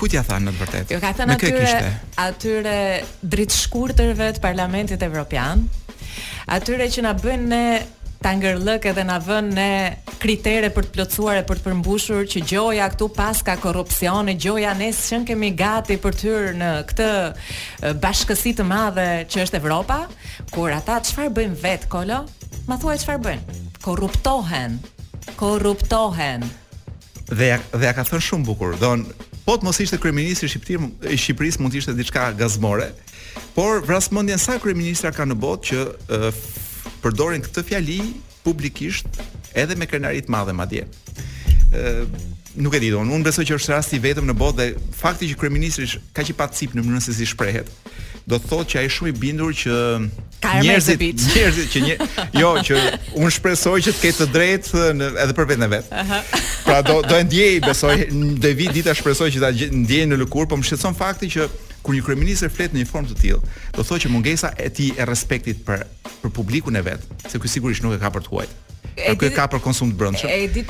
Kujtë 0.01 0.17
ja 0.19 0.23
thënë 0.31 0.47
në 0.47 0.51
të 0.51 0.61
vërtetë? 0.61 0.93
Jo 0.95 1.01
ka 1.03 1.11
thënë 1.17 1.35
atyre, 1.35 1.79
atyre 2.27 2.75
dritë 3.33 3.85
të 3.97 4.33
Parlamentit 4.45 5.03
Evropian, 5.07 5.65
atyre 6.57 6.87
që 6.93 7.05
na 7.07 7.15
bëjnë 7.19 7.49
ne 7.51 7.63
ta 8.21 8.31
ngërlëk 8.37 8.85
edhe 8.91 9.03
na 9.07 9.15
vën 9.23 9.47
në 9.55 9.65
kritere 10.21 10.69
për 10.75 10.85
të 10.87 10.93
plotësuar 10.97 11.39
e 11.39 11.43
për 11.47 11.57
të 11.61 11.65
përmbushur 11.67 12.27
që 12.29 12.43
gjoja 12.51 12.85
këtu 12.93 13.07
pas 13.17 13.41
ka 13.47 13.55
korrupsion, 13.61 14.29
gjoja 14.37 14.75
që 14.77 15.19
në 15.21 15.27
kemi 15.29 15.49
gati 15.57 15.97
për 16.03 16.17
të 16.19 16.27
hyrë 16.27 16.53
në 16.59 16.69
këtë 16.91 17.09
bashkësi 18.03 18.53
të 18.59 18.67
madhe 18.69 19.07
që 19.25 19.41
është 19.45 19.59
Evropa, 19.61 19.97
kur 20.53 20.69
ata 20.75 20.99
çfarë 21.07 21.33
bëjnë 21.39 21.59
vet 21.63 21.87
kolo? 21.89 22.21
Ma 22.69 22.77
thuaj 22.77 22.99
çfarë 23.01 23.23
bëjnë? 23.25 23.57
Korruptohen. 23.81 24.77
Korruptohen. 25.41 26.45
Dhe 27.31 27.53
ja, 27.55 27.59
dhe 27.73 27.87
ja 27.89 27.95
ka 27.97 28.05
thënë 28.05 28.27
shumë 28.27 28.45
bukur. 28.51 28.77
Don, 28.81 29.07
po 29.47 29.57
të 29.57 29.65
mos 29.65 29.81
ishte 29.81 29.97
kryeministri 29.97 30.49
shqiptar 30.51 31.09
i 31.09 31.17
Shqipërisë 31.17 31.63
mund 31.63 31.73
të 31.73 31.81
ishte 31.81 31.97
diçka 31.97 32.29
gazmore. 32.37 32.91
Por 33.57 33.81
vrasmendjen 33.87 34.37
sa 34.41 34.59
kryeministra 34.61 35.09
ka 35.15 35.25
në 35.25 35.39
botë 35.41 35.71
që 35.71 36.27
përdorin 37.03 37.43
këtë 37.45 37.63
fjali 37.69 37.99
publikisht 38.45 39.21
edhe 39.57 39.77
me 39.77 39.87
krenarit 39.89 40.29
madhe 40.31 40.53
ma 40.57 40.67
dje. 40.69 40.85
Nuk 42.61 42.73
e 42.75 42.81
di 42.83 42.89
unë 42.95 43.23
besoj 43.23 43.45
që 43.47 43.57
është 43.59 43.73
rasti 43.77 43.99
vetëm 44.03 44.25
në 44.27 44.35
bot 44.37 44.57
dhe 44.59 44.69
fakti 44.97 45.29
që 45.31 45.37
kryeministri 45.39 45.87
ka 46.17 46.23
që 46.27 46.35
patë 46.37 46.67
në 46.75 46.83
mënyrën 46.83 47.05
se 47.05 47.13
si 47.15 47.27
shprehet, 47.29 47.67
do 48.27 48.37
të 48.39 48.49
thot 48.51 48.67
që 48.73 48.81
a 48.81 48.83
e 48.85 48.89
shumë 48.91 49.11
i 49.11 49.15
bindur 49.21 49.53
që 49.55 49.75
njerëzit, 50.03 51.05
njerëzit, 51.05 51.69
që 51.71 51.81
një, 51.85 51.95
jo, 52.43 52.51
që 52.67 52.81
unë 53.21 53.31
shpresoj 53.37 53.77
që 53.87 53.95
të 53.95 54.01
ketë 54.03 54.19
të 54.25 54.29
drejtë 54.35 54.83
edhe 55.07 55.37
për 55.39 55.49
vetë 55.53 55.63
në 55.63 55.71
vetë. 55.77 56.05
Pra 56.67 56.79
do, 56.87 56.99
do 57.07 57.17
e 57.17 57.23
ndjej, 57.25 57.51
besoj, 57.65 57.95
dhe 58.43 58.51
vit 58.61 58.75
dita 58.81 58.97
shpresoj 58.99 59.31
që 59.37 59.45
të 59.47 59.71
ndjej 59.85 60.07
në 60.11 60.19
lëkur, 60.25 60.51
po 60.51 60.59
më 60.59 60.67
shqetson 60.69 60.97
fakti 60.99 61.31
që 61.37 61.47
kur 61.81 61.95
një 61.97 62.03
kryeminist 62.05 62.49
flet 62.53 62.73
në 62.75 62.83
një 62.83 62.89
formë 62.89 63.11
të 63.11 63.17
tillë, 63.21 63.41
do 63.77 63.85
thotë 63.85 64.01
që 64.05 64.11
mungesa 64.13 64.53
e 64.61 64.69
tij 64.73 64.91
e 64.99 65.05
respektit 65.09 65.61
për 65.65 65.83
për 66.21 66.33
publikun 66.35 66.77
e 66.77 66.83
vet, 66.85 67.05
se 67.27 67.41
ky 67.41 67.49
sigurisht 67.49 67.83
nuk 67.83 67.95
e 67.97 68.01
ka 68.03 68.11
për 68.13 68.25
të 68.27 68.33
huajt. 68.33 68.55
Ai 69.07 69.15
ky 69.17 69.31
e 69.31 69.33
ka 69.33 69.47
për 69.49 69.61
konsum 69.65 69.93
të 69.93 69.97
brendshëm. 69.97 70.29
E 70.29 70.63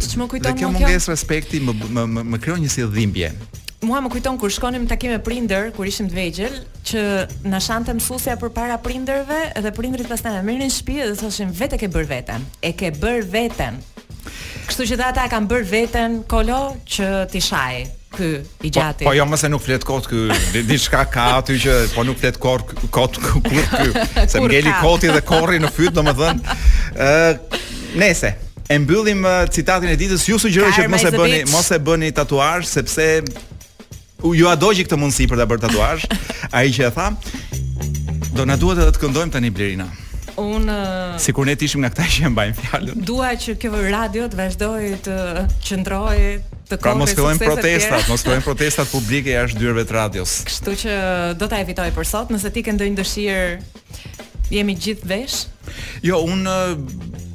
ç'më 0.00 0.28
kujton 0.28 0.28
më 0.28 0.28
kjo. 0.28 0.42
Dhe 0.44 0.54
kjo 0.60 0.72
mungesë 0.74 1.12
respekti 1.14 1.60
më 1.64 1.74
më 1.80 2.04
më, 2.16 2.26
më 2.34 2.40
krijon 2.44 2.62
një 2.64 2.72
si 2.74 2.86
dhimbje. 2.92 3.32
Mua 3.80 4.02
më 4.04 4.10
kujton 4.12 4.36
kur 4.36 4.52
shkonim 4.52 4.84
takime 4.88 5.16
prindër 5.24 5.70
kur 5.76 5.88
ishim 5.88 6.08
të 6.12 6.18
vegjël, 6.18 6.58
që 6.90 7.04
na 7.48 7.60
shantëm 7.64 8.02
fusja 8.04 8.34
përpara 8.40 8.76
prindërve 8.84 9.38
dhe 9.56 9.72
prindrit 9.76 10.10
pastaj 10.10 10.42
e 10.42 10.42
në 10.58 10.68
shtëpi 10.68 10.98
dhe 11.00 11.14
thoshin 11.22 11.54
vetë 11.62 11.80
ke 11.80 11.88
bër 11.94 12.04
veten. 12.12 12.44
E 12.60 12.74
ke 12.76 12.92
bër 12.92 13.24
veten. 13.32 13.80
Kështu 14.68 14.84
që 14.90 15.00
ata 15.06 15.24
e 15.24 15.32
kanë 15.32 15.48
bër 15.48 15.64
veten 15.64 16.20
kolo 16.28 16.76
që 16.84 17.10
ti 17.32 17.40
shaj 17.40 17.99
ky 18.14 18.30
i 18.42 18.44
po, 18.44 18.68
gjatë. 18.74 19.04
Po, 19.04 19.10
po 19.10 19.14
jo 19.14 19.26
se 19.40 19.48
nuk 19.50 19.62
flet 19.64 19.84
kot 19.86 20.08
ky, 20.10 20.24
diçka 20.66 21.04
ka 21.10 21.26
aty 21.38 21.58
që 21.62 21.76
po 21.94 22.02
nuk 22.06 22.18
flet 22.18 22.38
kot 22.42 22.74
kot 22.90 23.18
kur 23.24 23.66
ky. 23.74 23.88
Se 24.28 24.42
ngeli 24.42 24.72
koti 24.82 25.10
dhe 25.14 25.22
korri 25.26 25.60
në 25.62 25.70
fyt, 25.76 25.94
domethënë. 25.96 26.58
ë 26.98 27.68
Nese, 27.90 28.28
e 28.70 28.76
mbyllim 28.78 29.24
citatin 29.50 29.90
e 29.90 29.96
ditës, 29.98 30.22
ju 30.28 30.36
sugjeroj 30.38 30.70
që 30.76 30.84
mos 30.92 31.02
e 31.08 31.10
bëni, 31.10 31.40
mos 31.50 31.70
e 31.74 31.78
bëni 31.82 32.12
tatuazh 32.14 32.68
sepse 32.70 33.06
u 34.22 34.30
ju 34.38 34.46
a 34.46 34.54
doji 34.54 34.84
këtë 34.86 34.94
mundësi 35.00 35.26
për 35.26 35.40
ta 35.42 35.46
bërë 35.50 35.64
tatuazh, 35.64 36.06
ai 36.54 36.68
që 36.70 36.86
e 36.86 36.90
tha. 36.94 37.08
Do 38.36 38.46
na 38.46 38.54
duhet 38.56 38.78
edhe 38.84 38.94
të 38.94 39.02
këndojmë 39.02 39.34
tani 39.34 39.50
Blerina. 39.50 39.88
Un 40.38 40.70
sikur 41.20 41.48
ne 41.50 41.56
të 41.58 41.66
ishim 41.66 41.82
nga 41.82 41.90
këta 41.90 42.06
që 42.14 42.28
e 42.28 42.30
mbajmë 42.30 42.56
fjalën. 42.62 43.02
Dua 43.10 43.34
që 43.42 43.56
kjo 43.58 43.82
radio 43.90 44.30
të 44.30 44.38
vazhdojë 44.44 44.94
të 45.08 45.18
qëndrojë, 45.66 46.30
të 46.70 46.78
kohës. 46.78 46.86
Pra 46.86 46.98
mos 46.98 47.14
fillojnë 47.14 47.44
protestat, 47.44 48.08
mos 48.10 48.24
fillojnë 48.26 48.46
protestat 48.46 48.90
publike 48.92 49.34
jashtë 49.34 49.62
dyrëve 49.62 49.86
të 49.90 49.96
radios. 49.98 50.38
Kështu 50.48 50.76
që 50.84 50.96
do 51.42 51.50
ta 51.50 51.60
evitoj 51.64 51.90
për 51.96 52.10
sot, 52.12 52.34
nëse 52.34 52.52
ti 52.54 52.64
ke 52.66 52.74
ndonjë 52.76 53.00
dëshirë, 53.00 54.52
jemi 54.54 54.78
gjithë 54.82 55.10
vesh. 55.10 55.40
Jo, 56.02 56.22
un 56.26 56.46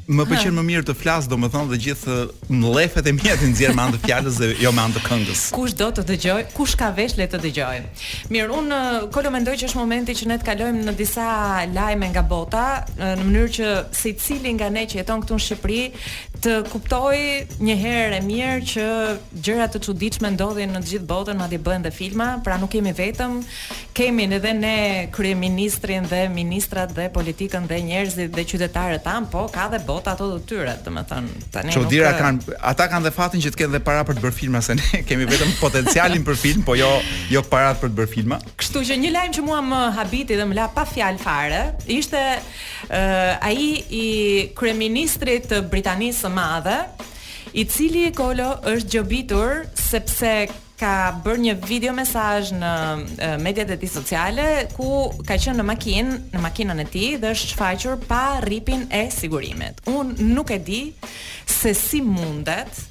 më 0.06 0.22
pëlqen 0.30 0.54
më 0.54 0.62
mirë 0.66 0.84
të 0.86 0.94
flas, 0.94 1.24
domethënë 1.26 1.66
dhe 1.72 1.76
gjithë 1.82 2.16
mllëfet 2.54 3.08
e 3.10 3.12
mia 3.16 3.32
të 3.40 3.48
nxjerr 3.50 3.72
me 3.74 3.82
anë 3.88 3.96
të 3.96 4.02
fjalës 4.04 4.36
dhe 4.38 4.50
jo 4.60 4.70
me 4.76 4.84
anë 4.84 4.94
të 4.94 5.00
këngës. 5.08 5.42
Kush 5.56 5.74
do 5.80 5.88
të 5.96 6.04
dëgjoj? 6.12 6.36
Kush 6.54 6.76
ka 6.78 6.92
vesh 6.94 7.16
le 7.18 7.26
të 7.32 7.40
dëgjojë? 7.42 7.80
Mirë, 8.30 8.54
un 8.60 8.70
kolo 9.14 9.32
mendoj 9.34 9.56
që 9.58 9.66
është 9.70 9.80
momenti 9.80 10.14
që 10.20 10.28
ne 10.30 10.38
të 10.38 10.46
kalojmë 10.46 10.84
në 10.86 10.94
disa 11.00 11.26
lajme 11.74 12.12
nga 12.14 12.22
bota, 12.22 12.62
në 13.00 13.24
mënyrë 13.24 13.54
që 13.58 13.74
secili 14.04 14.54
nga 14.58 14.70
ne 14.76 14.86
që 14.92 15.00
jeton 15.02 15.24
këtu 15.26 15.40
në 15.40 15.44
Shqipëri 15.48 15.80
të 16.46 16.54
kuptoj 16.70 17.16
një 17.66 17.74
herë 17.80 18.18
e 18.20 18.22
mirë 18.22 18.66
që 18.70 18.84
gjërat 19.42 19.72
të 19.74 19.80
çuditshme 19.88 20.28
ndodhin 20.36 20.70
në 20.76 20.80
të 20.84 20.90
gjithë 20.92 21.08
botën, 21.10 21.38
madje 21.40 21.58
bëhen 21.66 21.82
dhe 21.86 21.90
filma, 21.94 22.26
pra 22.46 22.54
nuk 22.60 22.74
jemi 22.76 22.92
vetëm, 22.94 23.40
kemi 23.96 24.28
edhe 24.36 24.52
ne 24.54 24.76
kryeministrin 25.14 26.06
dhe 26.10 26.20
ministrat 26.32 26.92
dhe 26.94 27.08
politikën 27.16 27.66
dhe 27.70 27.80
njerëzit 27.88 28.30
dhe 28.36 28.44
qytetarët 28.52 29.02
tan, 29.08 29.26
po 29.32 29.46
ka 29.52 29.66
dhe 29.72 29.80
bota 29.88 30.14
ato 30.14 30.28
të 30.34 30.40
tjera, 30.48 30.76
domethënë 30.86 31.40
tani. 31.54 31.74
Çudira 31.74 32.12
nuk... 32.14 32.22
kanë, 32.22 32.58
ata 32.70 32.86
kanë 32.92 33.08
dhe 33.08 33.14
fatin 33.16 33.42
që 33.42 33.54
të 33.56 33.60
kenë 33.64 33.74
dhe 33.78 33.82
para 33.90 34.06
për 34.06 34.18
të 34.20 34.26
bërë 34.28 34.38
filma 34.38 34.62
se 34.62 34.78
ne 34.78 35.02
kemi 35.08 35.26
vetëm 35.32 35.56
potencialin 35.58 36.24
për 36.28 36.40
film, 36.44 36.62
po 36.68 36.78
jo 36.78 36.92
jo 37.32 37.42
parat 37.50 37.80
për 37.82 37.90
të 37.94 37.98
bërë 38.02 38.12
filma. 38.14 38.38
Kështu 38.60 38.84
që 38.92 39.00
një 39.02 39.10
lajm 39.18 39.36
që 39.40 39.46
mua 39.48 39.58
më 39.66 39.82
habiti 39.98 40.38
dhe 40.38 40.46
më 40.52 40.60
la 40.60 40.70
pa 40.76 40.86
fjalë 40.86 41.22
fare, 41.24 41.62
ishte 41.98 42.22
uh, 42.90 43.46
ai 43.46 43.84
i 43.90 44.04
kryeministrit 44.56 45.48
të 45.50 45.62
Britanisë 45.70 46.26
së 46.26 46.34
Madhe, 46.34 46.78
i 47.56 47.64
cili 47.70 48.04
e 48.08 48.12
kolo 48.12 48.50
është 48.68 48.92
gjobitur 48.96 49.64
sepse 49.78 50.32
ka 50.76 50.92
bërë 51.24 51.40
një 51.40 51.52
video 51.64 51.92
mesazh 51.96 52.50
në 52.52 52.72
mediat 53.40 53.70
e 53.72 53.78
tij 53.80 53.88
sociale 53.88 54.46
ku 54.74 54.84
ka 55.24 55.38
qenë 55.40 55.54
në 55.56 55.64
makinë, 55.64 56.18
në 56.34 56.42
makinën 56.44 56.82
e 56.82 56.86
tij 56.92 57.14
dhe 57.22 57.30
është 57.32 57.54
shfaqur 57.54 57.96
pa 58.04 58.18
rripin 58.44 58.84
e 58.92 59.06
sigurisë. 59.08 59.70
Unë 59.88 60.28
nuk 60.34 60.52
e 60.52 60.58
di 60.66 60.82
se 61.48 61.72
si 61.72 62.02
mundet 62.04 62.82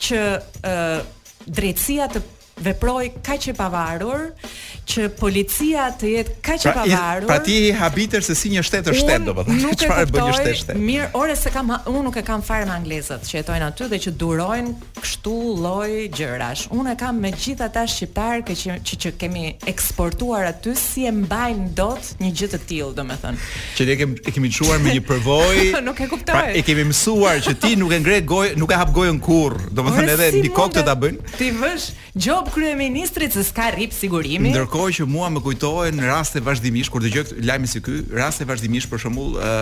që 0.00 0.24
uh, 0.38 1.00
drejtësia 1.44 2.08
të 2.14 2.24
veproj 2.64 3.10
kaq 3.24 3.50
e 3.52 3.56
pavarur 3.56 4.30
uh, 4.32 4.56
që 4.90 5.06
policia 5.18 5.88
të 5.98 6.10
jetë 6.14 6.34
kaq 6.44 6.64
e 6.64 6.68
pra, 6.68 6.74
pavarur. 6.82 7.28
Pra 7.30 7.38
ti 7.46 7.58
habiter 7.76 8.24
se 8.26 8.34
si 8.40 8.50
një 8.52 8.64
shtet 8.66 8.88
të 8.88 8.94
shtet, 8.98 9.26
domethënë. 9.28 9.62
Nuk 9.62 9.74
e 9.76 9.78
çfarë 9.84 10.08
bën 10.10 10.28
një 10.28 10.54
shtet. 10.60 10.80
Mirë, 10.80 11.08
ore 11.20 11.36
se 11.38 11.52
kam 11.54 11.70
unë 11.76 12.02
nuk 12.08 12.18
e 12.18 12.24
kam 12.26 12.42
fare 12.46 12.66
me 12.68 12.74
anglezët 12.74 13.26
që 13.28 13.36
jetojnë 13.40 13.68
aty 13.68 13.88
dhe 13.92 14.00
që 14.06 14.12
durojnë 14.20 14.72
kështu 15.00 15.34
lloj 15.62 15.92
gjërash. 16.18 16.66
Unë 16.80 16.94
e 16.94 16.98
kam 17.04 17.20
me 17.24 17.32
gjithë 17.34 17.68
ata 17.68 17.84
shqiptar 17.92 18.42
që 18.50 18.58
që, 18.86 18.98
që 19.06 19.14
kemi 19.20 19.44
eksportuar 19.70 20.48
aty 20.50 20.74
si 20.80 21.06
e 21.08 21.14
mbajnë 21.20 21.70
dot 21.78 22.10
një 22.22 22.32
gjë 22.40 22.50
të 22.56 22.60
tillë, 22.70 22.94
domethënë. 23.00 23.50
Që 23.78 23.88
ne 23.90 23.98
kemi 24.02 24.20
e 24.30 24.34
kemi 24.36 24.52
çuar 24.58 24.82
me 24.84 24.96
një 24.98 25.04
përvojë. 25.06 25.68
nuk 25.88 26.02
e 26.06 26.10
kuptoj. 26.10 26.50
Pra 26.50 26.56
e 26.58 26.64
kemi 26.66 26.84
mësuar 26.90 27.40
që 27.46 27.56
ti 27.62 27.74
nuk 27.80 27.94
e 27.96 28.02
ngre 28.02 28.20
gojë, 28.28 28.56
nuk 28.60 28.74
e 28.74 28.80
hap 28.80 28.90
gojën 28.96 29.20
kurr, 29.22 29.68
domethënë 29.74 30.14
edhe 30.16 30.30
si 30.34 30.44
dikokët 30.48 30.84
ta 30.88 30.96
bëjnë. 30.98 31.36
Ti 31.38 31.52
vesh 31.62 31.88
gjob 32.20 32.48
kryeministrit 32.52 33.32
se 33.36 33.44
s'ka 33.46 33.70
rip 33.76 33.92
sigurimi. 33.94 34.50
Ndërko, 34.50 34.79
kohë 34.80 34.94
që 35.00 35.06
mua 35.12 35.28
më 35.34 35.42
kujtohen 35.44 36.00
raste 36.08 36.40
vazhdimisht 36.46 36.92
kur 36.94 37.04
dëgjoj 37.04 37.44
lajme 37.46 37.68
si 37.68 37.82
ky, 37.84 38.00
raste 38.16 38.46
vazhdimisht 38.48 38.88
për 38.90 39.02
shembull 39.04 39.36
ë 39.42 39.54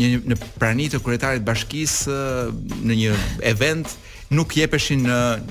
një 0.00 0.22
në 0.30 0.40
prani 0.60 0.88
të 0.92 1.00
kryetarit 1.04 1.44
bashkisë 1.46 2.18
në 2.84 2.98
një 3.00 3.16
event 3.52 3.88
nuk 4.30 4.52
jepeshin 4.54 5.06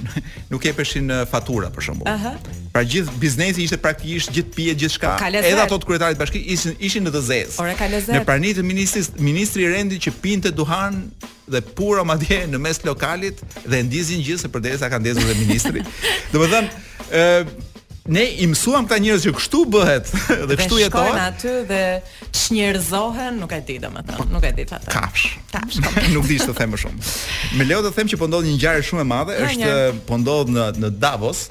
nuk 0.53 0.65
jepeshin 0.69 1.09
fatura 1.31 1.67
për 1.75 1.85
shembull. 1.87 2.09
Uh 2.09 2.29
-huh. 2.29 2.59
Pra 2.75 2.83
gjithë 2.91 3.15
biznesi 3.23 3.61
ishte 3.65 3.77
praktikisht 3.77 4.29
gjithë 4.35 4.53
pije 4.55 4.75
gjithçka. 4.83 5.11
Edhe 5.29 5.63
ato 5.63 5.77
të 5.77 5.87
kryetarit 5.89 6.17
bashkisë 6.21 6.51
ishin 6.53 6.75
ishin 6.87 7.07
në 7.07 7.11
të 7.17 7.21
zezë. 7.29 7.73
ka 7.81 7.87
lezet. 7.93 8.15
Në 8.15 8.23
prani 8.29 8.49
të 8.57 8.63
ministrit 8.63 9.19
ministri 9.29 9.63
rendi 9.73 9.95
që 10.05 10.09
pinte 10.21 10.51
duhan 10.61 10.93
dhe 11.53 11.61
pura 11.77 12.03
madje 12.05 12.39
në 12.51 12.57
mes 12.65 12.77
lokalit 12.85 13.37
dhe 13.69 13.83
ndizin 13.87 14.19
gjithë 14.25 14.41
se 14.45 14.49
përderisa 14.53 14.85
ka 14.89 14.97
ndezur 15.01 15.25
dhe 15.29 15.35
ministri. 15.43 15.79
Domethënë, 16.33 16.69
ë 17.23 17.68
ne 18.13 18.25
i 18.41 18.45
mësuam 18.49 18.87
këta 18.87 18.97
njerëz 19.03 19.27
që 19.27 19.33
kështu 19.37 19.61
bëhet 19.75 20.09
dhe 20.49 20.57
kështu 20.59 20.79
jetojnë. 20.83 21.09
Shkojnë 21.09 21.23
aty 21.27 21.53
dhe 21.69 21.81
çnjerzohen, 22.35 23.37
nuk 23.41 23.53
e 23.55 23.61
di 23.67 23.77
domethënë, 23.83 24.27
nuk 24.33 24.47
e 24.49 24.53
di 24.57 24.65
çfarë. 24.69 24.91
Kafsh. 24.93 25.37
Kafsh. 25.53 25.81
Nuk 26.15 26.27
di 26.29 26.39
s'të 26.41 26.55
them 26.57 26.73
më 26.73 26.81
shumë. 26.83 27.09
Me 27.59 27.67
leo 27.69 27.81
të 27.85 27.93
them 27.99 28.09
që 28.11 28.19
po 28.21 28.29
ndodh 28.29 28.49
një 28.49 28.57
ngjarje 28.57 28.85
shumë 28.91 29.05
e 29.05 29.09
madhe, 29.13 29.37
është 29.45 29.59
njërë. 29.63 29.97
po 30.09 30.19
ndodh 30.23 30.55
në 30.57 30.67
në 30.85 30.93
Davos. 31.05 31.47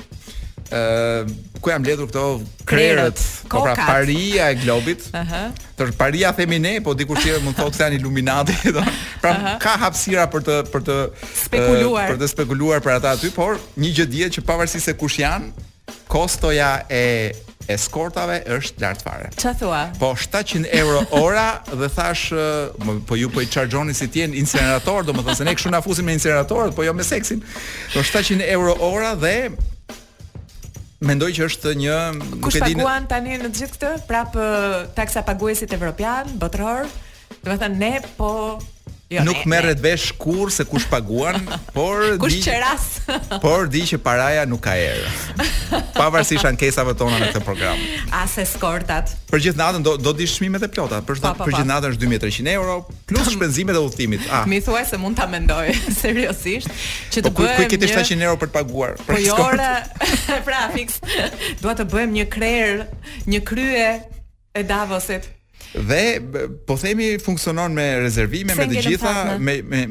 ë 0.69 0.79
uh, 1.25 1.31
ku 1.65 1.71
jam 1.71 1.83
letur 1.85 2.07
këto 2.11 2.23
krerët, 2.69 3.21
po 3.51 3.63
pra 3.65 3.73
paria 3.89 4.51
e 4.53 4.59
globit. 4.61 5.03
Ëhë. 5.15 5.39
Uh 5.53 5.53
-huh. 5.79 5.93
paria 5.97 6.33
themi 6.33 6.59
ne, 6.59 6.81
po 6.81 6.95
dikush 6.95 7.23
tjetër 7.23 7.43
mund 7.45 7.57
të 7.57 7.61
thotë 7.65 7.77
se 7.77 7.83
janë 7.83 7.97
iluminati, 7.97 8.53
do. 8.77 8.83
Pra 9.21 9.31
uh 9.31 9.37
-huh. 9.37 9.59
ka 9.61 9.71
hapësira 9.81 10.27
për 10.33 10.41
të 10.41 10.55
për 10.73 10.81
të 10.87 10.97
spekuluar, 11.45 12.11
uh, 12.11 12.15
për 12.15 12.19
të 12.23 12.29
spekuluar 12.29 12.81
për 12.81 12.93
ata 12.97 13.11
aty, 13.11 13.31
por 13.31 13.59
një 13.77 13.95
gjë 13.97 14.05
dihet 14.07 14.33
që 14.37 14.41
pavarësisht 14.41 14.85
se 14.85 14.93
kush 14.95 15.19
janë, 15.21 15.49
kostoja 16.09 16.71
e 16.89 17.31
eskortave 17.69 18.41
është 18.57 18.81
lart 18.81 19.03
fare. 19.05 19.29
Çfarë 19.37 19.59
thua? 19.61 19.81
Po 20.01 20.15
700 20.17 20.71
euro 20.81 21.03
ora 21.19 21.61
dhe 21.69 21.89
thash 21.93 22.31
po 23.07 23.17
ju 23.17 23.29
po 23.31 23.41
i 23.45 23.49
charxhoni 23.49 23.95
si 23.95 24.09
tien 24.09 24.35
incinerator, 24.35 25.05
domethënë 25.05 25.37
se 25.37 25.45
ne 25.47 25.55
kshu 25.55 25.71
na 25.73 25.83
fusim 25.85 26.09
me 26.09 26.17
incineratorët, 26.17 26.73
po 26.77 26.83
jo 26.87 26.95
me 26.97 27.05
seksin. 27.05 27.43
Po 27.93 28.01
700 28.03 28.43
euro 28.57 28.75
ora 28.89 29.13
dhe 29.19 29.53
Mendoj 30.99 31.31
që 31.37 31.45
është 31.47 31.73
një 31.79 31.97
Kush 32.43 32.57
pedin... 32.59 32.81
paguan 32.81 33.05
tani 33.07 33.37
në 33.39 33.53
gjithë 33.55 33.75
këtë? 33.77 33.91
Prapë 34.09 34.47
taksa 34.97 35.21
paguesit 35.23 35.71
evropian, 35.77 36.27
botëror? 36.43 36.89
Do 37.45 37.53
të 37.53 37.55
thënë 37.63 37.79
ne 37.79 38.01
po 38.17 38.33
Jo, 39.11 39.23
nuk 39.25 39.39
merret 39.49 39.79
vesh 39.81 40.11
kur 40.21 40.51
se 40.53 40.65
kush 40.69 40.85
paguan, 40.85 41.39
por 41.77 42.19
kush 42.21 42.35
di. 42.35 42.43
Kush 42.43 42.43
qeras? 42.45 42.83
por 43.45 43.65
di 43.73 43.81
që 43.89 43.97
paraja 44.05 44.43
nuk 44.45 44.61
ka 44.67 44.75
erë. 44.77 45.79
Pavarësisht 45.97 46.45
ankesave 46.45 46.93
tona 46.99 47.17
në 47.23 47.31
këtë 47.31 47.41
program. 47.47 47.81
As 48.13 48.35
eskortat. 48.43 49.15
Për 49.33 49.45
gjithë 49.47 49.61
natën 49.63 49.87
do 49.87 49.95
do 49.97 50.13
di 50.17 50.27
çmimet 50.29 50.67
e 50.67 50.69
plota, 50.69 50.99
për 51.07 51.17
gjithnatën 51.23 51.41
për 51.47 51.55
gjithë 51.55 51.71
natën 51.71 51.95
është 51.95 52.03
2300 52.05 52.53
euro 52.53 52.77
plus 53.09 53.33
shpenzimet 53.33 53.81
e 53.81 53.83
udhëtimit. 53.89 54.29
Ah. 54.29 54.45
Mi 54.53 54.61
thuaj 54.69 54.85
se 54.93 55.01
mund 55.01 55.17
ta 55.17 55.25
mendoj 55.33 55.71
seriozisht 56.03 56.69
që 57.09 57.25
të 57.25 57.33
bëjmë. 57.33 57.57
Po 57.57 57.65
ku 57.65 57.73
ketë 57.73 58.05
një... 58.11 58.29
euro 58.29 58.37
për 58.45 58.53
të 58.53 58.59
paguar? 58.59 58.95
Po 59.01 59.09
për 59.09 59.17
po 59.17 59.23
jo, 59.25 60.37
pra 60.45 60.67
fix. 60.77 61.01
Dua 61.65 61.73
të 61.81 61.89
bëjmë 61.97 62.19
një 62.21 62.29
krer, 62.37 62.85
një 63.25 63.43
krye 63.55 63.89
e 64.53 64.69
Davosit. 64.69 65.33
Dhe 65.75 66.21
po 66.67 66.77
themi 66.81 67.19
funksionon 67.21 67.73
me 67.75 67.85
rezervime 68.01 68.55
me 68.57 68.65
të 68.71 68.83
gjitha, 68.87 69.13
me, 69.39 69.59
me 69.63 69.83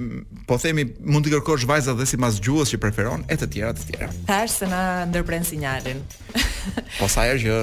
po 0.49 0.57
themi 0.61 0.87
mund 1.05 1.27
të 1.27 1.35
kërkosh 1.35 1.67
vajzat 1.69 1.99
dhe 1.99 2.07
sipas 2.09 2.39
gjuhës 2.41 2.73
që 2.73 2.79
preferon 2.81 3.25
e 3.29 3.37
të 3.37 3.49
tjera 3.53 3.75
të 3.77 3.85
tjera. 3.91 4.07
Thash 4.29 4.57
se 4.63 4.69
na 4.71 4.81
ndërpren 5.11 5.45
sinjalin. 5.45 6.01
po 6.97 7.05
sa 7.07 7.27
herë 7.29 7.37
që 7.45 7.59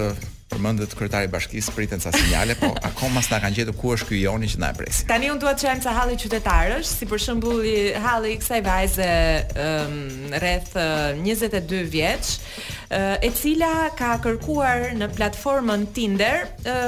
përmendet 0.55 0.93
kryetari 0.95 1.25
i 1.27 1.33
bashkisë 1.33 1.73
pritën 1.75 2.01
sa 2.05 2.13
sinjale, 2.15 2.55
po 2.61 2.69
akoma 2.89 3.19
s'na 3.25 3.41
kanë 3.43 3.57
gjetur 3.59 3.75
ku 3.81 3.91
është 3.97 4.07
ky 4.13 4.21
joni 4.23 4.49
që 4.53 4.59
na 4.63 4.71
e 4.71 4.77
presi. 4.79 5.07
Tani 5.11 5.33
un 5.33 5.39
dua 5.43 5.55
të 5.57 5.65
çajm 5.65 5.83
sa 5.83 5.97
halli 5.99 6.15
qytetarësh, 6.21 6.87
si 7.01 7.11
për 7.11 7.19
shembull 7.25 7.65
halli 8.07 8.37
i 8.37 8.39
kësaj 8.39 8.63
vajze 8.69 9.11
um, 9.59 10.01
rreth 10.39 10.71
22 10.77 11.83
vjeç, 11.97 12.37
e 13.21 13.31
cila 13.37 13.89
ka 13.97 14.15
kërkuar 14.23 14.91
në 14.99 15.09
platformën 15.17 15.87
Tinder 15.97 16.45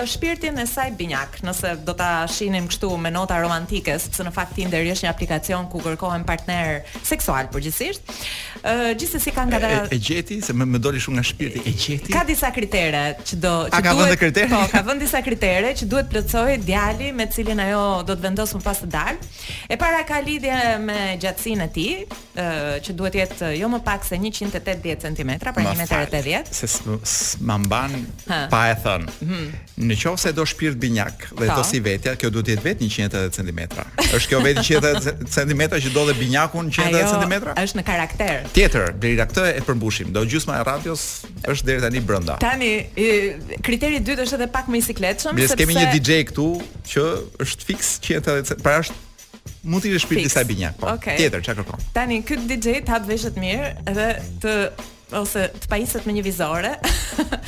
shpirtin 0.08 0.58
e 0.60 0.66
saj 0.68 0.90
binjak. 0.98 1.38
Nëse 1.46 1.72
do 1.86 1.94
ta 1.96 2.10
shihnim 2.30 2.66
kështu 2.70 2.90
me 3.00 3.10
nota 3.14 3.38
romantike, 3.40 3.96
sepse 4.00 4.24
në 4.26 4.32
fakt 4.34 4.54
Tinder 4.58 4.84
është 4.92 5.06
një 5.06 5.12
aplikacion 5.12 5.68
ku 5.72 5.80
kërkohen 5.84 6.26
partner 6.28 6.82
seksual 7.06 7.48
përgjithsisht. 7.54 8.04
Gjithsesi 8.98 9.32
ka 9.36 9.46
nga 9.48 9.60
e, 9.62 9.82
e 9.94 9.98
gjeti 10.02 10.40
se 10.44 10.54
më, 10.56 10.66
më 10.76 10.80
doli 10.84 11.00
shumë 11.02 11.18
nga 11.20 11.26
shpirti 11.30 11.62
e 11.62 11.72
gjeti. 11.74 12.12
Ka 12.14 12.24
disa 12.28 12.50
kritere 12.54 13.04
që 13.22 13.40
do 13.40 13.54
që 13.70 13.82
ka 13.82 13.96
duhet. 13.96 14.26
po, 14.52 14.62
ka 14.72 14.82
vënë 14.86 15.04
disa 15.06 15.22
kritere 15.24 15.72
që 15.76 15.88
duhet 15.88 16.10
plotësoj 16.12 16.58
djali 16.66 17.12
me 17.16 17.28
cilin 17.30 17.60
ajo 17.68 17.84
do 18.06 18.16
të 18.16 18.26
vendos 18.26 18.54
më 18.58 18.62
pas 18.64 18.82
të 18.84 18.90
dalë. 18.94 19.34
E 19.70 19.76
para 19.80 20.02
ka 20.08 20.20
lidhje 20.24 20.56
me 20.82 21.00
gjatësinë 21.22 21.66
e 21.66 21.72
tij, 21.72 21.96
që 22.84 22.94
duhet 22.96 23.14
të 23.16 23.20
jetë 23.22 23.52
jo 23.62 23.68
më 23.72 23.80
pak 23.86 24.04
se 24.04 24.16
180 24.18 25.04
cm, 25.06 25.30
pra 25.42 25.52
1.80 25.56 25.84
m 25.85 25.85
se 26.50 26.66
s'ma 27.06 27.58
mban 27.58 27.90
pa 28.50 28.60
e 28.70 28.74
thën. 28.82 29.06
Mhm. 29.22 29.50
Në 29.78 29.96
qoftë 30.00 30.22
se 30.22 30.32
do 30.32 30.44
shpirt 30.46 30.78
binjak 30.80 31.28
dhe 31.38 31.48
to 31.50 31.60
po. 31.60 31.64
si 31.64 31.80
vetja, 31.80 32.14
kjo 32.16 32.30
duhet 32.32 32.46
të 32.46 32.50
jetë 32.54 32.64
vetë 32.64 32.88
180 32.88 33.36
cm. 33.36 33.60
Është 34.16 34.28
kjo 34.30 34.40
vetë 34.46 34.62
180 34.66 35.32
cm 35.36 35.62
që 35.84 35.92
do 35.94 36.06
dhe 36.08 36.14
binjakun 36.18 36.70
180 36.72 37.14
cm? 37.14 37.34
Ajo 37.56 37.66
është 37.68 37.78
në 37.80 37.84
karakter. 37.86 38.46
Tjetër, 38.56 38.92
deri 39.00 39.16
këtë 39.20 39.44
e 39.58 39.64
përmbushim. 39.68 40.12
Do 40.14 40.24
gjysma 40.24 40.60
e 40.60 40.64
radios 40.66 41.02
është 41.52 41.66
deri 41.70 41.80
tani 41.84 42.00
brenda. 42.02 42.36
Tani 42.40 42.72
kriteri 43.62 43.96
i 44.00 44.04
dytë 44.06 44.26
është 44.26 44.36
edhe 44.40 44.50
pak 44.52 44.68
më 44.72 44.76
i 44.80 44.84
sikletshëm 44.90 45.38
sepse 45.42 45.56
kemi 45.60 45.74
një 45.76 45.86
DJ 45.94 46.10
këtu 46.32 46.46
që 46.92 47.00
është 47.46 47.64
fiks 47.72 47.86
180 48.00 48.52
cm. 48.52 48.64
Pra 48.64 48.80
është 48.82 48.94
mund 49.68 49.82
të 49.84 49.92
jesh 49.92 50.04
shpirt 50.06 50.24
disa 50.24 50.42
binjak, 50.46 50.74
po. 50.80 50.86
Okay. 50.96 51.16
Tjetër, 51.18 51.40
çka 51.44 51.54
kërkon? 51.60 51.80
Tani 51.94 52.22
ky 52.24 52.36
DJ 52.48 52.80
të 52.86 52.90
hap 52.96 53.06
veshët 53.10 53.36
mirë 53.36 53.68
dhe 53.96 54.08
të 54.42 54.54
ose 55.14 55.46
të 55.54 55.68
paiset 55.70 56.06
me 56.06 56.14
një 56.16 56.22
vizore. 56.26 56.72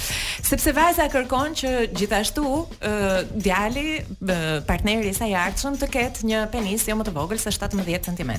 Sepse 0.48 0.70
vajza 0.72 1.08
kërkon 1.10 1.56
që 1.58 1.70
gjithashtu 1.96 2.44
ë 2.46 2.92
djali, 3.32 4.62
partneri 4.68 5.10
sa 5.12 5.24
saj 5.24 5.32
i 5.32 5.34
artshëm 5.40 5.78
të 5.80 5.88
ketë 5.96 6.28
një 6.30 6.42
penis 6.52 6.86
jo 6.88 6.94
më 6.96 7.06
të 7.08 7.14
vogël 7.16 7.40
se 7.42 7.50
17 7.54 8.06
cm. 8.10 8.30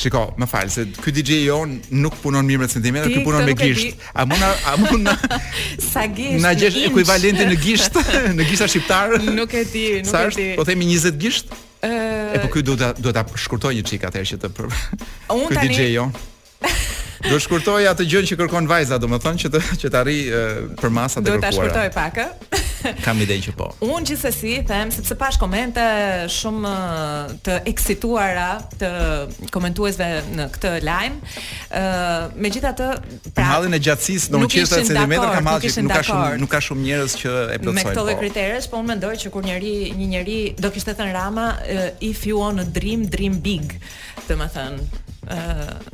Shiko, 0.00 0.22
më 0.40 0.48
fal 0.50 0.70
se 0.72 0.86
ky 1.02 1.12
DJ 1.14 1.42
jo 1.50 1.60
nuk 1.68 2.16
punon 2.22 2.46
mirë 2.48 2.64
me 2.64 2.70
centimetra, 2.72 3.12
ky 3.12 3.22
punon 3.26 3.44
me 3.48 3.54
gisht. 3.58 4.00
A 4.14 4.24
mund 4.28 4.42
a 4.48 4.76
mund 4.80 5.04
na 5.10 5.16
sa 5.92 6.06
gisht? 6.08 6.40
Na 6.42 6.54
gjesh 6.56 6.80
në 7.52 7.60
gisht, 7.60 8.00
në 8.38 8.48
gishta 8.48 8.66
shqiptare? 8.68 9.20
Nuk 9.28 9.52
e 9.60 9.64
di, 9.68 9.86
nuk 10.06 10.14
e 10.16 10.28
di. 10.40 10.48
Po 10.56 10.64
themi 10.66 10.88
20 10.88 11.20
gisht? 11.20 11.52
Ë 11.84 11.92
e... 12.32 12.40
po 12.42 12.48
ky 12.56 12.64
duhet 12.66 12.96
duhet 12.98 13.20
ta 13.20 13.26
shkurtoj 13.38 13.74
një 13.76 13.84
çik 13.92 14.08
atëherë 14.08 14.32
që 14.32 14.40
të 14.46 14.54
për... 14.56 14.72
Unë 15.36 15.52
tani. 15.52 15.76
DJ 15.76 15.90
jo 15.92 16.08
Do 17.18 17.38
shkurtoj 17.42 17.84
atë 17.90 18.04
gjën 18.12 18.26
që 18.30 18.36
kërkon 18.38 18.68
vajza, 18.70 18.94
domethënë 19.02 19.40
që 19.42 19.48
të 19.50 19.60
që 19.82 19.88
të 19.90 19.98
arrij 19.98 20.18
për 20.78 20.92
masat 20.94 21.26
e 21.26 21.32
kërkuara. 21.34 21.42
Do 21.42 21.42
ta 21.42 21.54
shkurtoj 21.56 21.88
pak, 21.96 22.20
ë? 22.22 22.94
Kam 23.02 23.18
ide 23.24 23.34
që 23.42 23.54
po. 23.58 23.66
Unë 23.82 24.06
gjithsesi 24.12 24.52
them 24.68 24.92
sepse 24.94 25.16
pash 25.18 25.34
komente 25.42 25.82
shumë 26.30 26.70
të 27.46 27.56
eksituara 27.72 28.52
të 28.78 28.90
komentuesve 29.54 30.06
në 30.36 30.46
këtë 30.54 30.72
lajm. 30.86 31.16
ë 31.72 31.82
Megjithatë, 32.38 32.86
pra, 33.34 33.48
hallin 33.56 33.74
e 33.74 33.80
gjatësisë 33.82 34.30
don 34.36 34.46
qesë 34.46 34.78
centimetër 34.78 35.34
kam 35.34 35.50
hallë 35.50 35.74
nuk 35.82 35.94
ka 35.98 36.02
shumë 36.10 36.40
nuk 36.44 36.52
ka 36.54 36.62
shumë 36.68 36.84
njerëz 36.86 37.18
që 37.24 37.34
e 37.56 37.58
plotësojnë. 37.64 37.78
Me 37.82 37.86
këto 37.90 38.06
po. 38.06 38.16
kritere, 38.22 38.62
po 38.70 38.78
unë 38.84 38.92
mendoj 38.94 39.14
që 39.24 39.32
kur 39.34 39.46
njëri 39.48 39.74
një 39.98 40.08
njeri 40.14 40.38
do 40.62 40.70
kishte 40.70 40.94
thënë 40.94 41.16
Rama, 41.18 41.48
if 42.00 42.22
you 42.28 42.38
on 42.40 42.62
a 42.62 42.64
dream, 42.78 43.08
dream 43.10 43.40
big, 43.42 43.74
domethënë. 44.30 44.86
ë 45.28 45.87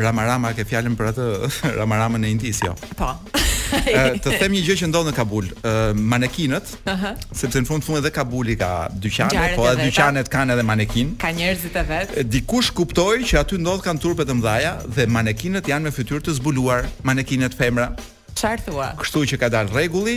Ramarama 0.00 0.52
ke 0.56 0.64
fjalën 0.68 0.96
për 0.98 1.10
atë 1.12 1.26
Ramaramën 1.78 2.26
e 2.28 2.32
indis, 2.32 2.60
jo. 2.64 2.74
Po. 2.98 3.12
Të 3.68 4.32
them 4.40 4.54
një 4.56 4.62
gjë 4.64 4.76
që 4.82 4.88
ndodh 4.90 5.08
në 5.10 5.12
Kabul, 5.16 5.48
uh, 5.60 5.80
manekinët, 5.94 6.70
uh 6.80 6.88
-huh. 6.88 7.26
sepse 7.36 7.60
në 7.64 7.68
fund 7.68 7.82
fund 7.84 7.98
edhe 8.00 8.10
Kabuli 8.14 8.54
ka 8.56 8.70
dyqane, 9.04 9.34
Gjarët 9.34 9.56
po 9.60 9.66
edhe 9.68 9.84
dyqanet 9.84 10.30
kanë 10.32 10.54
edhe 10.56 10.64
manekin. 10.70 11.12
Ka 11.20 11.30
njerëz 11.36 11.68
të 11.76 11.82
vet. 11.88 12.16
Dikush 12.32 12.72
kuptoi 12.72 13.20
që 13.28 13.42
aty 13.44 13.60
ndodh 13.60 13.84
kanë 13.86 14.00
turpe 14.04 14.22
të 14.24 14.38
mëdha 14.40 14.74
dhe 14.96 15.06
manekinët 15.12 15.68
janë 15.68 15.84
me 15.90 15.92
fytyrë 15.98 16.22
të 16.28 16.34
zbuluar, 16.40 16.88
manekinët 17.04 17.56
femra. 17.60 17.92
Çfarë 18.34 18.62
thua? 18.66 18.92
Kështu 19.02 19.24
që 19.34 19.40
ka 19.44 19.48
dalë 19.52 19.68
rregulli, 19.76 20.16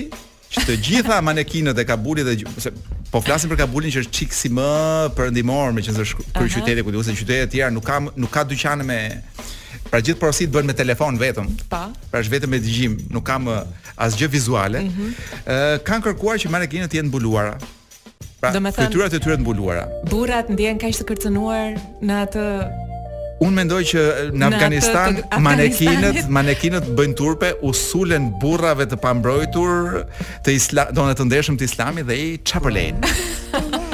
që 0.52 0.64
të 0.68 0.76
gjitha 0.84 1.20
manekinët 1.24 1.80
e 1.80 1.86
Kabulit 1.88 2.26
dhe 2.28 2.34
se 2.62 2.72
po 3.12 3.22
flasim 3.24 3.52
për 3.52 3.60
Kabulin 3.64 3.94
që 3.94 4.02
është 4.04 4.16
çik 4.18 4.34
si 4.36 4.50
më 4.52 4.66
perëndimor 5.16 5.72
me 5.76 5.84
qendër 5.86 6.12
kur 6.16 6.50
qytete 6.52 6.84
ku 6.84 6.94
diu 6.96 7.04
se 7.06 7.16
qytete 7.16 7.46
të 7.48 7.54
tjera 7.54 7.72
nuk 7.72 7.88
ka 7.88 8.00
nuk 8.04 8.32
ka 8.34 8.44
dyqane 8.48 8.86
me 8.88 8.98
pra 9.88 10.02
gjithë 10.04 10.20
porositë 10.20 10.54
bën 10.56 10.68
me 10.68 10.76
telefon 10.76 11.20
vetëm. 11.20 11.48
Pa. 11.72 11.86
Po. 11.88 12.10
Pra 12.12 12.22
është 12.24 12.34
vetëm 12.38 12.52
me 12.54 12.60
dëgjim, 12.64 12.94
nuk 13.12 13.26
kam 13.28 13.48
asgjë 13.52 14.30
vizuale. 14.32 14.86
Ëh 14.86 14.88
mm 14.88 14.94
-hmm. 14.96 15.84
kanë 15.88 16.06
kërkuar 16.10 16.40
që 16.44 16.52
manekinët 16.52 16.92
të 16.92 17.00
jenë 17.00 17.12
mbuluara. 17.12 17.58
Pra, 18.40 18.52
fytyrat 18.52 19.14
e 19.14 19.20
tyre 19.20 19.36
të 19.40 19.44
mbuluara. 19.44 19.86
Burrat 20.10 20.50
ndjehen 20.52 20.80
kaq 20.82 20.96
të 20.96 21.08
kërcënuar 21.12 21.80
në 22.04 22.14
atë 22.26 22.46
Un 23.42 23.54
mendoj 23.58 23.82
që 23.90 24.02
në 24.38 24.46
Afganistan 24.52 25.16
manekinët, 25.42 26.20
manekinët 26.32 26.92
bëjnë 26.98 27.16
turpe, 27.18 27.50
usulen 27.66 28.28
burrave 28.42 28.86
të 28.92 29.00
pambrojtur 29.02 30.04
të 30.46 30.54
Islam, 30.60 30.92
do 30.94 31.08
të 31.18 31.26
ndeshëm 31.26 31.58
të 31.58 31.66
Islamit 31.66 32.06
dhe 32.10 32.20
i 32.22 32.28
çapërlen. 32.52 33.02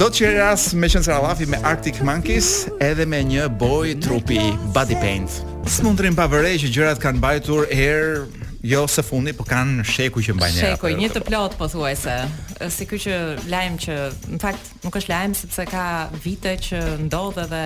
Do 0.00 0.06
të 0.08 0.16
çerë 0.22 0.40
as 0.46 0.70
me 0.72 0.88
qenë 0.88 1.04
se 1.04 1.46
me 1.50 1.58
Arctic 1.60 1.98
Monkeys 2.00 2.68
edhe 2.80 3.04
me 3.04 3.20
një 3.20 3.50
boj 3.60 3.98
trupi 4.00 4.38
body 4.72 4.96
paint. 4.96 5.28
S'mundrim 5.68 6.16
pa 6.16 6.24
vërej 6.24 6.56
që 6.64 6.72
gjërat 6.72 7.02
kanë 7.04 7.20
bajtur 7.20 7.66
erë 7.68 8.24
jo 8.62 8.82
së 8.88 9.02
fundi, 9.04 9.32
po 9.32 9.44
kanë 9.48 9.84
sheku 9.88 10.20
që 10.22 10.34
mbajnë 10.36 10.54
njëra. 10.58 10.74
Sheku, 10.74 10.90
një 10.98 11.08
të 11.14 11.22
plot 11.24 11.54
po 11.58 11.68
thuaj 11.72 11.94
se. 12.02 12.16
Si 12.74 12.86
ky 12.88 12.98
që 13.00 13.16
lajmë 13.48 13.78
që, 13.86 13.96
në 14.34 14.40
fakt, 14.42 14.68
nuk 14.84 14.96
është 15.00 15.12
lajmë, 15.14 15.38
sepse 15.40 15.64
ka 15.70 15.84
vite 16.24 16.52
që 16.68 16.80
ndodhe 17.06 17.46
dhe 17.50 17.64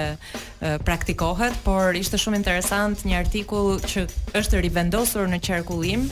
praktikohet, 0.86 1.56
por 1.66 1.98
ishte 1.98 2.18
shumë 2.20 2.38
interesant 2.40 3.02
një 3.04 3.18
artikul 3.24 3.80
që 3.82 4.06
është 4.38 4.62
rivendosur 4.68 5.26
në 5.34 5.42
qerkullim, 5.44 6.06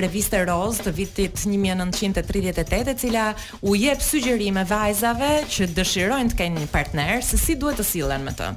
reviste 0.00 0.40
Roz 0.48 0.78
të 0.86 0.92
vitit 0.96 1.42
1938 1.44 2.80
e 2.88 2.96
cila 3.02 3.26
u 3.60 3.74
jep 3.76 4.00
sugjerime 4.04 4.64
vajzave 4.70 5.42
që 5.50 5.68
dëshirojnë 5.76 6.32
të 6.32 6.38
kenë 6.40 6.62
një 6.64 6.70
partner 6.72 7.20
se 7.24 7.40
si 7.42 7.58
duhet 7.60 7.80
të 7.82 7.88
sillen 7.90 8.24
me 8.24 8.32
të. 8.38 8.54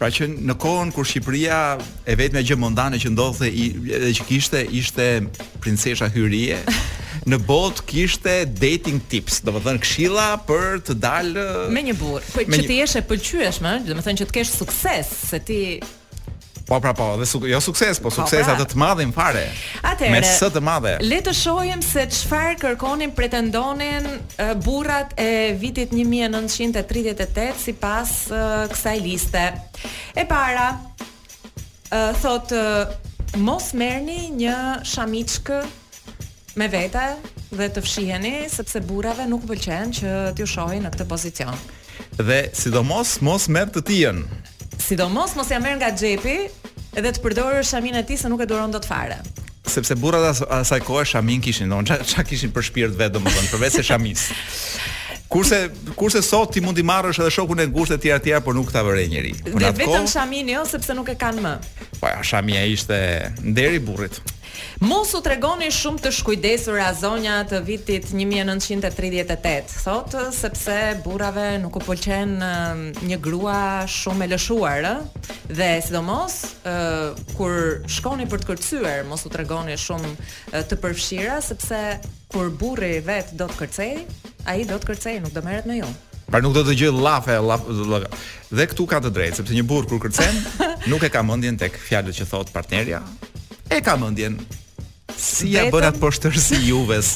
Pra 0.00 0.08
që 0.12 0.30
në 0.40 0.54
kohën 0.60 0.92
kur 0.96 1.04
Shqipëria 1.08 1.62
e 2.08 2.14
vetme 2.16 2.42
gjë 2.44 2.56
mundane 2.60 3.00
që 3.00 3.12
ndodhte 3.14 3.48
i 3.52 3.68
që 4.16 4.28
kishte 4.28 4.62
ishte 4.64 5.06
princesha 5.60 6.08
hyrie, 6.08 6.60
në 7.30 7.38
bot 7.46 7.82
kishte 7.88 8.42
dating 8.46 9.00
tips, 9.10 9.40
do 9.44 9.54
të 9.56 9.62
thënë 9.66 9.82
këshilla 9.84 10.26
për 10.48 10.82
të 10.88 10.98
dalë 11.02 11.46
me 11.74 11.82
një 11.90 11.96
burr. 12.00 12.24
Po 12.34 12.44
që 12.44 12.66
ti 12.68 12.78
jesh 12.80 12.98
e 13.00 13.04
pëlqyeshme, 13.10 13.74
do 13.88 13.96
të 13.98 14.04
thënë 14.06 14.22
që 14.22 14.28
të 14.30 14.38
kesh 14.40 14.52
sukses 14.58 15.14
se 15.30 15.42
ti 15.46 15.60
Po 16.70 16.76
pra 16.78 16.92
po, 16.94 17.06
dhe 17.18 17.26
su 17.26 17.40
jo 17.50 17.58
sukses, 17.58 17.98
po, 17.98 18.12
po 18.12 18.12
sukses 18.14 18.46
atë 18.46 18.62
pra. 18.62 18.66
të 18.70 18.78
madhin 18.78 19.10
fare. 19.14 19.40
Atere, 19.82 20.12
me 20.14 20.20
së 20.22 20.52
të 20.54 20.60
madhe. 20.62 20.92
Le 21.02 21.18
të 21.26 21.32
shohim 21.34 21.80
se 21.82 22.04
qëfar 22.12 22.54
kërkonin 22.60 23.10
pretendonin 23.16 24.06
uh, 24.12 24.52
burat 24.62 25.16
e 25.18 25.56
vitit 25.58 25.90
1938 25.90 27.58
si 27.58 27.74
pas 27.80 28.12
uh, 28.30 28.68
kësaj 28.70 28.94
liste. 29.02 29.42
E 30.14 30.22
para, 30.30 30.68
uh, 30.76 32.22
thotë, 32.22 32.62
uh, 32.62 33.34
mos 33.42 33.72
merni 33.78 34.28
një 34.44 34.60
shamiqkë 34.94 35.62
me 36.58 36.66
vete 36.68 37.02
dhe 37.52 37.66
të 37.74 37.82
fshiheni 37.84 38.32
sepse 38.50 38.80
burrave 38.86 39.26
nuk 39.30 39.44
pëlqen 39.48 39.92
që 40.00 40.14
t'ju 40.38 40.46
shohin 40.54 40.86
në 40.86 40.92
këtë 40.96 41.06
pozicion. 41.10 41.54
Dhe 42.18 42.40
sidomos 42.56 43.18
mos 43.24 43.48
merr 43.48 43.70
të 43.74 43.82
tijën. 43.90 44.22
Sidomos 44.80 45.34
mos 45.38 45.50
ia 45.52 45.60
merr 45.62 45.78
nga 45.82 45.92
xhepi 45.94 46.38
edhe 46.98 47.10
të 47.14 47.22
përdorësh 47.24 47.70
shamin 47.74 48.00
e 48.00 48.04
tij 48.08 48.20
se 48.24 48.32
nuk 48.32 48.42
e 48.42 48.48
duron 48.50 48.72
dot 48.74 48.88
fare. 48.88 49.20
Sepse 49.70 49.94
burrat 49.94 50.40
asaj 50.56 50.80
kohe 50.86 51.04
shamin 51.06 51.40
kishin, 51.44 51.70
don 51.70 51.86
çka 51.86 52.24
kishin 52.26 52.50
për 52.54 52.64
shpirt 52.70 52.96
vetëm, 52.98 53.20
domethënë, 53.20 53.52
përveç 53.54 53.78
se 53.80 53.84
shamis. 53.86 54.26
Kurse 55.30 55.70
kurse 55.94 56.22
sot 56.26 56.50
ti 56.54 56.58
mund 56.64 56.78
i 56.80 56.82
marrësh 56.82 57.20
edhe 57.22 57.30
shokun 57.36 57.60
e 57.62 57.66
ngushtë 57.70 58.00
të 58.00 58.02
tjerë 58.02 58.22
të 58.22 58.26
tjerë, 58.30 58.42
por 58.48 58.56
nuk 58.56 58.72
ta 58.74 58.80
vëre 58.82 59.04
njëri. 59.12 59.30
Dhe 59.46 59.60
të 59.62 59.68
vetëm 59.78 60.08
Shamin 60.10 60.48
jo, 60.56 60.64
sepse 60.66 60.96
nuk 60.98 61.12
e 61.12 61.14
kanë 61.20 61.44
më. 61.44 61.52
Po 62.00 62.10
ja, 62.10 62.16
Shamia 62.26 62.64
ishte 62.66 62.98
nderi 63.46 63.78
burrit. 63.86 64.18
Mosu 64.82 65.20
të 65.22 65.30
regoni 65.36 65.68
shumë 65.72 66.02
të 66.02 66.10
shkujdesur 66.18 66.80
a 66.82 66.88
azonja 66.90 67.36
të 67.46 67.60
vitit 67.68 68.10
1938, 68.10 69.78
sot, 69.84 70.18
sepse 70.34 70.76
burrave 71.04 71.46
nuk 71.62 71.78
u 71.78 71.84
pëlqen 71.86 72.34
um, 72.48 72.82
një 73.06 73.20
grua 73.28 73.60
shumë 74.00 74.26
e 74.26 74.32
lëshuar, 74.34 74.90
dhe 75.52 75.70
sidomos, 75.86 76.40
kur 77.38 77.60
shkoni 77.86 78.26
për 78.32 78.42
të 78.42 78.50
kërcyer, 78.50 79.04
mosu 79.10 79.30
të 79.30 79.44
regoni 79.44 79.78
shumë 79.86 80.58
të 80.70 80.80
përfshira, 80.82 81.38
sepse 81.52 81.82
kur 82.30 82.50
burri 82.54 83.00
vet 83.06 83.32
do 83.38 83.46
të 83.50 83.58
kërcej, 83.64 83.90
ai 84.50 84.62
do 84.68 84.78
të 84.78 84.90
kërcej, 84.92 85.14
nuk 85.24 85.34
do 85.34 85.42
merret 85.44 85.66
me 85.66 85.80
ju. 85.80 85.88
Pra 86.30 86.38
nuk 86.44 86.54
do 86.54 86.62
të 86.62 86.76
gjej 86.78 86.92
llafe, 86.94 87.34
llafe. 87.42 88.06
Dhe 88.54 88.68
këtu 88.70 88.86
ka 88.92 89.00
të 89.02 89.10
drejtë, 89.16 89.40
sepse 89.40 89.56
një 89.58 89.64
burr 89.66 89.88
kur 89.90 90.02
kërcen, 90.04 90.38
nuk 90.92 91.02
e 91.02 91.10
ka 91.10 91.24
mendjen 91.26 91.58
tek 91.58 91.78
fjalët 91.88 92.14
që 92.22 92.28
thot 92.30 92.52
partnerja. 92.54 93.02
E 93.70 93.82
ka 93.84 93.98
mendjen 94.00 94.38
Si 95.20 95.50
e 95.58 95.64
bën 95.68 95.84
atë 95.84 95.98
poshtërsi 96.00 96.62
Juves? 96.70 97.10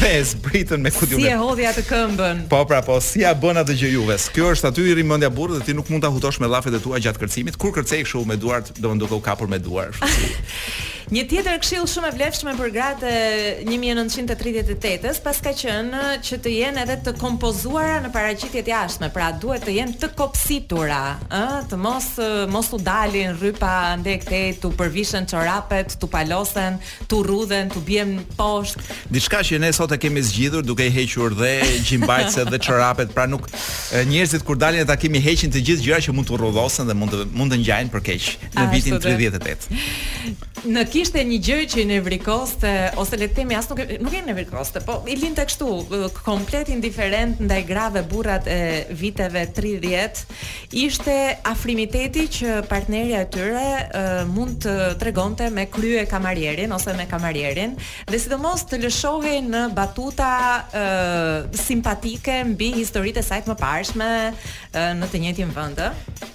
Ves 0.00 0.32
britën 0.42 0.80
me 0.82 0.90
kujtun. 0.90 1.20
Si 1.20 1.28
e 1.30 1.34
hodhi 1.38 1.66
atë 1.68 1.84
këmbën? 1.86 2.40
Po, 2.50 2.62
pra 2.66 2.80
po, 2.82 2.96
si 3.04 3.22
e 3.22 3.30
bën 3.42 3.60
atë 3.60 3.76
gjë 3.78 3.90
Juves? 3.92 4.24
Kjo 4.34 4.48
është 4.56 4.72
aty 4.72 4.86
i 4.90 4.96
rimendja 4.98 5.28
burrë 5.30 5.60
dhe 5.60 5.68
ti 5.68 5.76
nuk 5.76 5.86
mund 5.92 6.02
ta 6.02 6.10
hutosh 6.10 6.40
me 6.42 6.50
llafet 6.50 6.74
e 6.74 6.80
tua 6.82 6.98
gjatë 6.98 7.22
kërcimit. 7.22 7.60
Kur 7.60 7.70
kërcej 7.76 8.00
kështu 8.02 8.24
me 8.26 8.40
duart, 8.42 8.72
do 8.82 8.90
të 9.04 9.20
kapur 9.28 9.46
me 9.52 9.60
duar. 9.62 9.94
Një 11.14 11.20
tjetër 11.30 11.60
këshill 11.62 11.84
shumë 11.86 12.08
e 12.08 12.14
vlefshme 12.16 12.52
për 12.58 12.70
gratë 12.74 13.06
e 13.06 13.50
1938-s, 13.70 15.20
pas 15.22 15.38
ka 15.44 15.52
qenë 15.54 15.98
që 16.26 16.38
të 16.42 16.50
jenë 16.56 16.80
edhe 16.82 16.96
të 17.06 17.12
kompozuara 17.20 18.00
në 18.02 18.08
paraqitjet 18.10 18.64
të 18.66 18.72
jashtme, 18.72 19.08
pra 19.14 19.28
duhet 19.38 19.62
të 19.68 19.74
jenë 19.76 19.94
të 20.02 20.08
kopësitura, 20.18 21.00
ë, 21.30 21.42
të 21.70 21.78
mos 21.78 22.08
mos 22.50 22.72
u 22.74 22.80
dalin 22.82 23.36
rrypa 23.38 23.68
ndaj 24.00 24.16
këtë, 24.24 24.40
tu 24.64 24.72
përvishën 24.80 25.28
çorapet, 25.30 25.94
tu 26.02 26.08
palosen, 26.10 26.80
tu 27.06 27.20
rrudhen, 27.22 27.70
tu 27.70 27.84
bjem 27.86 28.16
poshtë. 28.34 28.82
Diçka 29.14 29.44
që 29.46 29.62
ne 29.62 29.70
sot 29.78 29.94
e 29.94 30.00
kemi 30.02 30.26
zgjidhur 30.26 30.66
duke 30.66 30.90
i 30.90 30.90
hequr 30.96 31.38
dhe 31.38 31.52
gjimbajtset 31.86 32.50
dhe 32.50 32.58
çorapet, 32.66 33.14
pra 33.14 33.28
nuk 33.30 33.46
njerëzit 34.10 34.42
kur 34.42 34.58
dalin 34.58 34.82
ata 34.82 34.98
kemi 34.98 35.22
heqin 35.22 35.54
të 35.54 35.62
gjithë 35.70 35.86
gjërat 35.86 36.08
që 36.10 36.18
mund 36.18 36.32
të 36.34 36.42
rrudhosen 36.42 36.90
dhe 36.90 36.98
mund 36.98 37.14
të 37.14 37.22
mund 37.30 37.54
të 37.54 37.62
ngjajnë 37.62 37.94
për 37.94 38.04
keq 38.10 38.28
në 38.58 38.68
vitin 38.74 38.98
38. 39.14 39.72
Në 40.66 40.82
kishte 40.96 41.20
një 41.28 41.36
gjë 41.44 41.56
që 41.68 41.80
i 41.82 41.86
nevrikoste 41.90 42.70
ose 43.00 43.18
le 43.20 43.26
të 43.28 43.34
themi 43.42 43.56
as 43.58 43.66
nuk 43.68 43.82
nuk 44.00 44.14
e 44.16 44.20
nevrikoste, 44.24 44.80
po 44.86 44.94
i 45.04 45.16
linte 45.20 45.44
kështu 45.44 45.66
komplet 46.24 46.70
indiferent 46.72 47.40
ndaj 47.44 47.58
grave 47.68 48.00
burrat 48.08 48.46
e 48.48 48.56
viteve 48.96 49.42
30, 49.52 50.22
ishte 50.86 51.16
afrimiteti 51.50 52.24
që 52.38 52.54
partnerja 52.70 53.20
e 53.26 53.28
tyre 53.34 54.24
mund 54.32 54.62
të 54.64 54.76
tregonte 55.02 55.50
me 55.52 55.66
krye 55.72 56.06
kamarierin 56.08 56.72
ose 56.72 56.94
me 56.96 57.04
kamarierin 57.12 57.74
dhe 58.08 58.20
sidomos 58.22 58.64
të 58.70 58.80
lëshohej 58.86 59.36
në 59.50 59.66
batuta 59.76 60.30
e, 60.80 60.86
simpatike 61.60 62.38
mbi 62.54 62.70
historitë 62.78 63.20
e 63.20 63.28
saj 63.28 63.42
të 63.44 63.52
mëparshme 63.52 64.08
në 64.80 65.12
të 65.12 65.22
njëjtin 65.26 65.52
vend. 65.60 65.84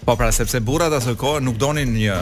Po 0.05 0.17
pra 0.21 0.29
sepse 0.35 0.61
burrat 0.65 0.93
asoj 1.01 1.17
kohë 1.23 1.41
nuk 1.49 1.57
donin 1.65 1.97
një 1.97 2.19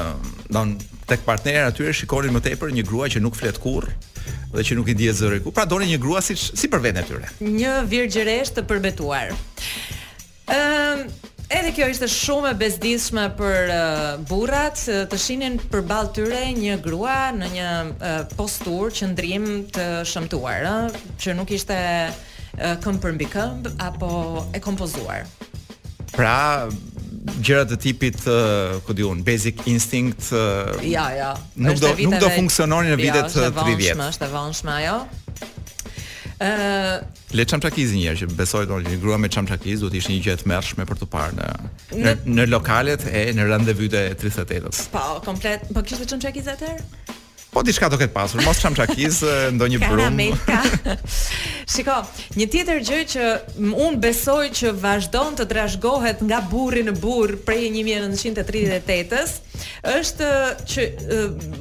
don 0.56 0.78
tek 1.10 1.26
partnerja 1.26 1.66
atyre 1.74 1.94
shikonin 1.96 2.34
më 2.38 2.44
tepër 2.50 2.72
një 2.78 2.86
grua 2.88 3.10
që 3.12 3.22
nuk 3.24 3.36
flet 3.38 3.58
kurr 3.64 3.88
dhe 4.54 4.64
që 4.66 4.76
nuk 4.78 4.92
i 4.92 4.96
dihet 4.98 5.18
zëri 5.18 5.40
ku. 5.46 5.52
Pra 5.54 5.66
donin 5.70 5.90
një 5.90 6.00
grua 6.02 6.22
si 6.26 6.36
si 6.38 6.70
për 6.70 6.84
veten 6.86 7.02
e 7.02 7.08
tyre. 7.08 7.30
Një 7.42 7.74
virgjëresh 7.90 8.52
të 8.60 8.68
përbetuar. 8.70 9.34
Ëm 10.50 10.56
ehm, 10.60 11.12
Edhe 11.50 11.72
kjo 11.74 11.86
ishte 11.90 12.06
shumë 12.14 12.52
e 12.52 12.58
bezdishme 12.60 13.24
për 13.34 13.72
uh, 13.74 14.10
burrat 14.30 14.84
të 15.10 15.18
shihnin 15.18 15.56
përballë 15.74 16.12
tyre 16.14 16.42
një 16.54 16.76
grua 16.86 17.16
në 17.34 17.48
një 17.56 17.70
uh, 17.90 18.20
postur 18.38 18.94
ndrim 19.16 19.48
të 19.74 19.88
shëmtuar, 20.06 20.68
ëh, 20.70 21.00
që 21.18 21.34
nuk 21.40 21.50
ishte 21.58 21.74
uh, 21.74 22.14
këmbë 22.86 23.02
për 23.08 23.18
mbi 23.18 23.30
këmbë 23.34 23.72
apo 23.82 24.12
e 24.54 24.62
kompozuar. 24.62 25.26
Pra, 26.14 26.70
gjëra 27.42 27.66
të 27.70 27.78
tipit, 27.82 28.20
uh, 28.30 28.78
ku 28.86 28.96
diun, 28.98 29.22
basic 29.26 29.66
instinct. 29.70 30.32
Uh, 30.34 30.72
ja, 30.86 31.10
ja. 31.16 31.32
Nuk 31.60 31.80
do 31.82 31.92
nuk 32.10 32.18
do 32.22 32.30
funksiononin 32.34 32.94
në 32.96 33.00
vitet 33.02 33.36
30. 33.36 33.40
Ja, 33.40 33.48
është 33.50 33.92
e 33.94 34.06
është 34.10 34.30
e 34.30 34.34
vonshme 34.36 34.78
ajo. 34.80 35.00
Ë 36.40 36.48
Le 37.36 37.44
çamçakiz 37.46 37.92
një 37.94 38.04
herë 38.08 38.20
që 38.24 38.28
besoj 38.40 38.62
të 38.70 38.78
një 38.88 39.00
grua 39.04 39.18
me 39.22 39.28
çamçakiz 39.30 39.84
do 39.84 39.90
të 39.92 40.00
ishte 40.00 40.14
një 40.16 40.22
gjë 40.26 40.34
e 40.38 40.40
tmerrshme 40.46 40.86
për 40.90 40.98
të 41.02 41.08
parë 41.14 41.36
në 41.92 42.14
në, 42.26 42.46
lokalet 42.50 43.04
e 43.06 43.26
në 43.38 43.46
e 43.60 44.06
38-s. 44.16 44.88
Po, 44.94 45.20
komplet, 45.26 45.68
po 45.76 45.84
kishte 45.86 46.08
çamçakiz 46.10 46.48
atëherë? 46.56 47.09
Po 47.50 47.64
diçka 47.66 47.88
do 47.90 47.98
ketë 47.98 48.14
pasur, 48.14 48.44
mos 48.46 48.60
çam 48.62 48.76
çakiz 48.78 49.24
ndonjë 49.58 49.80
brum. 49.82 50.20
Shiko, 51.74 51.96
një 52.38 52.46
tjetër 52.54 52.82
gjë 52.86 53.00
që 53.14 53.30
un 53.74 53.98
besoj 54.04 54.52
që 54.60 54.76
vazhdon 54.84 55.34
të 55.40 55.48
trashëgohet 55.50 56.22
nga 56.30 56.44
burri 56.52 56.84
në 56.86 56.94
burr 57.02 57.34
prej 57.48 57.72
1938-s 57.74 59.66
është 59.98 60.30
që 60.70 60.86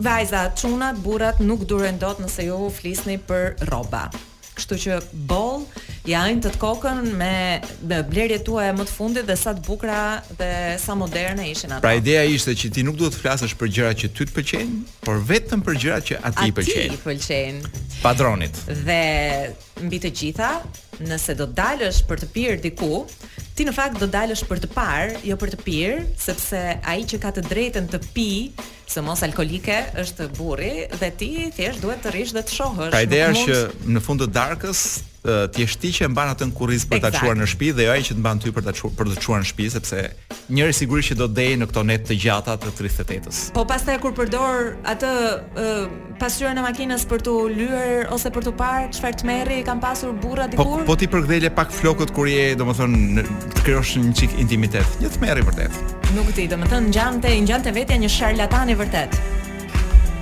vajza 0.05 0.45
çunat, 0.61 1.01
burrat 1.05 1.41
nuk 1.41 1.65
durojnë 1.71 2.03
dot 2.05 2.21
nëse 2.21 2.51
ju 2.51 2.61
flisni 2.69 3.17
për 3.19 3.55
rroba. 3.71 4.11
Kështu 4.59 4.77
që 4.85 5.01
boll, 5.31 5.63
janë 6.09 6.33
ajnë 6.33 6.43
të 6.45 6.51
të 6.55 6.59
kokën 6.63 7.01
me, 7.19 7.33
me 7.89 7.99
blerje 8.09 8.39
tua 8.47 8.69
e 8.71 8.75
më 8.79 8.87
të 8.89 8.95
fundit 8.95 9.29
dhe 9.29 9.37
sa 9.39 9.53
të 9.57 9.65
bukra 9.67 9.99
dhe 10.39 10.51
sa 10.81 10.97
moderne 10.99 11.47
ishin 11.51 11.75
ato. 11.77 11.83
Pra 11.85 11.95
ideja 11.99 12.23
ishte 12.33 12.55
që 12.59 12.71
ti 12.77 12.85
nuk 12.87 12.97
duhet 13.01 13.17
të 13.17 13.23
flasësh 13.25 13.57
për 13.61 13.73
gjërat 13.77 14.03
që 14.05 14.11
ty 14.17 14.29
të 14.29 14.37
pëlqejnë, 14.39 14.79
por 15.07 15.21
vetëm 15.31 15.65
për 15.69 15.81
gjërat 15.85 16.09
që 16.11 16.21
atij 16.21 16.45
ati 16.45 16.57
pëlqejnë. 16.59 16.93
Atij 16.93 17.03
pëlqejnë. 17.07 17.75
Padronit. 18.03 18.63
Dhe 18.87 19.03
mbi 19.85 20.01
të 20.03 20.15
gjitha, 20.21 20.53
nëse 21.09 21.37
do 21.39 21.49
dalësh 21.59 22.03
për 22.09 22.25
të 22.25 22.31
pirë 22.37 22.61
diku, 22.69 23.05
Ti 23.59 23.65
në 23.67 23.73
fakt 23.75 23.99
do 23.99 24.07
dalësh 24.07 24.45
për 24.47 24.61
të 24.63 24.69
parë, 24.71 25.17
jo 25.27 25.35
për 25.41 25.51
të 25.57 25.65
pirë, 25.67 25.97
sepse 26.23 26.61
ai 26.87 27.01
që 27.11 27.19
ka 27.25 27.33
të 27.41 27.45
drejtën 27.49 27.91
të 27.91 27.99
pi, 28.15 28.29
së 28.89 29.03
mos 29.05 29.27
alkolike, 29.27 29.81
është 30.05 30.29
burri 30.39 30.71
dhe 30.95 31.11
ti 31.21 31.33
thjesht 31.59 31.83
duhet 31.83 32.07
të 32.07 32.15
rish 32.15 32.39
dhe 32.39 32.47
të 32.47 32.55
shohësh. 32.61 32.95
Pra 32.95 33.03
ideja 33.05 33.33
është 33.35 33.45
mund... 33.51 33.55
që 33.59 33.93
në 33.99 34.07
fund 34.07 34.23
të 34.29 34.33
darkës 34.39 34.87
ti 35.53 35.61
je 35.65 35.73
ti 35.83 35.89
që 35.93 36.07
mban 36.09 36.31
atë 36.33 36.47
kurriz 36.57 36.85
për 36.89 37.03
ta 37.03 37.09
çuar 37.13 37.35
në 37.37 37.45
shtëpi 37.51 37.67
dhe 37.77 37.89
jo 37.89 37.93
ai 37.93 38.05
që 38.07 38.15
të 38.15 38.23
mban 38.23 38.39
ty 38.41 38.49
për 38.55 38.65
ta 38.65 38.73
çuar 38.73 38.93
për 38.97 39.11
të 39.11 39.17
çuar 39.25 39.43
në 39.43 39.49
shtëpi 39.51 39.67
sepse 39.75 40.05
njëri 40.55 40.77
sigurisht 40.79 41.11
që 41.13 41.17
do 41.19 41.27
të 41.29 41.37
dejë 41.41 41.59
në 41.61 41.67
këto 41.69 41.83
net 41.91 42.07
të 42.09 42.17
gjata 42.23 42.55
të 42.63 42.71
38-s. 42.79 43.41
Po 43.57 43.67
pastaj 43.69 43.99
kur 44.01 44.15
përdor 44.17 44.71
atë 44.89 45.11
uh, 45.11 45.99
pasqyrën 46.23 46.63
e 46.63 46.65
makinës 46.65 47.05
për 47.11 47.27
të 47.27 47.35
lyer 47.59 48.09
ose 48.15 48.33
për 48.39 48.47
të 48.49 48.55
parë 48.63 48.89
çfarë 48.97 49.19
të 49.25 49.29
merri, 49.29 49.59
kanë 49.69 49.85
pasur 49.85 50.15
burra 50.23 50.47
po, 50.49 50.55
dikur. 50.55 50.79
Po, 50.87 50.95
po 50.95 50.97
ti 51.03 51.11
përkthele 51.13 51.53
pak 51.61 51.77
flokët 51.77 52.15
kur 52.17 52.31
je, 52.31 52.47
domethënë, 52.57 53.27
të 53.55 53.65
krijosh 53.65 53.97
një 54.01 54.15
çik 54.17 54.35
intimitet, 54.41 54.97
një 55.03 55.11
tmerr 55.17 55.41
i 55.41 55.45
vërtet. 55.47 55.81
Nuk 56.17 56.31
e 56.33 56.37
di, 56.37 56.47
domethënë 56.51 56.91
ngjante, 56.93 57.35
ngjante 57.45 57.73
vetja 57.77 57.99
një 58.01 58.11
sharlatan 58.13 58.73
i 58.73 58.77
vërtet. 58.79 59.19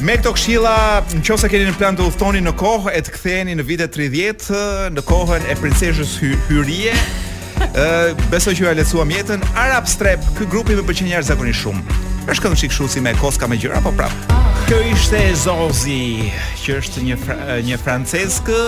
Me 0.07 0.19
këto 0.21 0.35
këshilla, 0.37 0.75
në 1.17 1.39
se 1.41 1.49
keni 1.49 1.69
në 1.71 1.77
plan 1.81 1.97
të 1.97 2.05
uftoni 2.05 2.43
në 2.45 2.53
kohë 2.61 2.93
e 2.99 3.05
të 3.07 3.15
ktheni 3.17 3.55
në 3.57 3.65
vite 3.67 3.87
30, 3.93 4.51
në 4.97 5.07
kohën 5.09 5.47
e 5.49 5.55
princeshës 5.61 6.19
hy 6.21 6.35
hyrije, 6.51 6.97
e, 7.69 7.87
beso 8.33 8.53
që 8.53 8.67
ju 8.67 8.69
e 8.71 8.75
lecuam 8.83 9.13
jetën, 9.15 9.47
Arab 9.57 9.89
Strep, 9.89 10.27
kë 10.39 10.51
grupi 10.53 10.77
me 10.77 10.85
përqin 10.87 11.09
njerë 11.09 11.31
zakoni 11.31 11.57
shumë. 11.57 12.03
Êshtë 12.27 12.43
këtë 12.45 12.53
në 12.57 12.61
qikë 12.65 12.75
shusi 12.77 13.01
me 13.07 13.15
koska 13.23 13.49
me 13.49 13.57
gjëra, 13.63 13.81
po 13.87 13.95
prapë. 13.97 14.43
Kjo 14.67 14.81
ishte 14.91 15.21
Zozi, 15.39 16.29
që 16.65 16.79
është 16.83 17.05
një, 17.07 17.17
një 17.71 17.77
franceskë, 17.81 18.61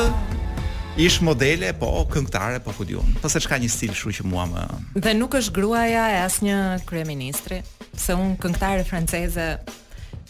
ish 0.99 1.23
modele, 1.23 1.71
po 1.79 2.03
këngëtare, 2.11 2.59
po 2.65 2.73
kujtu. 2.75 3.01
Po 3.23 3.31
se 3.31 3.41
çka 3.43 3.57
një 3.63 3.71
stil, 3.71 3.95
kështu 3.95 4.13
që 4.19 4.27
mua 4.29 4.45
më 4.51 4.65
Dhe 4.99 5.15
nuk 5.15 5.37
është 5.39 5.55
gruaja 5.55 6.05
e 6.11 6.19
asnjë 6.27 6.59
kryeministri, 6.89 7.63
se 7.95 8.17
un 8.19 8.35
këngëtare 8.41 8.83
franceze 8.89 9.49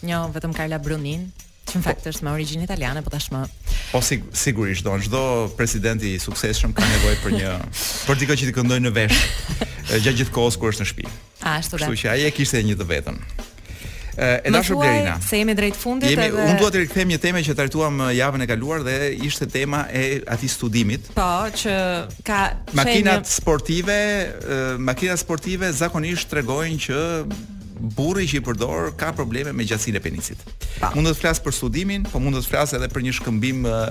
një 0.05 0.21
vetëm 0.37 0.53
Carla 0.55 0.77
Brunin, 0.79 1.25
që 1.69 1.81
në 1.81 1.85
fakt 1.85 2.05
po. 2.05 2.13
është 2.13 2.25
me 2.25 2.33
origjinë 2.37 2.67
italiane, 2.69 3.01
po 3.05 3.11
tashmë. 3.13 3.41
Po 3.89 4.01
sig 4.05 4.23
sigurisht, 4.33 4.85
don 4.85 5.01
çdo 5.01 5.23
presidenti 5.57 6.13
i 6.15 6.21
suksesshëm 6.21 6.73
ka 6.77 6.85
nevojë 6.85 7.19
për 7.25 7.37
një 7.39 7.55
për 8.07 8.21
dikë 8.23 8.39
që 8.43 8.49
të 8.51 8.55
këndojë 8.59 8.85
në 8.85 8.93
vesh 9.01 9.21
gjatë 9.97 10.17
gjithë 10.21 10.33
kohës 10.37 10.59
kur 10.61 10.73
është 10.73 10.85
në 10.85 10.91
shtëpi. 10.93 11.09
Ashtu 11.57 11.77
da. 11.79 11.85
Kështu 11.87 12.03
që 12.03 12.13
ai 12.13 12.25
e 12.29 12.33
kishte 12.35 12.61
një 12.69 12.77
të 12.77 12.87
vetën 12.93 13.17
e 14.43 14.51
dashur 14.51 14.75
Blerina. 14.77 15.17
Se 15.25 15.37
jemi 15.37 15.53
drejt 15.55 15.75
fundit 15.77 16.09
jemi, 16.09 16.27
edhe 16.27 16.43
Unë 16.51 16.57
dua 16.59 16.69
të 16.73 16.81
rikthem 16.83 17.07
një 17.13 17.19
temë 17.23 17.43
që 17.47 17.55
trajtuam 17.57 18.01
javën 18.15 18.43
e 18.43 18.47
kaluar 18.51 18.81
dhe 18.87 18.97
ishte 19.25 19.47
tema 19.49 19.85
e 19.95 20.19
atij 20.27 20.51
studimit. 20.53 21.07
Po, 21.15 21.27
që 21.61 21.75
ka 22.27 22.41
makinat 22.75 23.23
një... 23.23 23.31
sportive, 23.31 23.97
makinat 24.81 25.21
sportive 25.23 25.71
zakonisht 25.75 26.29
tregojnë 26.33 26.81
që 26.89 27.01
burri 27.95 28.25
që 28.27 28.41
i 28.41 28.43
përdor 28.43 28.89
ka 28.99 29.13
probleme 29.15 29.53
me 29.55 29.63
gjatësinë 29.67 30.01
e 30.01 30.03
penisit. 30.03 30.39
Pa. 30.81 30.91
Mund 30.97 31.07
të 31.07 31.15
flas 31.21 31.39
për 31.39 31.55
studimin, 31.55 32.07
po 32.11 32.19
mund 32.19 32.35
të 32.35 32.43
flas 32.49 32.75
edhe 32.75 32.91
për 32.91 33.07
një 33.07 33.15
shkëmbim 33.21 33.63
uh, 33.63 33.81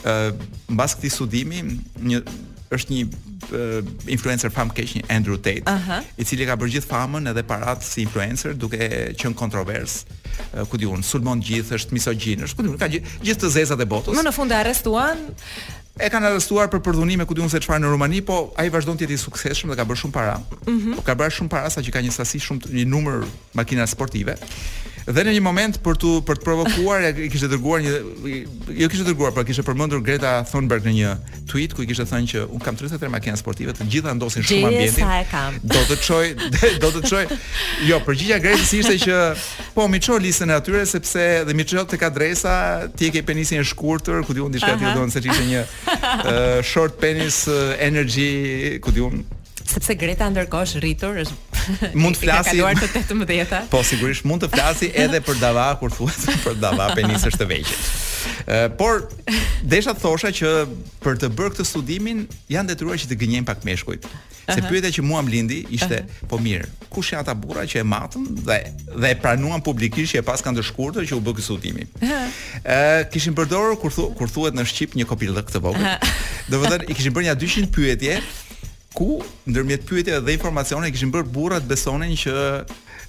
uh, 0.00 0.28
mbas 0.72 0.96
këtij 0.96 1.12
studimi, 1.18 1.60
një 2.00 2.24
është 2.70 2.92
një 2.92 3.20
uh, 3.52 3.88
influencer 4.16 4.50
famë 4.54 4.74
keq 4.78 4.94
një 4.98 5.04
Andrew 5.16 5.38
Tate, 5.42 5.64
uh 5.70 5.88
-huh. 5.88 6.02
i 6.18 6.24
cili 6.24 6.46
ka 6.46 6.56
bërë 6.56 6.70
gjithë 6.76 6.88
famën 6.92 7.30
edhe 7.30 7.42
parat 7.42 7.84
si 7.84 8.02
influencer 8.02 8.54
duke 8.54 8.88
qenë 9.20 9.34
kontrovers. 9.34 10.06
Uh, 10.54 10.66
ku 10.66 10.76
diun, 10.76 11.02
sulmon 11.02 11.40
gjithë, 11.40 11.74
është 11.74 11.92
misogjin, 11.92 12.42
është 12.44 12.56
ku 12.56 12.62
diun, 12.62 12.78
ka 12.78 12.86
gjithë, 12.88 13.06
gjithë 13.22 13.46
të 13.46 13.50
zezat 13.50 13.80
e 13.80 13.84
botës. 13.84 14.14
Më 14.16 14.22
në 14.24 14.32
fund 14.32 14.52
e 14.52 14.54
arrestuan 14.56 15.18
e 16.00 16.08
kanë 16.10 16.26
arrestuar 16.26 16.66
për 16.68 16.78
përdhunime 16.82 17.24
ku 17.26 17.34
diun 17.34 17.48
se 17.50 17.58
çfarë 17.58 17.80
në 17.80 17.88
Rumani, 17.92 18.20
po 18.20 18.52
ai 18.56 18.68
vazhdon 18.72 18.96
të 18.98 19.04
jetë 19.06 19.14
i 19.14 19.18
suksesshëm 19.26 19.70
dhe 19.70 19.76
ka 19.76 19.84
bërë 19.84 20.00
shumë 20.02 20.12
para. 20.12 20.40
Mhm. 20.66 20.98
Ka 21.06 21.14
bërë 21.14 21.30
shumë 21.36 21.48
para 21.48 21.70
sa 21.70 21.80
që 21.80 21.90
ka 21.92 22.00
një 22.02 22.10
sasi 22.12 22.38
shumë 22.38 22.60
një 22.78 22.84
numër 22.84 23.24
makina 23.54 23.86
sportive. 23.86 24.34
Dhe 25.06 25.22
në 25.22 25.32
një 25.36 25.42
moment 25.44 25.76
për 25.86 25.98
tu 26.02 26.08
për 26.26 26.40
të 26.40 26.42
provokuar, 26.48 27.02
ja 27.04 27.12
kishte 27.30 27.46
dërguar 27.52 27.82
një 27.84 27.90
jo 28.74 28.88
kishte 28.90 29.04
dërguar, 29.06 29.30
por 29.36 29.44
kishte 29.46 29.62
përmendur 29.62 30.00
Greta 30.02 30.32
Thunberg 30.50 30.82
në 30.88 30.94
një 30.96 31.12
tweet 31.46 31.76
ku 31.78 31.84
i 31.84 31.86
kishte 31.86 32.08
thënë 32.10 32.30
që 32.32 32.42
un 32.48 32.62
kam 32.64 32.74
33 32.78 33.12
makina 33.14 33.38
sportive, 33.38 33.70
të 33.78 33.86
gjitha 33.92 34.16
ndosin 34.18 34.42
shumë 34.42 34.58
Gjës, 34.58 34.66
ambientin. 34.66 35.06
Sa 35.06 35.20
e 35.20 35.28
kam. 35.30 35.60
Do 35.62 35.84
të 35.92 36.00
çoj, 36.02 36.32
do 36.82 36.90
të 36.96 37.04
çoj. 37.06 37.22
Jo, 37.86 38.00
përgjigja 38.08 38.40
Greta 38.42 38.66
si 38.66 38.82
ishte 38.82 38.96
që 39.04 39.22
po 39.78 39.86
mi 39.92 40.02
çoj 40.02 40.18
listën 40.26 40.50
e 40.50 40.58
atyre 40.58 40.82
sepse 40.90 41.28
dhe 41.46 41.54
mi 41.54 41.62
çoj 41.70 41.86
tek 41.94 42.02
adresa, 42.10 42.56
ti 42.98 43.06
e 43.06 43.14
ke 43.14 43.22
penisin 43.30 43.62
e 43.62 43.68
shkurtër, 43.70 44.26
ku 44.26 44.34
diun 44.34 44.50
diçka 44.50 44.74
ti 44.74 44.82
do 44.82 44.90
të 44.90 44.98
thonë 44.98 45.14
se 45.14 45.22
ti 45.22 45.50
një 45.52 45.64
uh, 45.86 46.60
short 46.72 46.98
penis 46.98 47.44
uh, 47.46 47.76
energy, 47.78 48.80
ku 48.82 48.90
diun 48.98 49.22
sepse 49.70 49.94
Greta 49.98 50.28
ndërkohë 50.30 50.68
është 50.68 50.82
rritur, 50.84 51.20
është 51.24 51.90
mund 52.02 52.16
të 52.16 52.24
flasi 52.24 52.58
ka 52.62 52.92
të 52.96 53.18
18 53.38 53.70
Po 53.72 53.82
sigurisht 53.86 54.26
mund 54.28 54.44
të 54.46 54.52
flasi 54.54 54.90
edhe 54.94 55.20
për 55.26 55.40
Dava 55.42 55.68
kur 55.80 55.94
thuhet 55.94 56.42
për 56.44 56.58
Dava 56.62 56.90
penisësh 56.96 57.36
të 57.40 57.46
Ë 57.46 58.62
Por 58.78 59.04
desha 59.70 59.92
thosha 59.94 60.32
që 60.34 60.48
për 61.02 61.18
të 61.22 61.28
bërë 61.34 61.54
këtë 61.54 61.64
studimin 61.66 62.24
janë 62.50 62.72
detyruar 62.74 62.98
që 62.98 63.08
të 63.12 63.16
gënjejnë 63.20 63.46
pak 63.46 63.62
meshkujt. 63.66 64.06
Se 64.50 64.62
pyetja 64.66 64.90
që 64.96 65.02
mua 65.06 65.20
lindi 65.26 65.60
ishte, 65.74 66.00
po 66.30 66.38
mirë, 66.42 66.66
kush 66.90 67.12
janë 67.14 67.22
ata 67.22 67.34
burra 67.38 67.62
që 67.70 67.82
e 67.82 67.86
matën 67.86 68.26
dhe 68.46 68.56
dhe 68.94 69.10
e 69.10 69.16
pranuan 69.22 69.62
publikisht 69.62 70.14
që 70.16 70.22
e 70.22 70.26
pas 70.26 70.42
kanë 70.42 70.58
të 70.58 70.66
shkurtër 70.72 71.06
që 71.10 71.18
u 71.18 71.22
bë 71.26 71.36
ky 71.38 71.46
studim. 71.46 71.78
Ë, 71.78 73.06
kishin 73.14 73.34
përdorur 73.38 73.78
kur 73.82 73.94
thu, 73.94 74.08
kur 74.18 74.30
thuhet 74.30 74.58
në 74.58 74.66
shqip 74.72 74.98
një 74.98 75.06
kopillë 75.10 75.46
të 75.52 75.62
vogël. 75.62 76.10
Do 76.50 76.62
të 76.66 76.82
i 76.90 76.98
kishin 76.98 77.14
bërë 77.14 77.30
ja 77.30 77.38
200 77.38 77.70
pyetje 77.78 78.18
ku 78.98 79.20
ndërmjet 79.50 79.84
pyetjeve 79.88 80.24
dhe 80.26 80.34
informacione 80.40 80.90
kishin 80.94 81.12
bërë 81.12 81.30
burrat 81.36 81.68
besonin 81.72 82.16
që 82.22 82.32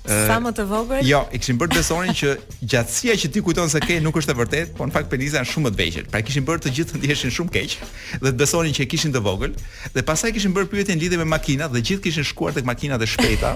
Sa 0.08 0.38
më 0.40 0.52
të 0.56 0.64
vogël? 0.70 1.02
Jo, 1.04 1.26
i 1.36 1.40
kishin 1.42 1.58
bërë 1.60 1.76
besonin 1.76 2.16
që 2.16 2.34
gjatësia 2.72 3.16
që 3.20 3.30
ti 3.34 3.42
kujton 3.44 3.68
se 3.72 3.82
ke 3.84 3.98
nuk 4.04 4.16
është 4.22 4.32
e 4.34 4.38
vërtetë, 4.38 4.76
por 4.80 4.88
në 4.88 4.96
fakt 4.96 5.10
penisa 5.12 5.42
janë 5.42 5.50
shumë 5.50 5.66
më 5.68 5.74
të 5.76 5.82
vegjël. 5.82 6.06
Pra 6.14 6.22
kishin 6.24 6.46
bërë 6.48 6.64
të 6.64 6.72
gjithë 6.78 6.94
të 6.94 7.02
ndiheshin 7.02 7.34
shumë 7.36 7.56
keq 7.56 7.76
dhe 8.24 8.30
të 8.30 8.38
besonin 8.40 8.76
që 8.78 8.86
e 8.86 8.88
kishin 8.94 9.12
të 9.12 9.22
vogël 9.26 9.56
dhe 9.98 10.04
pastaj 10.08 10.32
kishin 10.38 10.56
bërë 10.56 10.70
pyetjen 10.72 11.02
lidhje 11.02 11.20
me 11.20 11.28
makinat 11.28 11.74
dhe 11.76 11.82
gjithë 11.84 12.04
kishin 12.08 12.28
shkuar 12.30 12.56
tek 12.56 12.66
makinat 12.70 13.04
e 13.04 13.08
shpejta. 13.14 13.52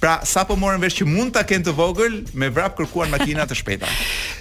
Pra 0.00 0.18
sapo 0.24 0.56
morën 0.56 0.80
vesh 0.84 1.00
që 1.00 1.08
mund 1.08 1.32
ta 1.36 1.46
kenë 1.48 1.68
të 1.70 1.74
vogël, 1.80 2.20
me 2.40 2.48
vrap 2.52 2.76
kërkuan 2.78 3.08
makina 3.12 3.48
të 3.48 3.56
shpejta. 3.62 3.88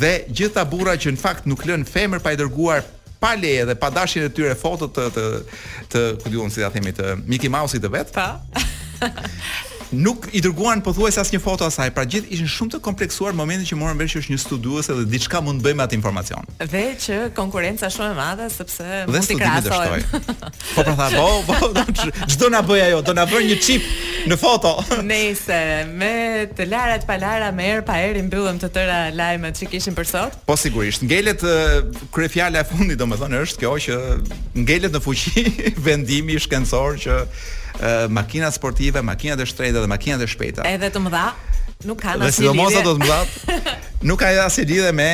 dhe 0.00 0.12
gjitha 0.36 0.64
burra 0.64 0.94
që 1.02 1.08
në 1.12 1.16
fakt 1.18 1.46
nuk 1.46 1.60
lën 1.68 1.84
femër 1.94 2.20
pa 2.24 2.30
i 2.32 2.36
dërguar 2.36 2.82
pa 3.20 3.34
leje 3.36 3.64
dhe 3.68 3.74
pa 3.76 3.90
dashin 3.92 4.24
e 4.24 4.32
tyre 4.32 4.56
foto 4.56 4.88
të 4.88 5.06
të 5.16 5.24
të, 5.92 6.04
ku 6.24 6.32
diun 6.32 6.50
si 6.52 6.64
ta 6.64 6.72
themi 6.72 6.94
të 6.96 7.12
Mickey 7.28 7.52
Mouse-it 7.52 7.84
të 7.84 7.92
vet. 7.98 8.16
Nuk 9.90 10.26
i 10.30 10.38
dërguan 10.40 10.80
pothuajse 10.86 11.18
asnjë 11.18 11.40
foto 11.42 11.66
asaj, 11.66 11.88
pra 11.96 12.04
gjithë 12.06 12.30
ishin 12.36 12.46
shumë 12.46 12.76
të 12.76 12.78
kompleksuar 12.84 13.34
momentin 13.34 13.66
që 13.66 13.78
morën 13.80 13.98
vesh 13.98 14.12
që 14.14 14.20
është 14.22 14.32
një 14.32 14.38
studiuese 14.38 14.94
dhe 15.00 15.06
diçka 15.10 15.40
mund 15.42 15.58
të 15.58 15.66
bëjmë 15.66 15.80
me 15.80 15.84
atë 15.88 15.96
informacion. 15.98 16.46
Dhe 16.62 16.82
që 17.02 17.16
konkurenca 17.34 17.88
është 17.88 17.98
shumë 17.98 18.14
e 18.14 18.18
madhe 18.20 18.46
sepse 18.54 19.00
mund 19.10 19.26
të 19.26 19.38
krahasojmë. 19.40 20.22
Po 20.76 20.86
pra 20.86 20.94
tha, 20.94 21.06
po, 21.18 21.26
po, 21.48 21.84
çdo 22.30 22.46
na 22.54 22.60
bëj 22.68 22.82
ajo, 22.86 23.00
do 23.10 23.14
na 23.18 23.24
bëj 23.26 23.42
një 23.50 23.56
chip 23.58 23.88
në 24.30 24.36
foto. 24.38 24.76
Nëse 25.10 25.60
me 25.90 26.12
të 26.54 26.68
lara 26.70 27.00
të 27.02 27.08
palara, 27.10 27.48
me 27.58 27.66
er 27.74 27.82
pa 27.90 27.98
er 28.06 28.20
i 28.20 28.22
mbyllëm 28.28 28.60
të 28.62 28.70
tëra 28.78 29.00
lajmet 29.18 29.58
që 29.58 29.72
kishim 29.74 29.96
për 29.98 30.06
sot. 30.12 30.38
Po 30.46 30.54
sigurisht, 30.56 31.02
ngelet 31.02 31.42
kryefjala 32.14 32.62
e 32.62 32.68
fundit 32.70 33.00
domethënë 33.02 33.42
është 33.48 33.64
kjo 33.64 33.74
që 33.88 34.00
ngelet 34.62 34.94
në 34.94 35.02
fuqi 35.02 35.46
vendimi 35.82 36.38
shkencor 36.46 37.00
që 37.06 37.20
makina 38.08 38.50
sportive, 38.52 39.00
makina 39.02 39.36
e 39.42 39.46
shtrejta 39.46 39.80
dhe 39.80 39.86
makina 39.86 40.22
e 40.22 40.26
shpejta. 40.26 40.62
Edhe 40.68 40.90
të 40.90 41.00
mëdha 41.06 41.24
nuk 41.88 41.96
kanë 42.02 42.26
asnjë. 42.26 42.28
Dhe 42.28 42.36
sidomos 42.38 42.76
ato 42.76 42.92
të 42.96 43.00
mëdha 43.04 43.74
nuk 44.10 44.20
kanë 44.20 44.42
asnjë 44.44 44.66
lidhje 44.68 44.92
me 45.00 45.08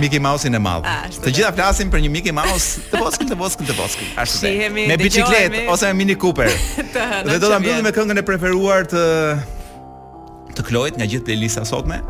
Mickey 0.00 0.20
Mouse-in 0.20 0.54
e 0.54 0.60
madh. 0.60 0.84
Ah, 0.84 1.06
të 1.08 1.32
gjitha 1.32 1.52
flasim 1.56 1.92
për 1.94 2.04
një 2.06 2.12
Mickey 2.16 2.34
Mouse 2.36 2.82
të 2.92 3.00
boskën, 3.00 3.32
të 3.32 3.38
boskën, 3.40 3.68
të 3.70 3.78
boskën 3.80 4.10
Ashtu 4.22 4.42
si 4.42 4.68
me 4.88 4.98
biçikletë 5.00 5.64
ose 5.72 5.90
me 5.92 6.00
Mini 6.02 6.18
Cooper. 6.20 6.52
dhe 7.28 7.38
do 7.38 7.48
ta 7.52 7.60
mbyllim 7.62 7.84
me 7.88 7.94
këngën 7.96 8.20
e 8.20 8.26
preferuar 8.28 8.88
të 8.92 9.04
të 10.52 10.68
Kloit 10.68 11.00
nga 11.00 11.06
gjithë 11.08 11.26
playlista 11.30 11.64
sotme 11.64 12.02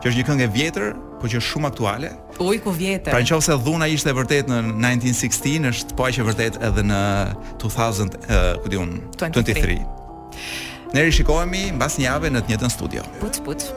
që 0.00 0.08
është 0.08 0.20
një 0.20 0.26
këngë 0.30 0.44
e 0.44 0.48
vjetër, 0.54 0.86
por 1.20 1.28
që 1.30 1.40
është 1.40 1.50
shumë 1.52 1.68
aktuale. 1.70 2.10
Uj 2.40 2.58
ku 2.64 2.72
vjetër. 2.72 3.12
Pra 3.12 3.20
nëse 3.20 3.56
dhuna 3.66 3.88
ishte 3.92 4.12
e 4.12 4.16
vërtet 4.16 4.48
në 4.50 4.60
1916, 4.80 5.68
është 5.72 5.98
po 5.98 6.08
aq 6.08 6.22
e 6.22 6.26
vërtet 6.30 6.58
edhe 6.70 6.84
në 6.88 7.02
2000, 7.60 8.16
uh, 8.20 8.48
ku 8.64 8.72
diun, 8.72 8.96
23. 9.20 9.76
23. 9.76 9.78
Ne 10.96 11.04
rishikohemi 11.06 11.68
mbas 11.76 12.00
një 12.00 12.08
jave 12.08 12.32
në 12.34 12.40
të 12.44 12.54
njëjtën 12.54 12.74
studio. 12.76 13.04
Put 13.22 13.42
put. 13.46 13.70